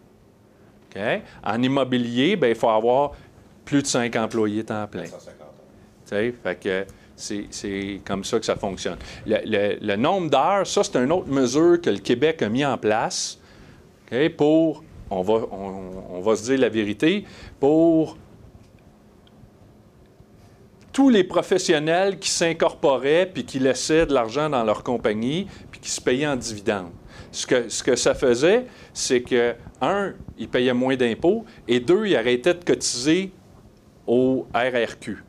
En 1.44 1.62
immobilier, 1.62 2.36
ben, 2.36 2.48
il 2.48 2.56
faut 2.56 2.70
avoir 2.70 3.12
plus 3.66 3.82
de 3.82 3.88
5 3.88 4.16
employés 4.16 4.64
temps 4.64 4.88
plein. 4.88 5.06
Fait 6.06 6.60
que 6.60 6.86
c'est 7.16 8.02
comme 8.06 8.24
ça 8.24 8.40
que 8.40 8.46
ça 8.46 8.56
fonctionne. 8.56 8.98
Le, 9.26 9.96
nombre 9.96 10.30
d'heures, 10.30 10.68
ça, 10.68 10.84
c'est 10.84 10.98
une 10.98 11.12
autre 11.12 11.30
mesure 11.30 11.82
que 11.82 11.90
le 11.90 12.00
Québec 12.00 12.42
a 12.42 12.50
mis 12.50 12.66
en 12.66 12.78
place 12.78 13.40
pour, 14.38 14.84
on 15.10 15.22
va, 15.22 15.34
on, 15.52 16.22
va 16.22 16.36
se 16.36 16.44
dire 16.44 16.60
la 16.60 16.70
vérité, 16.70 17.26
pour 17.60 18.18
tous 20.92 21.10
les 21.10 21.24
professionnels 21.24 22.20
qui 22.20 22.30
s'incorporaient 22.30 23.30
puis 23.34 23.44
qui 23.44 23.58
laissaient 23.58 24.06
de 24.06 24.14
l'argent 24.14 24.50
dans 24.50 24.64
leur 24.64 24.84
compagnie 24.84 25.48
puis 25.72 25.80
qui 25.80 25.90
se 25.90 26.00
payaient 26.00 26.28
en 26.28 26.36
dividendes. 26.36 26.92
Ce 27.34 27.84
que, 27.84 27.96
ça 27.96 28.14
faisait, 28.14 28.68
c'est 28.94 29.22
que, 29.22 29.56
un, 29.82 30.14
ils 30.38 30.48
payaient 30.48 30.74
moins 30.74 30.96
d'impôts 30.96 31.46
et 31.68 31.80
deux, 31.80 32.06
ils 32.06 32.16
arrêtaient 32.16 32.54
de 32.54 32.64
cotiser 32.64 33.32
au 34.06 34.46
RRQ. 34.54 35.24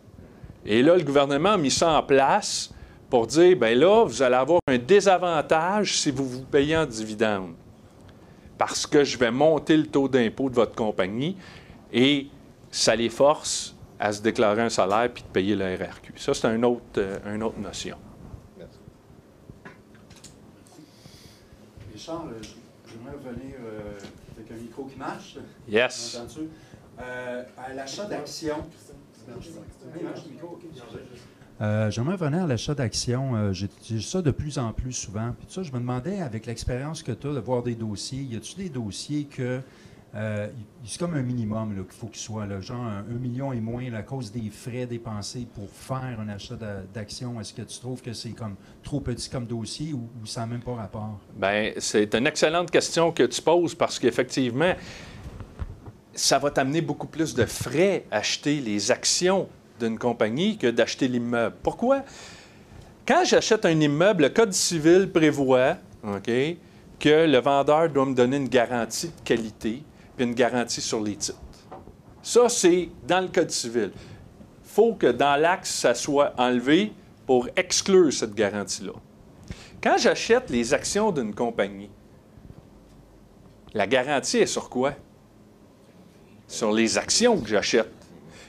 Et 0.67 0.83
là, 0.83 0.97
le 0.97 1.03
gouvernement 1.03 1.53
a 1.53 1.57
mis 1.57 1.71
ça 1.71 1.91
en 1.99 2.03
place 2.03 2.73
pour 3.09 3.27
dire, 3.27 3.57
bien 3.57 3.75
là, 3.75 4.05
vous 4.05 4.23
allez 4.23 4.35
avoir 4.35 4.61
un 4.67 4.79
désavantage 4.79 5.99
si 5.99 6.11
vous 6.11 6.29
vous 6.29 6.43
payez 6.43 6.77
en 6.77 6.87
dividende. 6.87 7.55
Parce 8.59 8.87
que 8.87 9.03
je 9.03 9.17
vais 9.19 9.31
monter 9.31 9.77
le 9.77 9.87
taux 9.87 10.09
d'impôt 10.09 10.49
de 10.49 10.55
votre 10.55 10.75
compagnie 10.75 11.37
et 11.93 12.29
ça 12.71 12.95
les 12.95 13.09
force 13.09 13.75
à 13.99 14.13
se 14.13 14.21
déclarer 14.21 14.63
un 14.63 14.69
salaire 14.69 15.11
puis 15.13 15.23
de 15.23 15.29
payer 15.29 15.57
le 15.57 15.65
RRQ. 15.65 16.13
Ça, 16.17 16.35
c'est 16.35 16.47
euh, 16.47 17.35
une 17.35 17.43
autre 17.43 17.59
notion. 17.59 17.97
Richard, 22.05 22.27
euh, 22.27 22.43
j'aimerais 22.87 23.17
revenir 23.17 23.55
euh, 23.65 23.99
avec 24.37 24.51
un 24.51 24.57
micro 24.57 24.85
qui 24.85 24.99
marche. 24.99 25.39
Yes. 25.67 26.21
à 26.99 27.73
l'achat 27.75 28.05
d'actions, 28.05 28.63
euh, 31.61 31.91
J'aimerais 31.91 32.17
revenir 32.17 32.45
à 32.45 32.47
l'achat 32.47 32.75
d'actions. 32.75 33.37
Euh, 33.37 33.53
j'ai 33.53 34.01
ça 34.01 34.21
de 34.21 34.31
plus 34.31 34.59
en 34.59 34.73
plus 34.75 34.93
souvent. 34.93 35.35
Puis 35.39 35.47
ça, 35.49 35.63
je 35.63 35.73
me 35.73 35.79
demandais, 35.79 36.21
avec 36.21 36.45
l'expérience 36.45 37.03
que 37.03 37.13
tu 37.13 37.27
as 37.29 37.33
de 37.33 37.39
voir 37.39 37.63
des 37.63 37.75
dossiers, 37.75 38.21
y 38.21 38.37
a-tu 38.37 38.57
des 38.57 38.69
dossiers 38.69 39.25
que 39.25 39.63
euh, 40.17 40.47
c'est 40.85 41.01
comme 41.01 41.15
un 41.15 41.23
minimum 41.23 41.75
qu'il 41.75 41.99
faut 41.99 42.07
qu'il 42.07 42.21
soit, 42.21 42.47
là, 42.47 42.61
genre 42.61 42.85
un, 42.85 43.03
million 43.03 43.53
et 43.53 43.61
moins 43.61 43.93
à 43.95 44.03
cause 44.03 44.31
des 44.31 44.49
frais 44.49 44.87
dépensés 44.87 45.47
pour 45.55 45.69
faire 45.71 46.21
un 46.21 46.29
achat 46.29 46.55
d'actions. 46.93 47.41
Est-ce 47.41 47.53
que 47.53 47.63
tu 47.63 47.81
trouves 47.81 48.01
que 48.01 48.13
c'est 48.13 48.31
comme 48.31 48.55
trop 48.83 49.01
petit 49.01 49.29
comme 49.29 49.47
dossier 49.47 49.93
ou, 49.93 50.09
ça 50.25 50.43
n'a 50.43 50.47
même 50.47 50.61
pas 50.61 50.75
rapport? 50.75 51.19
Bien, 51.35 51.73
c'est 51.79 52.15
une 52.15 52.29
excellente 52.29 52.71
question 52.71 53.11
que 53.11 53.25
tu 53.25 53.43
poses 53.43 53.75
parce 53.75 53.99
qu'effectivement, 53.99 54.75
ça 56.15 56.39
va 56.39 56.51
t'amener 56.51 56.81
beaucoup 56.81 57.09
plus 57.09 57.35
de 57.35 57.45
frais 57.45 58.05
acheter 58.11 58.61
les 58.61 58.93
actions 58.93 59.49
d'une 59.81 59.99
compagnie 59.99 60.57
que 60.57 60.69
d'acheter 60.69 61.09
l'immeuble. 61.09 61.57
Pourquoi? 61.61 62.05
Quand 63.07 63.25
j'achète 63.25 63.65
un 63.67 63.81
immeuble, 63.81 64.23
le 64.23 64.29
Code 64.29 64.53
civil 64.53 65.11
prévoit 65.11 65.77
que 66.21 67.27
le 67.27 67.39
vendeur 67.39 67.91
doit 67.91 68.07
me 68.07 68.15
donner 68.15 68.37
une 68.37 68.49
garantie 68.49 69.09
de 69.09 69.21
qualité 69.25 69.83
puis 70.17 70.27
une 70.27 70.35
garantie 70.35 70.81
sur 70.81 71.03
les 71.03 71.17
titres. 71.17 71.39
Ça, 72.23 72.49
c'est 72.49 72.89
dans 73.07 73.21
le 73.21 73.29
Code 73.29 73.51
civil. 73.51 73.91
Il 73.95 74.71
faut 74.71 74.95
que 74.95 75.09
dans 75.09 75.41
l'axe, 75.41 75.71
ça 75.71 75.95
soit 75.95 76.33
enlevé 76.39 76.93
pour 77.27 77.49
exclure 77.57 78.13
cette 78.13 78.35
garantie-là. 78.35 78.93
Quand 79.83 79.97
j'achète 79.99 80.51
les 80.51 80.73
actions 80.73 81.13
d'une 81.13 81.35
compagnie, 81.35 81.91
la 83.75 83.87
garantie 83.87 84.39
est 84.39 84.47
sur 84.47 84.71
quoi? 84.71 84.95
sur 86.47 86.73
les 86.73 86.99
actions 86.99 87.41
que 87.41 87.49
j'achète. 87.49 87.91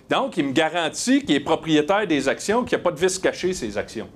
Donc, 0.09 0.38
il 0.38 0.45
me 0.45 0.51
garantit 0.51 1.24
qu'il 1.24 1.36
est 1.36 1.39
propriétaire 1.39 2.05
des 2.05 2.28
actions, 2.28 2.63
qu'il 2.63 2.78
n'y 2.78 2.82
a 2.82 2.84
pas 2.84 2.91
de 2.91 2.99
vice 2.99 3.18
caché 3.18 3.53
ces 3.53 3.78
actions. 3.78 4.07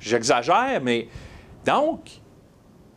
J'exagère, 0.00 0.80
mais 0.82 1.08
donc, 1.64 2.10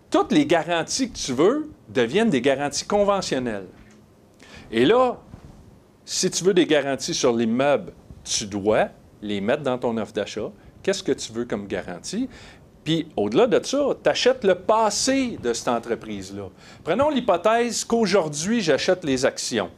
toutes 0.10 0.32
les 0.32 0.46
garanties 0.46 1.12
que 1.12 1.18
tu 1.18 1.34
veux 1.34 1.70
deviennent 1.90 2.30
des 2.30 2.42
garanties 2.42 2.86
conventionnelles. 2.86 3.68
Et 4.72 4.86
là, 4.86 5.18
si 6.06 6.30
tu 6.30 6.44
veux 6.44 6.54
des 6.54 6.66
garanties 6.66 7.14
sur 7.14 7.36
l'immeuble, 7.36 7.94
tu 8.24 8.46
dois 8.46 8.90
les 9.22 9.42
mettre 9.42 9.64
dans 9.64 9.78
ton 9.78 9.98
offre 9.98 10.14
d'achat. 10.14 10.52
Qu'est-ce 10.82 11.04
que 11.04 11.12
tu 11.12 11.34
veux 11.34 11.46
comme 11.46 11.68
garantie? 11.68 12.30
Puis 12.84 13.08
au-delà 13.16 13.48
de 13.48 13.64
ça, 13.64 13.90
tu 14.02 14.10
achètes 14.10 14.44
le 14.44 14.56
passé 14.56 15.38
de 15.42 15.54
cette 15.54 15.68
entreprise-là. 15.68 16.50
Prenons 16.84 17.10
l'hypothèse 17.10 17.84
qu'aujourd'hui, 17.84 18.62
j'achète 18.62 19.04
les 19.04 19.26
actions. 19.26 19.70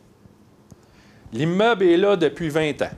L'immeuble 1.34 1.84
est 1.86 1.98
là 1.98 2.16
depuis 2.16 2.50
20 2.50 2.82
ans. 2.84 2.96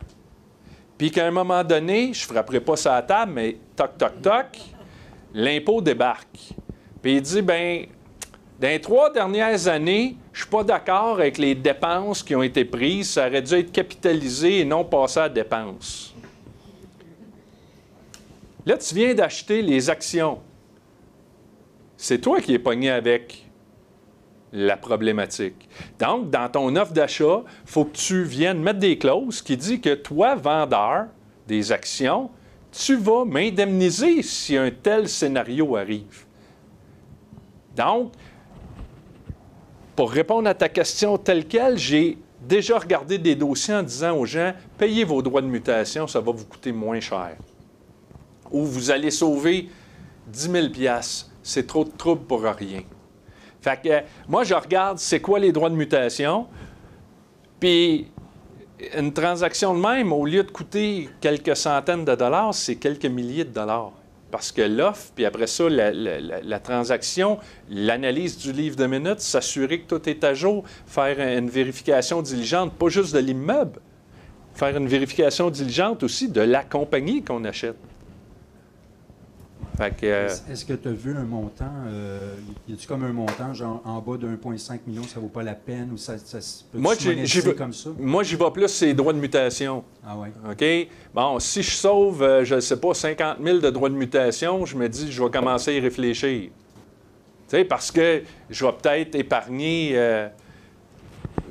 Puis 0.97 1.11
qu'à 1.11 1.26
un 1.26 1.32
moment 1.32 1.64
donné, 1.64 2.14
je 2.14 2.28
ne 2.28 2.34
frapperai 2.34 2.59
pas 2.59 2.76
ça 2.76 2.95
à 2.95 3.01
table, 3.01 3.32
mais 3.34 3.57
toc, 3.76 3.97
toc, 3.97 4.22
toc, 4.22 4.59
l'impôt 5.34 5.82
débarque. 5.82 6.53
Puis 7.01 7.16
il 7.16 7.22
dit, 7.22 7.41
ben, 7.41 7.86
dans 8.64 8.70
les 8.70 8.80
trois 8.80 9.11
dernières 9.11 9.68
années, 9.68 10.16
je 10.32 10.39
ne 10.39 10.43
suis 10.43 10.49
pas 10.49 10.64
d'accord 10.64 11.20
avec 11.20 11.38
les 11.38 11.53
dépenses 11.53 12.24
qui 12.24 12.34
ont 12.34 12.43
été 12.43 12.64
prises. 12.64 13.09
Ça 13.09 13.28
aurait 13.28 13.41
dû 13.41 13.55
être 13.55 13.74
capitalisé 13.74 14.59
et 14.59 14.64
non 14.64 14.86
passé 14.86 15.20
à 15.20 15.28
dépenses. 15.28 16.16
Là, 18.66 18.78
tu 18.78 18.95
viens 18.95 19.14
d'acheter 19.14 19.61
les 19.61 19.89
actions. 19.89 20.39
C'est 21.97 22.20
toi 22.20 22.39
qui 22.39 22.53
es 22.53 22.59
pogné 22.59 22.89
avec 22.89 23.45
la 24.53 24.78
problématique. 24.78 25.68
Donc, 25.99 26.30
dans 26.30 26.47
ton 26.47 26.74
offre 26.78 26.93
d'achat, 26.93 27.43
il 27.66 27.70
faut 27.70 27.84
que 27.84 27.97
tu 27.97 28.24
viennes 28.24 28.61
mettre 28.61 28.80
des 28.80 28.97
clauses 28.97 29.41
qui 29.41 29.57
disent 29.57 29.82
que 29.82 29.95
toi, 29.95 30.36
vendeur 30.36 31.07
des 31.45 31.74
actions, 31.74 32.30
tu 32.72 32.95
vas 32.95 33.26
m'indemniser 33.26 34.24
si 34.24 34.55
un 34.55 34.72
tel 34.72 35.09
scénario 35.09 35.76
arrive. 35.76 36.24
Donc, 37.76 38.14
pour 39.95 40.11
répondre 40.11 40.47
à 40.49 40.53
ta 40.53 40.69
question 40.69 41.17
telle 41.17 41.45
qu'elle, 41.47 41.77
j'ai 41.77 42.17
déjà 42.41 42.77
regardé 42.77 43.17
des 43.17 43.35
dossiers 43.35 43.75
en 43.75 43.83
disant 43.83 44.17
aux 44.17 44.25
gens, 44.25 44.53
payez 44.77 45.03
vos 45.03 45.21
droits 45.21 45.41
de 45.41 45.47
mutation, 45.47 46.07
ça 46.07 46.19
va 46.19 46.31
vous 46.31 46.45
coûter 46.45 46.71
moins 46.71 46.99
cher 46.99 47.35
où 48.53 48.63
vous 48.63 48.91
allez 48.91 49.11
sauver 49.11 49.67
10 50.27 50.51
000 50.51 50.67
C'est 51.41 51.67
trop 51.67 51.83
de 51.83 51.91
trouble 51.91 52.21
pour 52.25 52.43
rien. 52.43 52.83
Fait 53.59 53.81
que, 53.81 54.29
moi, 54.29 54.43
je 54.43 54.53
regarde 54.53 54.99
c'est 54.99 55.19
quoi 55.19 55.39
les 55.39 55.51
droits 55.51 55.69
de 55.69 55.75
mutation, 55.75 56.47
puis 57.59 58.07
une 58.95 59.11
transaction 59.11 59.73
de 59.73 59.79
même, 59.79 60.13
au 60.13 60.25
lieu 60.25 60.43
de 60.43 60.51
coûter 60.51 61.09
quelques 61.19 61.55
centaines 61.55 62.05
de 62.05 62.15
dollars, 62.15 62.53
c'est 62.53 62.75
quelques 62.75 63.05
milliers 63.05 63.45
de 63.45 63.49
dollars. 63.49 63.93
Parce 64.34 64.51
que 64.51 64.63
l'offre, 64.63 65.11
puis 65.13 65.25
après 65.25 65.45
ça, 65.45 65.69
la, 65.69 66.59
transaction, 66.59 67.38
l'analyse 67.69 68.36
du 68.36 68.51
livre 68.51 68.75
de 68.75 68.88
minutes, 68.88 69.19
s'assurer 69.19 69.81
que 69.81 69.95
tout 69.95 70.09
est 70.09 70.23
à 70.23 70.34
jour, 70.34 70.63
faire 70.88 71.19
une 71.19 71.51
vérification 71.51 72.19
diligente, 72.23 72.73
pas 72.73 72.89
juste 72.89 73.13
de 73.13 73.19
l'immeuble, 73.19 73.79
faire 74.55 74.75
une 74.75 74.88
vérification 74.88 75.51
diligente 75.51 76.01
aussi 76.01 76.29
de 76.29 76.41
la 76.41 76.63
compagnie 76.63 77.23
qu'on 77.23 77.45
achète. 77.45 77.77
Euh, 79.80 80.30
est-ce 80.51 80.65
que 80.65 80.74
tu 80.74 80.88
as 80.88 80.91
vu 80.91 81.15
un 81.15 81.24
montant, 81.24 81.71
euh, 81.88 82.36
y 82.67 82.74
a-tu 82.74 82.88
comme 82.88 83.03
un 83.03 83.11
montant, 83.11 83.53
genre 83.53 83.82
en 83.86 83.99
bas 83.99 84.17
de 84.17 84.28
1,5 84.28 84.80
million, 84.86 85.03
ça 85.03 85.19
vaut 85.19 85.28
pas 85.28 85.43
la 85.43 85.55
peine 85.55 85.91
ou 85.91 85.97
ça, 85.97 86.17
ça 86.17 86.38
peut 86.71 86.78
moi, 86.78 86.95
comme 87.57 87.74
ça? 87.74 87.89
Moi, 87.97 88.24
j'y 88.24 88.36
vais 88.36 88.51
plus, 88.51 88.67
c'est 88.67 88.93
droits 88.93 89.13
de 89.13 89.19
mutation. 89.19 89.84
Ah 90.05 90.15
oui. 90.17 90.30
OK? 90.49 90.89
Bon, 91.13 91.39
si 91.39 91.63
je 91.63 91.71
sauve, 91.71 92.21
euh, 92.21 92.45
je 92.45 92.55
ne 92.55 92.59
sais 92.59 92.78
pas, 92.78 92.93
50 92.93 93.38
000 93.43 93.59
de 93.59 93.69
droits 93.69 93.89
de 93.89 93.95
mutation, 93.95 94.65
je 94.65 94.78
me 94.78 94.88
dis, 94.88 95.11
je 95.11 95.24
vais 95.24 95.32
commencer 95.32 95.71
à 95.71 95.74
y 95.74 95.80
réfléchir. 95.80 96.49
Tu 96.49 96.51
sais, 97.47 97.65
parce 97.65 97.91
que 97.91 98.24
je 98.49 98.65
vais 98.65 98.74
peut-être 98.74 99.15
épargner, 99.15 99.97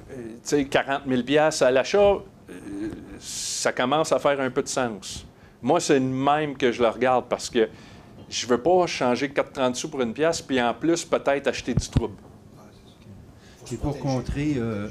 tu 0.08 0.18
sais, 0.42 0.64
40 0.64 1.02
000 1.06 1.22
à 1.60 1.70
l'achat, 1.70 2.18
ça 3.18 3.72
commence 3.72 4.12
à 4.12 4.18
faire 4.18 4.40
un 4.40 4.50
peu 4.50 4.62
de 4.62 4.68
sens. 4.68 5.26
Moi, 5.60 5.78
c'est 5.80 6.00
le 6.00 6.00
même 6.00 6.56
que 6.56 6.72
je 6.72 6.82
le 6.82 6.88
regarde 6.88 7.26
parce 7.28 7.48
que 7.48 7.68
je 8.32 8.46
ne 8.46 8.50
veux 8.50 8.62
pas 8.62 8.86
changer 8.86 9.28
4,30 9.28 9.74
sous 9.74 9.90
pour 9.90 10.00
une 10.00 10.14
pièce, 10.14 10.40
puis 10.40 10.60
en 10.60 10.72
plus, 10.72 11.04
peut-être 11.04 11.46
acheter 11.48 11.74
du 11.74 11.88
trouble. 11.88 12.16
Et 13.70 13.76
pour 13.76 13.98
contrer, 13.98 14.54
euh, 14.56 14.88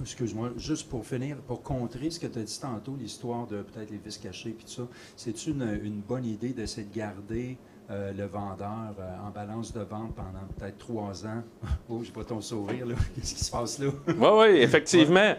excuse-moi, 0.00 0.50
juste 0.56 0.88
pour 0.88 1.04
finir, 1.04 1.36
pour 1.38 1.62
contrer 1.62 2.10
ce 2.10 2.20
que 2.20 2.28
tu 2.28 2.38
as 2.38 2.42
dit 2.42 2.60
tantôt, 2.60 2.96
l'histoire 2.98 3.48
de 3.48 3.62
peut-être 3.62 3.90
les 3.90 3.98
vis 3.98 4.16
cachés 4.16 4.50
et 4.50 4.52
tout 4.52 4.68
ça, 4.68 4.82
c'est 5.16 5.46
une, 5.46 5.80
une 5.82 6.00
bonne 6.00 6.24
idée 6.24 6.50
d'essayer 6.50 6.86
de 6.86 6.94
garder 6.94 7.58
euh, 7.90 8.12
le 8.12 8.26
vendeur 8.26 8.94
euh, 9.00 9.26
en 9.26 9.30
balance 9.30 9.72
de 9.72 9.80
vente 9.80 10.14
pendant 10.14 10.46
peut-être 10.56 10.78
trois 10.78 11.26
ans? 11.26 11.42
oh, 11.88 12.02
je 12.04 12.12
vois 12.12 12.24
ton 12.24 12.40
sourire, 12.40 12.86
là. 12.86 12.94
Qu'est-ce 13.16 13.34
qui 13.34 13.44
se 13.44 13.50
passe 13.50 13.80
là? 13.80 13.88
oui, 14.06 14.14
oui, 14.20 14.46
effectivement. 14.60 15.34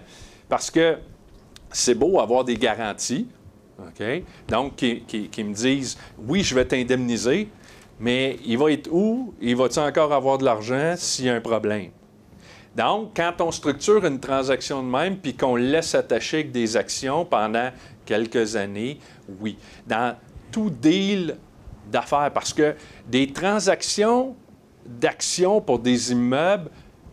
Parce 0.49 0.69
que 0.69 0.97
c'est 1.71 1.95
beau 1.95 2.19
avoir 2.19 2.43
des 2.43 2.57
garanties, 2.57 3.29
OK? 3.79 4.23
Donc, 4.47 4.75
qui, 4.75 5.43
me 5.43 5.53
disent, 5.53 5.97
oui, 6.17 6.43
je 6.43 6.55
vais 6.55 6.65
t'indemniser, 6.65 7.49
mais 7.99 8.37
il 8.45 8.57
va 8.57 8.71
être 8.71 8.89
où? 8.91 9.33
Il 9.41 9.55
va-tu 9.55 9.79
encore 9.79 10.13
avoir 10.13 10.37
de 10.37 10.45
l'argent 10.45 10.95
s'il 10.97 11.25
y 11.25 11.29
a 11.29 11.35
un 11.35 11.41
problème? 11.41 11.89
Donc, 12.75 13.11
quand 13.15 13.33
on 13.39 13.51
structure 13.51 14.03
une 14.05 14.19
transaction 14.19 14.81
de 14.81 14.89
même, 14.89 15.17
puis 15.17 15.35
qu'on 15.35 15.55
laisse 15.55 15.93
attacher 15.93 16.37
avec 16.37 16.51
des 16.51 16.75
actions 16.75 17.23
pendant 17.23 17.69
quelques 18.05 18.55
années, 18.55 18.99
oui. 19.39 19.57
Dans 19.85 20.15
tout 20.51 20.69
deal 20.69 21.37
d'affaires 21.91 22.31
parce 22.33 22.53
que 22.53 22.75
des 23.07 23.27
transactions 23.31 24.35
d'actions 24.85 25.61
pour 25.61 25.79
des 25.79 26.11
immeubles, 26.11 26.69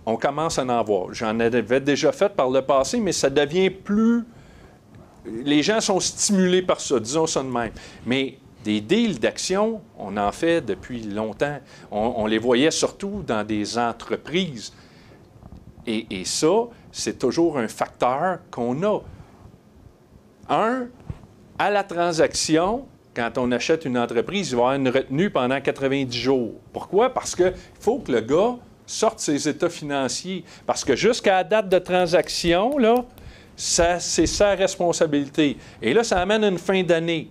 on 0.06 0.16
commence 0.16 0.58
à 0.58 0.64
en 0.64 0.82
voir. 0.82 1.12
J'en 1.12 1.38
avais 1.40 1.80
déjà 1.80 2.10
fait 2.10 2.30
par 2.30 2.48
le 2.50 2.62
passé, 2.62 2.98
mais 2.98 3.12
ça 3.12 3.30
devient 3.30 3.70
plus... 3.70 4.24
Les 5.26 5.62
gens 5.62 5.80
sont 5.80 6.00
stimulés 6.00 6.62
par 6.62 6.80
ça, 6.80 6.98
disons 6.98 7.26
ça 7.26 7.42
de 7.42 7.48
même. 7.48 7.72
Mais 8.06 8.38
des 8.64 8.80
deals 8.80 9.18
d'actions, 9.18 9.80
on 9.98 10.16
en 10.16 10.32
fait 10.32 10.60
depuis 10.60 11.02
longtemps. 11.02 11.58
On, 11.90 12.26
les 12.26 12.38
voyait 12.38 12.70
surtout 12.70 13.22
dans 13.26 13.44
des 13.44 13.78
entreprises. 13.78 14.72
Et, 15.86 16.06
et 16.10 16.24
ça, 16.24 16.68
c'est 16.92 17.18
toujours 17.18 17.58
un 17.58 17.68
facteur 17.68 18.38
qu'on 18.50 18.82
a. 18.82 19.00
Un, 20.48 20.88
à 21.58 21.70
la 21.70 21.84
transaction, 21.84 22.86
quand 23.14 23.38
on 23.38 23.52
achète 23.52 23.84
une 23.84 23.98
entreprise, 23.98 24.50
il 24.50 24.56
va 24.56 24.60
y 24.60 24.64
avoir 24.64 24.74
une 24.74 24.88
retenue 24.88 25.30
pendant 25.30 25.60
90 25.60 26.16
jours. 26.16 26.54
Pourquoi? 26.72 27.12
Parce 27.12 27.34
qu'il 27.34 27.54
faut 27.78 27.98
que 27.98 28.12
le 28.12 28.20
gars 28.20 28.56
sorte 28.86 29.20
ses 29.20 29.48
états 29.48 29.70
financiers. 29.70 30.44
Parce 30.66 30.84
que 30.84 30.96
jusqu'à 30.96 31.36
la 31.36 31.44
date 31.44 31.68
de 31.68 31.78
transaction, 31.78 32.76
là, 32.78 33.04
ça, 33.60 34.00
c'est 34.00 34.26
sa 34.26 34.54
responsabilité. 34.54 35.58
Et 35.82 35.92
là, 35.92 36.02
ça 36.02 36.18
amène 36.18 36.44
une 36.44 36.58
fin 36.58 36.82
d'année. 36.82 37.30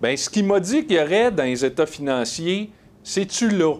Bien, 0.00 0.16
ce 0.16 0.30
qu'il 0.30 0.44
m'a 0.44 0.60
dit 0.60 0.86
qu'il 0.86 0.96
y 0.96 1.00
aurait 1.00 1.32
dans 1.32 1.42
les 1.42 1.64
états 1.64 1.86
financiers, 1.86 2.70
c'est-tu 3.02 3.48
là? 3.48 3.74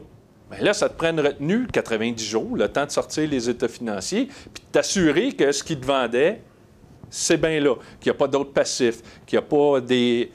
Bien 0.50 0.60
là, 0.60 0.74
ça 0.74 0.88
te 0.88 0.98
prend 0.98 1.10
une 1.10 1.20
retenue 1.20 1.68
90 1.68 2.24
jours, 2.24 2.56
le 2.56 2.68
temps 2.68 2.84
de 2.84 2.90
sortir 2.90 3.28
les 3.30 3.48
états 3.48 3.68
financiers, 3.68 4.26
puis 4.26 4.64
de 4.64 4.72
t'assurer 4.72 5.32
que 5.32 5.52
ce 5.52 5.62
qu'il 5.62 5.78
te 5.78 5.86
vendait, 5.86 6.42
c'est 7.10 7.36
bien 7.36 7.60
là, 7.60 7.76
qu'il 8.00 8.10
n'y 8.10 8.16
a 8.16 8.18
pas 8.18 8.26
d'autres 8.26 8.52
passifs, 8.52 9.00
qu'il 9.24 9.38
n'y 9.38 9.44
a 9.44 9.48
pas 9.48 9.80
des 9.80 10.32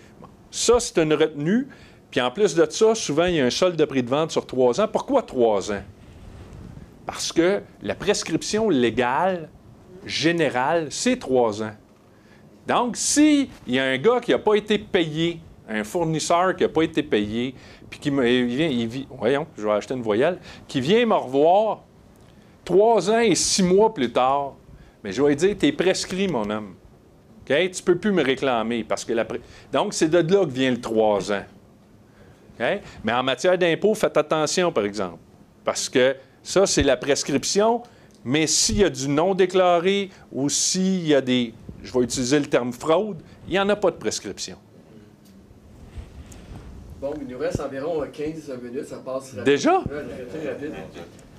ça, 0.50 0.80
c'est 0.80 0.98
une 0.98 1.14
retenue. 1.14 1.68
Puis 2.10 2.22
en 2.22 2.32
plus 2.32 2.56
de 2.56 2.66
ça, 2.70 2.96
souvent, 2.96 3.26
il 3.26 3.36
y 3.36 3.42
a 3.42 3.46
un 3.46 3.50
solde 3.50 3.76
de 3.76 3.86
prix 3.86 4.02
de 4.02 4.10
vente 4.10 4.32
sur 4.32 4.48
trois 4.48 4.80
ans. 4.80 4.88
Pourquoi 4.88 5.24
trois 5.24 5.74
ans? 5.74 5.84
Parce 7.06 7.34
que 7.34 7.62
la 7.82 7.96
prescription 7.96 8.70
légale 8.70 9.50
générale, 10.06 10.88
c'est 10.90 11.18
trois 11.18 11.62
ans. 11.64 11.76
Donc, 12.68 12.96
s'il 12.98 13.50
y 13.68 13.80
a 13.80 13.86
un 13.86 13.98
gars 13.98 14.20
qui 14.20 14.32
n'a 14.32 14.40
pas 14.40 14.56
été 14.56 14.78
payé, 14.78 15.40
un 15.68 15.84
fournisseur 15.84 16.56
qui 16.56 16.64
n'a 16.64 16.70
pas 16.70 16.84
été 16.84 17.04
payé, 17.04 17.56
puis 17.90 18.00
qui 18.00 18.12
me, 18.12 18.24
vient, 18.24 18.68
il 18.68 19.08
voyons, 19.10 19.48
je 19.58 19.66
vais 19.66 19.72
acheter 19.72 19.94
une 19.94 20.02
voyelle, 20.02 20.40
qui 20.68 20.80
vient 20.82 21.06
me 21.06 21.16
revoir 21.16 21.84
trois 22.64 23.10
ans 23.10 23.20
et 23.20 23.36
six 23.36 23.64
mois 23.64 23.94
plus 23.94 24.12
tard, 24.12 24.54
mais 25.04 25.12
je 25.12 25.22
vais 25.22 25.30
lui 25.30 25.36
dire, 25.36 25.56
t'es 25.58 25.72
prescrit, 25.72 26.28
mon 26.28 26.50
homme. 26.50 26.76
Tu 27.46 27.54
ne 27.56 27.82
peux 27.84 27.98
plus 27.98 28.12
me 28.12 28.24
réclamer 28.24 28.84
parce 28.84 29.04
que. 29.04 29.14
Donc, 29.72 29.96
c'est 29.96 30.08
de 30.08 30.18
là 30.20 30.46
que 30.46 30.52
vient 30.52 30.70
le 30.70 30.80
3 30.80 31.32
ans. 31.32 31.44
Mais 33.04 33.14
en 33.14 33.24
matière 33.24 33.58
d'impôt, 33.58 33.96
faites 33.96 34.18
attention, 34.18 34.72
par 34.72 34.86
exemple, 34.86 35.18
parce 35.64 35.90
que 35.90 36.16
ça, 36.44 36.68
c'est 36.68 36.84
la 36.84 36.98
prescription, 36.98 37.82
mais 38.24 38.48
s'il 38.48 38.78
y 38.78 38.84
a 38.84 38.90
du 38.90 39.08
non 39.08 39.36
déclaré 39.36 40.10
ou 40.32 40.50
s'il 40.50 41.08
y 41.08 41.16
a 41.16 41.22
des, 41.22 41.54
je 41.84 41.94
vais 41.94 42.02
utiliser 42.02 42.40
le 42.40 42.46
terme 42.46 42.74
fraude, 42.74 43.22
il 43.48 43.52
n'y 43.52 43.60
en 43.60 43.70
a 43.70 43.76
pas 43.76 43.92
de 43.92 43.98
prescription. 43.98 44.58
Bon, 47.02 47.14
il 47.22 47.28
nous 47.28 47.38
reste 47.38 47.62
environ 47.62 48.04
15 48.12 48.52
minutes, 48.62 48.88
ça 48.88 48.98
passe. 48.98 49.36
Déjà? 49.36 49.82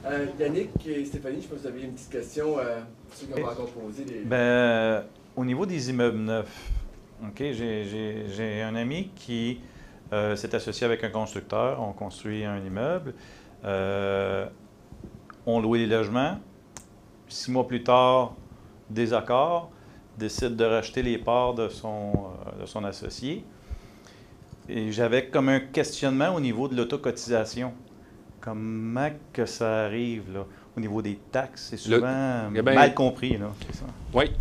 Euh, 0.07 0.27
Yannick 0.39 0.71
et 0.87 1.05
Stéphanie, 1.05 1.43
je 1.43 1.49
pense 1.49 1.59
que 1.59 1.63
vous 1.63 1.67
avez 1.67 1.83
une 1.83 1.93
petite 1.93 2.11
question 2.11 2.59
euh, 2.59 2.79
ceux 3.13 3.27
qui 3.27 3.39
n'ont 3.39 3.47
pas 3.47 3.53
encore 3.53 3.69
posé. 3.69 4.05
Ben, 4.25 5.05
au 5.37 5.45
niveau 5.45 5.67
des 5.67 5.91
immeubles 5.91 6.17
neufs, 6.17 6.71
j'ai 7.37 8.63
un 8.63 8.75
ami 8.75 9.11
qui 9.15 9.61
euh, 10.13 10.35
s'est 10.37 10.55
associé 10.55 10.85
avec 10.85 11.05
un 11.05 11.11
constructeur. 11.11 11.81
On 11.81 11.93
construit 11.93 12.45
un 12.45 12.59
immeuble. 12.59 13.15
Euh, 13.65 14.47
on 15.47 15.61
loue 15.61 15.75
les 15.75 15.87
logements. 15.87 16.39
Six 17.31 17.49
mois 17.53 17.67
plus 17.67 17.85
tard, 17.85 18.35
désaccord, 18.89 19.71
décide 20.19 20.57
de 20.57 20.65
racheter 20.65 21.01
les 21.01 21.17
parts 21.17 21.55
de 21.55 21.69
son, 21.69 22.13
euh, 22.13 22.63
de 22.63 22.67
son 22.67 22.83
associé. 22.85 23.45
Et 24.69 24.91
j'avais 24.91 25.29
comme 25.29 25.49
un 25.49 25.61
questionnement 25.61 26.35
au 26.35 26.41
niveau 26.41 26.67
de 26.67 26.77
l'autocotisation. 26.77 27.73
Comment 28.41 29.11
que 29.33 29.47
ça 29.47 29.85
arrive 29.85 30.33
là, 30.33 30.45
au 30.77 30.81
niveau 30.81 31.01
des 31.03 31.21
taxes? 31.31 31.69
C'est 31.71 31.77
souvent 31.77 32.51
mal 32.51 32.95
compris. 32.95 33.37
Là, 33.37 33.53
ça? 33.73 33.85
Oui, 34.13 34.33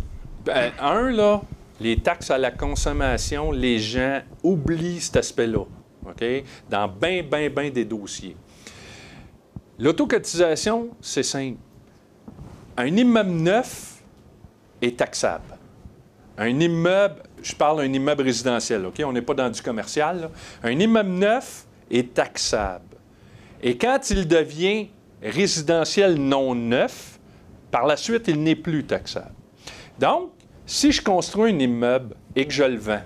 ben, 0.44 0.72
un, 0.80 1.10
là, 1.10 1.42
les 1.80 1.96
taxes 1.96 2.32
à 2.32 2.38
la 2.38 2.50
consommation, 2.50 3.52
les 3.52 3.78
gens 3.78 4.20
oublient 4.42 5.00
cet 5.00 5.16
aspect-là, 5.16 5.64
OK? 6.06 6.24
Dans 6.68 6.88
bien, 6.88 7.22
bien, 7.22 7.48
bien 7.48 7.70
des 7.70 7.84
dossiers. 7.84 8.36
L'autocotisation, 9.78 10.90
c'est 11.00 11.22
simple. 11.22 11.58
Un 12.76 12.96
immeuble 12.96 13.30
neuf 13.30 14.02
est 14.80 14.98
taxable. 14.98 15.56
Un 16.38 16.58
immeuble, 16.58 17.22
je 17.42 17.54
parle 17.54 17.78
d'un 17.78 17.92
immeuble 17.92 18.22
résidentiel, 18.22 18.86
OK? 18.86 19.02
On 19.04 19.12
n'est 19.12 19.22
pas 19.22 19.34
dans 19.34 19.50
du 19.50 19.60
commercial. 19.60 20.30
Un 20.62 20.78
immeuble 20.78 21.10
neuf 21.10 21.66
est 21.90 22.14
taxable. 22.14 22.96
Et 23.62 23.76
quand 23.76 24.10
il 24.10 24.26
devient 24.26 24.88
résidentiel 25.22 26.14
non 26.14 26.54
neuf, 26.54 27.18
par 27.70 27.86
la 27.86 27.96
suite, 27.96 28.28
il 28.28 28.42
n'est 28.42 28.56
plus 28.56 28.84
taxable. 28.84 29.34
Donc, 29.98 30.30
si 30.64 30.92
je 30.92 31.02
construis 31.02 31.52
un 31.52 31.58
immeuble 31.58 32.16
et 32.34 32.46
que 32.46 32.52
je 32.52 32.64
le 32.64 32.78
vends, 32.78 33.02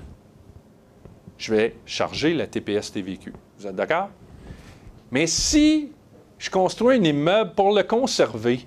je 1.37 1.53
vais 1.53 1.77
charger 1.85 2.35
la 2.35 2.47
TPS 2.47 2.93
TVQ. 2.93 3.33
Vous 3.59 3.67
êtes 3.67 3.75
d'accord? 3.75 4.11
Mais 5.11 5.27
si 5.27 5.91
je 6.39 6.51
construis 6.51 6.99
un 6.99 7.03
immeuble 7.03 7.53
pour 7.55 7.75
le 7.75 7.83
conserver, 7.83 8.67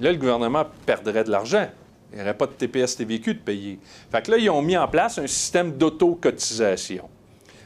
là, 0.00 0.12
le 0.12 0.18
gouvernement 0.18 0.64
perdrait 0.86 1.24
de 1.24 1.30
l'argent. 1.30 1.68
Il 2.12 2.16
n'y 2.16 2.22
aurait 2.22 2.36
pas 2.36 2.46
de 2.46 2.52
TPS 2.52 2.96
TVQ 2.96 3.34
de 3.34 3.38
payer. 3.38 3.78
Fait 4.10 4.22
que 4.22 4.32
là, 4.32 4.38
ils 4.38 4.50
ont 4.50 4.62
mis 4.62 4.76
en 4.76 4.88
place 4.88 5.18
un 5.18 5.26
système 5.26 5.72
d'auto-cotisation. 5.72 7.08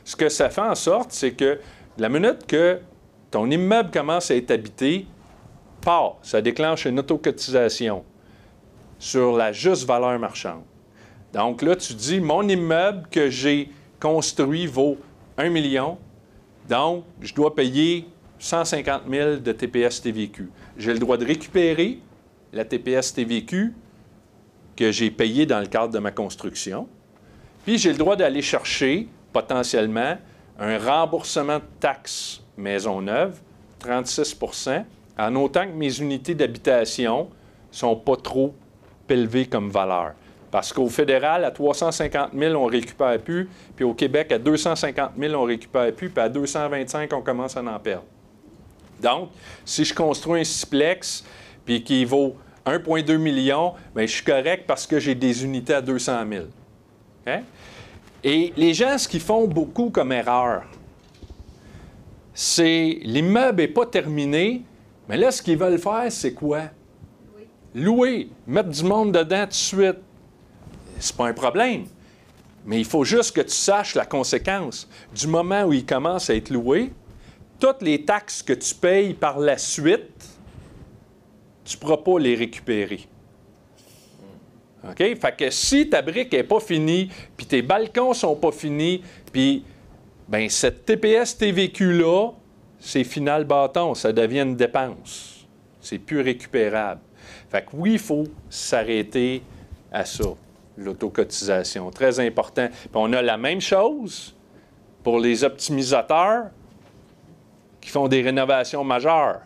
Ce 0.05 0.14
que 0.14 0.28
ça 0.28 0.51
fait 0.51 0.61
en 0.61 0.74
sorte, 0.74 1.12
c'est 1.12 1.32
que 1.32 1.59
la 1.97 2.09
minute 2.11 2.47
que 2.47 2.80
ton 3.30 3.51
immeuble 3.51 3.91
commence 3.91 4.30
à 4.30 4.37
être 4.37 4.51
habité, 4.51 5.07
part, 5.80 6.16
ça 6.22 6.43
déclenche 6.43 6.85
une 6.85 6.99
autocotisation 6.99 8.05
sur 8.99 9.37
la 9.37 9.53
juste 9.53 9.87
valeur 9.87 10.18
marchande. 10.18 10.62
Donc 11.32 11.62
là, 11.62 11.74
tu 11.74 11.95
dis, 11.95 12.20
mon 12.20 12.47
immeuble 12.47 13.09
que 13.11 13.30
j'ai 13.30 13.70
construit 13.99 14.66
vaut 14.66 14.99
1 15.39 15.49
million, 15.49 15.99
donc 16.68 17.05
je 17.20 17.35
dois 17.35 17.55
payer 17.55 18.07
150 18.39 19.03
000 19.11 19.37
de 19.37 19.53
TPS 19.53 20.01
TVQ. 20.03 20.51
J'ai 20.76 20.93
le 20.93 20.99
droit 20.99 21.16
de 21.16 21.24
récupérer 21.24 21.99
la 22.55 22.64
TPS 22.64 23.12
TVQ 23.12 23.74
que 24.76 24.90
j'ai 24.90 25.11
payée 25.11 25.46
dans 25.46 25.61
le 25.61 25.66
cadre 25.66 25.92
de 25.92 25.98
ma 25.98 26.11
construction, 26.11 26.88
puis 27.64 27.78
j'ai 27.78 27.92
le 27.92 27.98
droit 27.98 28.16
d'aller 28.16 28.42
chercher 28.42 29.09
potentiellement 29.32 30.16
un 30.59 30.78
remboursement 30.78 31.59
de 31.59 31.64
taxes 31.80 32.40
maison 32.57 33.00
neuve, 33.00 33.40
36% 33.84 34.84
en 35.18 35.34
autant 35.36 35.66
que 35.66 35.72
mes 35.72 35.98
unités 35.98 36.34
d'habitation 36.34 37.28
sont 37.70 37.96
pas 37.96 38.16
trop 38.16 38.55
élevé 39.09 39.46
comme 39.46 39.70
valeur. 39.70 40.14
Parce 40.50 40.72
qu'au 40.72 40.88
fédéral, 40.88 41.44
à 41.44 41.50
350 41.50 42.30
000, 42.32 42.55
on 42.55 42.66
récupère 42.66 43.18
plus, 43.18 43.48
puis 43.74 43.84
au 43.84 43.92
Québec, 43.92 44.30
à 44.30 44.38
250 44.38 45.12
000, 45.18 45.34
on 45.34 45.44
récupère 45.44 45.92
plus, 45.92 46.09
puis 46.09 46.22
à 46.22 46.28
225, 46.28 47.12
on 47.12 47.22
commence 47.22 47.57
à 47.57 47.62
en 47.62 47.78
perdre. 47.80 48.05
Donc, 49.00 49.30
si 49.64 49.84
je 49.84 49.92
construis 49.92 50.40
un 50.40 50.44
siplex, 50.44 51.24
puis 51.64 51.82
qui 51.82 52.05
vaut 52.05 52.36
1,2 52.66 53.16
million, 53.16 53.74
bien, 53.94 54.06
je 54.06 54.12
suis 54.12 54.24
correct 54.24 54.64
parce 54.66 54.86
que 54.86 54.98
j'ai 54.98 55.14
des 55.14 55.44
unités 55.44 55.74
à 55.74 55.82
200 55.82 56.24
000. 56.30 56.44
Hein? 57.26 57.42
Et 58.22 58.52
les 58.56 58.72
gens, 58.72 58.96
ce 58.96 59.06
qu'ils 59.06 59.20
font 59.20 59.46
beaucoup 59.46 59.90
comme 59.90 60.12
erreur, 60.12 60.64
c'est 62.32 62.98
l'immeuble 63.02 63.62
n'est 63.62 63.68
pas 63.68 63.86
terminé, 63.86 64.62
mais 65.08 65.16
là, 65.16 65.30
ce 65.30 65.42
qu'ils 65.42 65.58
veulent 65.58 65.78
faire, 65.78 66.06
c'est 66.10 66.32
quoi? 66.32 66.62
louer, 67.74 68.28
mettre 68.46 68.68
du 68.70 68.84
monde 68.84 69.12
dedans 69.12 69.42
tout 69.42 69.48
de 69.48 69.54
suite, 69.54 69.98
c'est 70.98 71.16
pas 71.16 71.26
un 71.26 71.32
problème. 71.32 71.86
Mais 72.64 72.78
il 72.78 72.84
faut 72.84 73.04
juste 73.04 73.36
que 73.36 73.42
tu 73.42 73.54
saches 73.54 73.94
la 73.94 74.06
conséquence. 74.06 74.88
Du 75.14 75.26
moment 75.26 75.64
où 75.64 75.72
il 75.72 75.84
commence 75.84 76.30
à 76.30 76.34
être 76.34 76.50
loué, 76.50 76.92
toutes 77.58 77.82
les 77.82 78.04
taxes 78.04 78.42
que 78.42 78.54
tu 78.54 78.74
payes 78.74 79.12
par 79.12 79.38
la 79.38 79.58
suite, 79.58 80.34
tu 81.64 81.76
ne 81.76 81.80
pourras 81.80 81.96
pas 81.98 82.18
les 82.18 82.34
récupérer. 82.34 83.00
OK? 84.88 84.98
Fait 84.98 85.36
que 85.36 85.50
si 85.50 85.88
ta 85.88 86.02
brique 86.02 86.32
n'est 86.32 86.42
pas 86.42 86.60
finie, 86.60 87.10
puis 87.36 87.46
tes 87.46 87.62
balcons 87.62 88.12
sont 88.12 88.36
pas 88.36 88.52
finis, 88.52 89.02
puis 89.32 89.64
ben 90.28 90.48
cette 90.48 90.84
TPS 90.84 91.36
TVQ-là, 91.38 92.30
c'est 92.78 93.04
final 93.04 93.44
bâton, 93.44 93.94
ça 93.94 94.12
devient 94.12 94.42
une 94.42 94.56
dépense. 94.56 95.46
C'est 95.80 95.98
plus 95.98 96.20
récupérable. 96.20 97.00
Fait 97.50 97.62
que 97.62 97.70
oui, 97.72 97.94
il 97.94 97.98
faut 97.98 98.24
s'arrêter 98.50 99.42
à 99.90 100.04
ça, 100.04 100.24
l'autocotisation. 100.76 101.90
Très 101.90 102.20
important. 102.20 102.68
Puis 102.68 102.90
on 102.94 103.12
a 103.12 103.22
la 103.22 103.36
même 103.36 103.60
chose 103.60 104.34
pour 105.02 105.18
les 105.18 105.44
optimisateurs 105.44 106.46
qui 107.80 107.90
font 107.90 108.08
des 108.08 108.22
rénovations 108.22 108.82
majeures. 108.82 109.42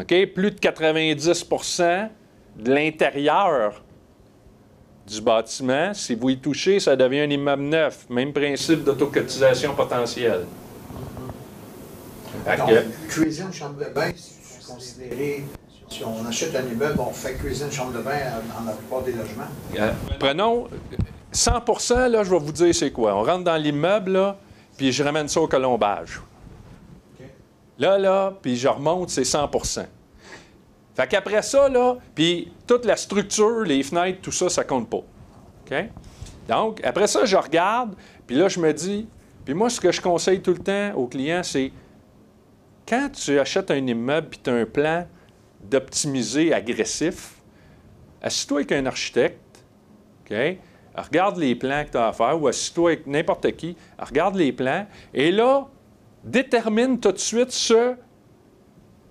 OK? 0.00 0.26
Plus 0.34 0.50
de 0.50 0.58
90% 0.58 2.08
de 2.56 2.74
l'intérieur 2.74 3.82
du 5.06 5.20
bâtiment, 5.20 5.92
si 5.94 6.14
vous 6.14 6.30
y 6.30 6.38
touchez, 6.38 6.80
ça 6.80 6.96
devient 6.96 7.20
un 7.20 7.30
immeuble 7.30 7.62
neuf. 7.62 8.06
Même 8.08 8.32
principe 8.32 8.84
d'autocotisation 8.84 9.74
potentielle. 9.74 10.44
Donc, 12.46 12.70
cuisine, 13.08 13.52
chambre 13.52 13.78
de 13.78 13.92
bain, 13.92 14.10
c'est 14.16 14.66
considéré 14.66 15.44
si 15.88 16.02
on 16.04 16.26
achète 16.26 16.56
un 16.56 16.66
immeuble, 16.66 16.98
on 17.00 17.12
fait 17.12 17.34
cuisine, 17.34 17.70
chambre 17.70 17.92
de 17.92 18.02
bain 18.02 18.18
dans 18.58 18.64
la 18.64 18.72
plupart 18.72 19.02
des 19.02 19.12
logements. 19.12 19.44
Euh, 19.78 19.92
prenons 20.18 20.68
100 21.32 22.08
là, 22.08 22.24
je 22.24 22.30
vais 22.30 22.38
vous 22.38 22.52
dire 22.52 22.74
c'est 22.74 22.90
quoi. 22.90 23.14
On 23.14 23.22
rentre 23.22 23.44
dans 23.44 23.56
l'immeuble, 23.56 24.34
puis 24.76 24.90
je 24.92 25.02
ramène 25.02 25.28
ça 25.28 25.40
au 25.40 25.46
colombage. 25.46 26.20
Là, 27.78 27.98
là, 27.98 28.34
puis 28.40 28.56
je 28.56 28.68
remonte, 28.68 29.10
c'est 29.10 29.22
100% 29.22 29.86
Fait 30.94 31.06
qu'après 31.06 31.42
ça, 31.42 31.68
là, 31.68 31.96
puis 32.14 32.52
toute 32.66 32.84
la 32.84 32.96
structure, 32.96 33.62
les 33.62 33.82
fenêtres, 33.82 34.20
tout 34.20 34.32
ça, 34.32 34.48
ça 34.48 34.64
compte 34.64 34.90
pas. 34.90 34.98
OK? 34.98 35.74
Donc, 36.48 36.80
après 36.84 37.06
ça, 37.06 37.24
je 37.24 37.36
regarde, 37.36 37.94
puis 38.26 38.36
là, 38.36 38.48
je 38.48 38.60
me 38.60 38.72
dis, 38.72 39.06
puis 39.44 39.54
moi, 39.54 39.70
ce 39.70 39.80
que 39.80 39.90
je 39.90 40.00
conseille 40.00 40.40
tout 40.40 40.52
le 40.52 40.58
temps 40.58 40.92
aux 40.94 41.06
clients, 41.06 41.42
c'est 41.42 41.72
quand 42.86 43.08
tu 43.10 43.38
achètes 43.38 43.70
un 43.70 43.86
immeuble 43.86 44.28
puis 44.28 44.40
tu 44.42 44.50
as 44.50 44.54
un 44.54 44.66
plan 44.66 45.06
d'optimiser 45.62 46.52
agressif, 46.52 47.36
assis-toi 48.20 48.58
avec 48.58 48.72
un 48.72 48.86
architecte, 48.86 49.64
OK? 50.24 50.36
Regarde 50.94 51.38
les 51.38 51.54
plans 51.54 51.84
que 51.84 51.92
tu 51.92 51.96
as 51.96 52.08
à 52.08 52.12
faire, 52.12 52.40
ou 52.40 52.48
assis-toi 52.48 52.90
avec 52.90 53.06
n'importe 53.06 53.50
qui, 53.52 53.76
regarde 53.98 54.36
les 54.36 54.52
plans, 54.52 54.86
et 55.14 55.32
là, 55.32 55.68
détermine 56.24 56.98
tout 56.98 57.12
de 57.12 57.18
suite 57.18 57.50
ce 57.50 57.94
que 57.94 57.96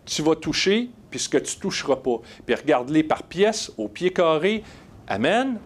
tu 0.06 0.22
vas 0.22 0.36
toucher 0.36 0.90
puis 1.10 1.20
ce 1.20 1.30
que 1.30 1.38
tu 1.38 1.58
ne 1.58 1.62
toucheras 1.62 1.98
pas. 1.98 2.22
Puis 2.46 2.56
regarde-les 2.56 3.04
par 3.04 3.24
pièce, 3.24 3.72
au 3.78 3.88
pied 3.88 4.12
carré, 4.12 4.64
amène 5.08 5.60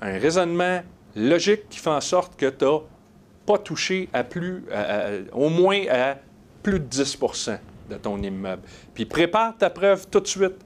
un 0.00 0.18
raisonnement 0.18 0.82
logique 1.16 1.68
qui 1.68 1.78
fait 1.78 1.90
en 1.90 2.00
sorte 2.00 2.36
que 2.36 2.46
tu 2.46 2.64
n'as 2.64 2.78
pas 3.44 3.58
touché 3.58 4.08
à 4.12 4.22
plus, 4.22 4.64
au 5.32 5.48
moins 5.48 5.82
à 5.90 6.16
plus 6.62 6.80
de 6.80 6.86
10% 6.86 7.58
de 7.90 7.96
ton 7.96 8.20
immeuble. 8.22 8.62
Puis 8.94 9.04
prépare 9.04 9.56
ta 9.56 9.70
preuve 9.70 10.06
tout 10.08 10.20
de 10.20 10.26
suite 10.26 10.56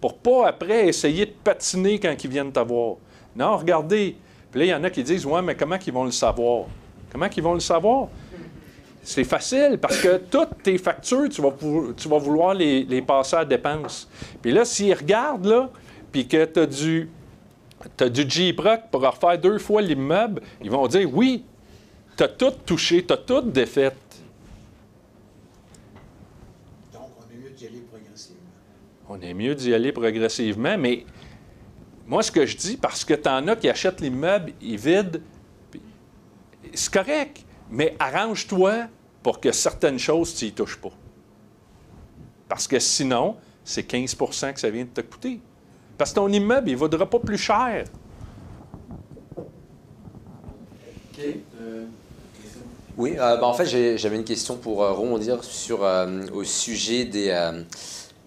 pour 0.00 0.18
pas 0.18 0.48
après 0.48 0.88
essayer 0.88 1.26
de 1.26 1.34
patiner 1.42 1.98
quand 1.98 2.14
ils 2.22 2.30
viennent 2.30 2.52
t'avoir. 2.52 2.96
Non, 3.34 3.56
regardez. 3.56 4.16
Puis 4.50 4.60
là, 4.60 4.66
il 4.66 4.68
y 4.68 4.74
en 4.74 4.84
a 4.84 4.90
qui 4.90 5.02
disent 5.02 5.26
Ouais, 5.26 5.42
mais 5.42 5.54
comment 5.54 5.78
ils 5.84 5.92
vont 5.92 6.04
le 6.04 6.10
savoir? 6.10 6.66
Comment 7.10 7.26
ils 7.34 7.42
vont 7.42 7.54
le 7.54 7.60
savoir? 7.60 8.08
C'est 9.06 9.22
facile 9.22 9.78
parce 9.80 9.98
que 10.00 10.16
toutes 10.16 10.64
tes 10.64 10.78
factures, 10.78 11.28
tu 11.28 11.40
vas, 11.40 11.54
tu 11.96 12.08
vas 12.08 12.18
vouloir 12.18 12.54
les, 12.54 13.02
passer 13.02 13.36
à 13.36 13.44
dépenses. 13.44 14.08
Puis 14.42 14.50
là, 14.50 14.64
s'ils 14.64 14.92
regardent, 14.92 15.46
là, 15.46 15.70
puis 16.10 16.26
que 16.26 16.44
tu 16.44 16.58
as 16.58 16.66
du, 16.66 17.08
as 18.00 18.08
du 18.08 18.28
G-Proc 18.28 18.90
pour 18.90 19.02
refaire 19.02 19.38
deux 19.38 19.58
fois 19.58 19.80
l'immeuble, 19.80 20.42
ils 20.60 20.72
vont 20.72 20.88
dire 20.88 21.08
Oui, 21.14 21.44
tu 22.16 22.24
as 22.24 22.28
tout 22.28 22.50
touché, 22.66 23.06
tu 23.06 23.12
as 23.12 23.16
tout 23.16 23.42
défait. 23.42 23.92
on 29.08 29.20
est 29.20 29.34
mieux 29.34 29.54
d'y 29.54 29.72
aller 29.72 29.92
progressivement, 29.92 30.76
mais 30.76 31.06
moi, 32.08 32.24
ce 32.24 32.32
que 32.32 32.44
je 32.44 32.56
dis, 32.56 32.76
parce 32.76 33.04
que 33.04 33.14
tu 33.14 33.28
en 33.28 33.46
as 33.46 33.54
qui 33.54 33.68
achètent 33.68 34.00
l'immeuble, 34.00 34.52
ils 34.60 34.76
vident, 34.76 35.20
c'est 36.74 36.92
correct, 36.92 37.44
mais 37.70 37.94
arrange-toi 38.00 38.88
pour 39.26 39.40
que 39.40 39.50
certaines 39.50 39.98
choses, 39.98 40.36
tu 40.36 40.44
n'y 40.44 40.52
touches 40.52 40.76
pas. 40.76 40.92
Parce 42.48 42.68
que 42.68 42.78
sinon, 42.78 43.34
c'est 43.64 43.82
15 43.82 44.14
que 44.14 44.60
ça 44.60 44.70
vient 44.70 44.84
de 44.84 44.90
te 44.90 45.00
coûter. 45.00 45.40
Parce 45.98 46.10
que 46.10 46.14
ton 46.14 46.28
immeuble, 46.28 46.68
il 46.68 46.74
ne 46.74 46.78
vaudra 46.78 47.10
pas 47.10 47.18
plus 47.18 47.36
cher. 47.36 47.86
OK. 49.36 51.24
Euh, 51.60 51.86
oui, 52.96 53.16
euh, 53.18 53.36
ben, 53.36 53.42
en 53.42 53.52
fait, 53.52 53.96
j'avais 53.96 54.14
une 54.14 54.22
question 54.22 54.58
pour 54.58 54.84
euh, 54.84 54.92
rebondir 54.92 55.42
sur, 55.42 55.80
au 56.32 56.44
sujet 56.44 57.04
des 57.04 57.32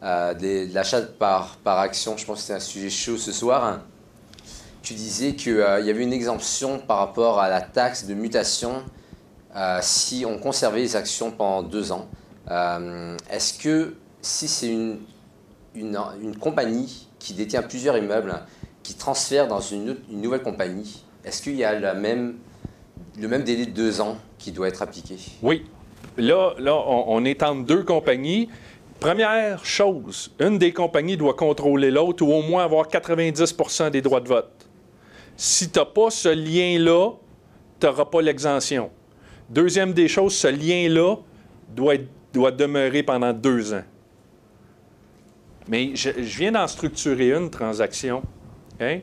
euh, 0.02 0.34
de 0.34 0.74
l'achat 0.74 1.02
par, 1.02 1.58
par 1.58 1.80
action, 1.80 2.16
je 2.16 2.26
pense 2.26 2.38
que 2.38 2.42
c'était 2.42 2.54
un 2.54 2.60
sujet 2.60 2.90
chaud 2.90 3.18
ce 3.18 3.34
soir. 3.34 3.80
Tu 4.82 4.94
disais 4.94 5.36
qu'il 5.36 5.60
euh, 5.60 5.82
y 5.82 5.90
avait 5.90 6.04
une 6.04 6.14
exemption 6.14 6.80
par 6.80 7.00
rapport 7.00 7.40
à 7.40 7.50
la 7.50 7.60
taxe 7.60 8.06
de 8.06 8.14
mutation 8.14 8.72
euh, 8.78 8.99
si 9.82 10.26
on 10.28 10.38
conservait 10.38 10.82
les 10.82 10.96
actions 10.96 11.32
pendant 11.32 11.64
deux 11.64 11.92
ans. 11.92 12.08
Est-ce 13.30 13.58
que 13.58 13.96
si 14.22 14.48
c'est 14.48 14.68
une, 14.68 15.00
une, 15.76 16.36
compagnie 16.40 17.08
qui 17.20 17.34
détient 17.34 17.62
plusieurs 17.62 17.98
immeubles, 17.98 18.34
qui 18.84 18.96
transfère 18.96 19.48
dans 19.48 19.62
une, 19.62 19.98
nouvelle 20.10 20.42
compagnie, 20.42 21.04
est-ce 21.24 21.42
qu'il 21.42 21.56
y 21.56 21.64
a 21.64 21.78
le 21.78 22.00
même 22.00 22.36
délai 23.18 23.66
de 23.66 23.72
deux 23.72 24.02
ans 24.02 24.18
qui 24.38 24.52
doit 24.52 24.68
être 24.68 24.82
appliqué? 24.82 25.16
Oui. 25.42 25.66
Là, 26.18 26.54
là 26.58 26.76
on, 26.76 27.06
on 27.08 27.26
est 27.26 27.44
entre 27.44 27.66
deux 27.66 27.84
compagnies. 27.84 28.50
Première 29.00 29.64
chose, 29.64 30.32
une 30.40 30.58
des 30.58 30.74
compagnies 30.74 31.16
doit 31.16 31.34
contrôler 31.34 31.90
l'autre 31.90 32.26
ou 32.26 32.34
au 32.34 32.42
moins 32.42 32.66
avoir 32.66 32.88
90% 32.88 33.92
des 33.92 34.02
droits 34.02 34.20
de 34.20 34.28
vote. 34.28 34.52
Si 35.38 35.72
tu 35.72 35.80
n'as 35.80 35.86
pas 35.86 36.10
ce 36.10 36.28
lien-là, 36.28 37.12
tu 37.80 37.86
n'auras 37.86 38.06
pas 38.06 38.22
l'exemption. 38.22 38.90
Deuxième 39.50 39.94
des 39.94 40.08
choses, 40.08 40.36
ce 40.36 40.48
lien-là 40.48 41.16
doit, 41.76 41.96
doit 42.32 42.52
demeurer 42.52 43.02
pendant 43.02 43.34
deux 43.34 43.74
ans. 43.74 43.84
Mais 45.68 45.96
je, 45.96 46.10
viens 46.12 46.52
d'en 46.52 46.68
structurer 46.68 47.32
une 47.34 47.50
transaction. 47.50 48.22
Hein? 48.80 49.00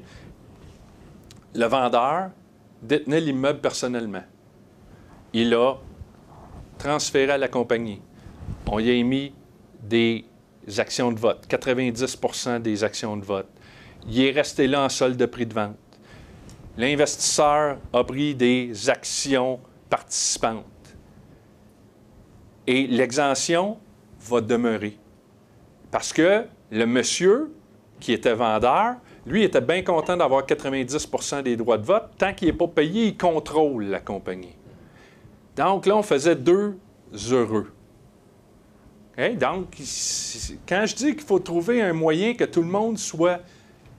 Le 1.54 1.66
vendeur 1.66 2.30
détenait 2.82 3.20
l'immeuble 3.20 3.60
personnellement. 3.60 4.22
Il 5.32 5.52
a 5.54 5.74
transféré 6.78 7.32
à 7.32 7.38
la 7.38 7.48
compagnie. 7.48 8.00
On 8.66 8.78
y 8.78 8.90
a 8.90 8.92
émis 8.92 9.32
des 9.82 10.24
actions 10.78 11.12
de 11.12 11.18
vote, 11.18 11.46
90% 11.48 12.60
des 12.60 12.84
actions 12.84 13.16
de 13.16 13.24
vote. 13.24 13.48
Il 14.08 14.20
est 14.20 14.30
resté 14.30 14.66
là 14.66 14.82
en 14.82 14.88
solde 14.88 15.16
de 15.16 15.26
prix 15.26 15.46
de 15.46 15.54
vente. 15.54 15.76
L'investisseur 16.76 17.78
a 17.92 18.04
pris 18.04 18.34
des 18.34 18.90
actions 18.90 19.60
participantes. 19.88 20.64
Et 22.66 22.86
l'exemption 22.86 23.78
va 24.20 24.40
demeurer. 24.40 24.98
Parce 25.90 26.12
que 26.12 26.44
le 26.70 26.86
monsieur 26.86 27.52
qui 28.00 28.12
était 28.12 28.34
vendeur, 28.34 28.96
lui, 29.26 29.42
était 29.42 29.60
bien 29.60 29.82
content 29.82 30.16
d'avoir 30.16 30.44
90% 30.44 31.42
des 31.42 31.56
droits 31.56 31.78
de 31.78 31.86
vote. 31.86 32.10
Tant 32.18 32.32
qu'il 32.32 32.48
n'est 32.48 32.54
pas 32.54 32.68
payé, 32.68 33.06
il 33.06 33.16
contrôle 33.16 33.86
la 33.86 34.00
compagnie. 34.00 34.54
Donc 35.56 35.86
là, 35.86 35.96
on 35.96 36.02
faisait 36.02 36.36
deux 36.36 36.78
heureux. 37.30 37.72
Donc, 39.16 39.76
quand 40.68 40.84
je 40.84 40.94
dis 40.94 41.16
qu'il 41.16 41.26
faut 41.26 41.38
trouver 41.38 41.80
un 41.80 41.94
moyen 41.94 42.34
que 42.34 42.44
tout 42.44 42.60
le 42.60 42.68
monde 42.68 42.98
soit 42.98 43.40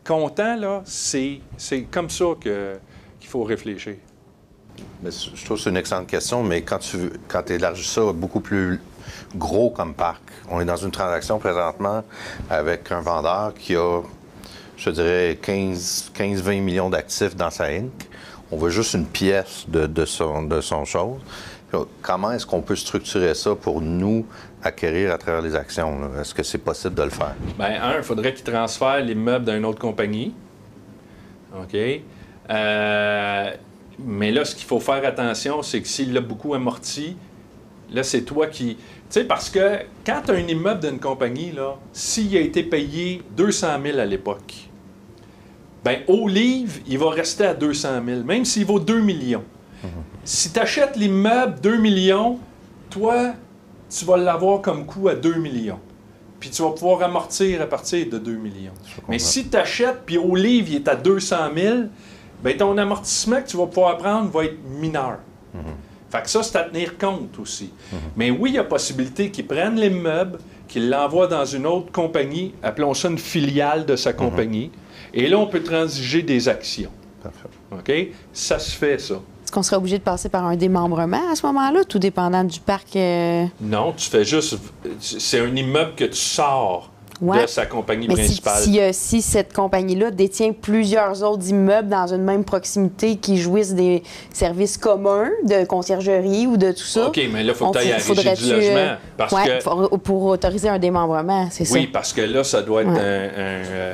content, 0.04 0.84
c'est, 0.86 1.42
comme 1.90 2.10
ça 2.10 2.26
qu'il 2.40 3.28
faut 3.28 3.44
réfléchir. 3.44 3.96
Je 5.04 5.46
trouve 5.46 5.58
que 5.58 5.64
c'est 5.64 5.70
une 5.70 5.78
excellente 5.78 6.08
question, 6.08 6.44
mais 6.44 6.62
quand 6.62 6.80
tu 6.80 7.12
quand 7.28 7.50
élargis 7.50 7.88
ça 7.88 8.12
beaucoup 8.14 8.40
plus 8.40 8.80
gros 9.36 9.70
comme 9.70 9.94
parc, 9.94 10.22
on 10.50 10.60
est 10.62 10.66
dans 10.66 10.78
une 10.78 10.92
transaction 10.92 11.40
présentement 11.40 12.04
avec 12.50 12.92
un 12.92 13.02
vendeur 13.02 13.54
qui 13.54 13.76
a, 13.76 14.02
je 14.78 14.90
dirais, 14.90 15.38
15-20 15.42 16.62
millions 16.62 16.90
d'actifs 16.90 17.36
dans 17.36 17.50
sa 17.50 17.66
Inc. 17.66 17.92
on 18.52 18.58
veut 18.58 18.70
juste 18.70 18.94
une 18.94 19.06
pièce 19.06 19.66
de, 19.68 20.06
son, 20.06 20.44
de 20.44 20.62
son 20.62 20.86
chose. 20.86 21.20
Comment 22.02 22.32
est-ce 22.32 22.46
qu'on 22.46 22.62
peut 22.62 22.78
structurer 22.78 23.36
ça 23.36 23.54
pour 23.54 23.82
nous 23.82 24.26
acquérir 24.64 25.14
à 25.14 25.18
travers 25.18 25.42
les 25.42 25.54
actions? 25.56 26.10
Est-ce 26.20 26.34
que 26.34 26.42
c'est 26.42 26.58
possible 26.58 26.96
de 26.96 27.04
le 27.04 27.10
faire? 27.10 27.36
Bien, 27.58 27.82
un, 27.84 27.98
il 27.98 28.04
faudrait 28.04 28.34
qu'il 28.34 28.46
transfère 28.46 29.02
l'immeuble 29.02 29.46
d'une 29.46 29.66
autre 29.66 29.80
compagnie. 29.80 30.34
OK? 31.54 31.76
Euh, 32.50 33.52
mais 34.00 34.32
là, 34.32 34.46
ce 34.46 34.56
qu'il 34.56 34.66
faut 34.66 34.80
faire 34.80 35.06
attention, 35.06 35.62
c'est 35.62 35.82
que 35.82 35.88
s'il 35.88 36.14
l'a 36.14 36.22
beaucoup 36.22 36.54
amorti, 36.54 37.16
là, 37.92 38.04
c'est 38.04 38.22
toi 38.22 38.48
qui. 38.48 38.76
Tu 38.76 38.82
sais, 39.10 39.24
parce 39.24 39.50
que 39.50 39.80
quand 40.06 40.22
tu 40.26 40.32
as 40.32 40.36
un 40.36 40.48
immeuble 40.48 40.82
d'une 40.82 41.00
compagnie, 41.00 41.52
là, 41.52 41.78
s'il 41.94 42.36
a 42.36 42.42
été 42.42 42.64
payé 42.64 43.22
200 43.36 43.68
000 43.84 44.00
à 44.00 44.06
l'époque, 44.06 44.54
bien, 45.84 46.00
au 46.08 46.28
livre, 46.28 46.74
il 46.88 46.98
va 46.98 47.10
rester 47.12 47.46
à 47.46 47.54
200 47.54 47.90
000, 48.06 48.24
même 48.24 48.46
s'il 48.46 48.66
vaut 48.66 48.80
2 48.80 49.02
millions. 49.02 49.44
Si 50.24 50.52
tu 50.52 50.60
achètes 50.60 50.98
l'immeuble 50.98 51.62
2 51.62 51.78
millions, 51.78 52.40
toi, 52.90 53.34
tu 53.90 54.04
vas 54.04 54.18
l'avoir 54.18 54.62
comme 54.62 54.86
coût 54.86 55.08
à 55.08 55.16
2 55.16 55.36
millions. 55.36 55.80
Puis 56.40 56.50
tu 56.50 56.62
vas 56.62 56.72
pouvoir 56.72 57.02
amortir 57.02 57.62
à 57.62 57.66
partir 57.66 58.10
de 58.10 58.18
2 58.18 58.36
millions. 58.36 58.74
Mais 59.08 59.20
si 59.20 59.48
tu 59.48 59.56
achètes, 59.56 60.02
puis 60.06 60.18
au 60.18 60.36
livre, 60.36 60.68
il 60.70 60.76
est 60.76 60.88
à 60.90 60.96
200 60.96 61.36
000, 61.56 61.78
bien, 62.44 62.54
ton 62.58 62.78
amortissement 62.78 63.42
que 63.42 63.48
tu 63.48 63.58
vas 63.58 63.68
pouvoir 63.68 63.98
prendre 63.98 64.30
va 64.30 64.46
être 64.46 64.58
mineur. 64.80 65.20
Mhm. 65.54 65.62
Fait 66.10 66.22
que 66.22 66.30
ça, 66.30 66.42
c'est 66.44 66.58
à 66.58 66.64
tenir 66.64 66.98
compte 66.98 67.38
aussi. 67.40 67.72
Mhm. 67.92 68.00
Mais 68.16 68.32
oui, 68.32 68.52
il 68.52 68.56
y 68.56 68.60
a 68.60 68.64
possibilité 68.64 69.30
qu'ils 69.30 69.48
prennent 69.48 69.80
l'immeuble, 69.80 70.40
qu'ils 70.68 70.90
l'envoient 70.90 71.28
dans 71.28 71.46
une 71.46 71.66
autre 71.66 71.92
compagnie, 71.92 72.54
appelons 72.64 72.94
ça 72.94 73.10
une 73.10 73.18
filiale 73.18 73.86
de 73.86 73.96
sa 73.96 74.12
mhm. 74.12 74.18
compagnie, 74.18 74.72
et 75.14 75.28
là, 75.28 75.38
on 75.38 75.48
peut 75.48 75.64
transiger 75.64 76.22
des 76.22 76.48
actions. 76.50 76.92
Parfait. 77.24 77.50
OK? 77.72 78.14
Ça 78.34 78.60
se 78.60 78.76
fait, 78.76 79.00
ça. 79.00 79.16
Est-ce 79.16 79.52
qu'on 79.52 79.64
serait 79.64 79.78
obligé 79.78 79.98
de 79.98 80.04
passer 80.04 80.28
par 80.28 80.46
un 80.46 80.58
démembrement 80.58 81.32
à 81.32 81.36
ce 81.36 81.46
moment-là, 81.46 81.86
tout 81.86 82.00
dépendant 82.00 82.44
du 82.44 82.60
parc? 82.60 82.96
Euh? 82.98 83.46
Non, 83.62 83.94
tu 83.96 84.10
fais 84.10 84.26
juste. 84.26 84.58
C'est 85.00 85.40
un 85.40 85.56
immeuble 85.56 85.96
que 85.96 86.04
tu 86.04 86.18
sors 86.18 86.92
de 87.22 87.48
sa 87.48 87.66
compagnie 87.66 88.08
principale. 88.08 88.64
Si, 88.64 88.80
si, 88.92 89.22
cette 89.22 89.54
compagnie-là 89.54 90.12
détient 90.12 90.54
plusieurs 90.54 91.24
autres 91.24 91.48
immeubles 91.50 91.90
dans 91.90 92.08
une 92.08 92.24
même 92.24 92.44
proximité 92.44 93.16
qui 93.16 93.38
jouissent 93.38 93.74
des 93.74 94.04
services 94.32 94.78
communs 94.78 95.30
de 95.44 95.66
conciergerie 95.66 96.48
ou 96.48 96.58
de 96.58 96.72
tout 96.72 96.84
ça. 96.84 97.08
OK, 97.08 97.20
mais 97.32 97.44
là, 97.44 97.54
il 97.54 97.56
faut 97.56 97.72
que 97.72 97.80
tu 97.80 97.86
ailles 97.86 97.94
à 97.94 98.24
la 98.24 98.36
du 98.36 98.50
logement. 98.50 98.96
Parce 99.18 99.34
que... 99.34 99.98
pour, 99.98 100.24
autoriser 100.24 100.70
un 100.70 100.80
démembrement, 100.80 101.48
c'est 101.52 101.66
ça. 101.66 101.74
Oui, 101.74 101.88
parce 101.88 102.14
que 102.14 102.22
là, 102.22 102.44
ça 102.44 102.62
doit 102.62 102.82
être 102.82 102.90
un, 102.90 102.98
euh, 102.98 103.94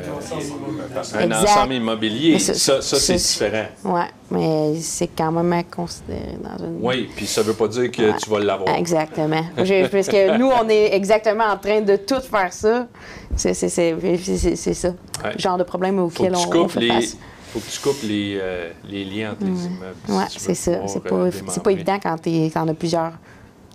un, 1.16 1.32
ensemble 1.32 1.74
immobilier. 1.74 2.40
Ça, 2.40 2.82
ça, 2.82 2.98
c'est 2.98 3.16
différent. 3.16 3.66
Oui, 3.86 4.02
mais 4.34 4.80
c'est 4.82 5.10
quand 5.16 5.32
même 5.32 5.54
à 5.54 5.64
considérer 5.64 6.38
dans 6.42 6.66
une. 6.66 6.80
Oui, 6.82 7.08
puis 7.16 7.28
ça 7.28 7.42
ne 7.42 7.48
veut 7.48 7.54
pas 7.54 7.68
dire 7.68 7.92
que 7.92 8.20
tu 8.20 8.30
vas 8.30 8.40
l'avoir. 8.40 8.76
Exactement. 8.76 9.44
parce 9.56 10.08
que 10.08 10.38
nous, 10.38 10.50
on 10.50 10.68
est 10.68 10.96
exactement 10.96 11.44
en 11.46 11.58
train 11.58 11.82
de 11.82 11.98
tout 11.98 12.20
faire 12.20 12.52
ça. 12.52 12.88
C'est 13.36 13.54
ça. 13.54 13.82
Le 13.84 15.38
genre 15.38 15.58
de 15.58 15.64
problème 15.64 16.00
auquel 16.00 16.36
on, 16.36 16.68
fait 16.68 16.88
face. 16.88 17.18
faut 17.54 17.60
que 17.60 17.70
tu 17.70 17.80
coupes 17.80 18.04
les, 18.04 18.40
euh, 18.42 18.72
les 18.90 19.06
liens 19.06 19.34
entre 19.34 19.46
les 19.46 19.66
immeubles. 19.66 19.96
Oui, 20.10 20.24
c'est 20.30 20.56
ça. 20.56 20.88
C'est 20.88 21.04
pas, 21.04 21.30
pas 21.64 21.72
évident 21.72 22.00
quand 22.02 22.18
tu 22.22 22.52
en 22.56 22.68
as 22.68 22.74
plusieurs 22.74 23.14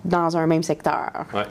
dans 0.03 0.35
un 0.35 0.45
même 0.45 0.63
secteur. 0.63 1.25
Oui. 1.33 1.41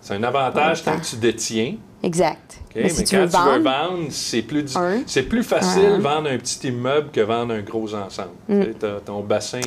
C'est 0.00 0.14
un 0.14 0.22
avantage 0.22 0.82
tant 0.82 0.96
que 0.96 1.04
tu 1.04 1.16
détiens. 1.16 1.76
Exact. 2.02 2.60
Mais, 2.74 2.88
quand 2.88 3.04
tu 3.04 3.16
veux 3.16 3.26
vendre, 3.26 4.06
c'est 4.10 4.42
plus, 4.42 4.74
c'est 5.06 5.24
plus 5.24 5.42
facile 5.42 5.98
vendre 6.00 6.30
un 6.30 6.38
petit 6.38 6.68
immeuble 6.68 7.10
que 7.10 7.20
vendre 7.20 7.54
un 7.54 7.62
gros 7.62 7.94
ensemble. 7.94 8.30
Mm. 8.48 8.64
Ton 9.04 9.22
bassin 9.22 9.60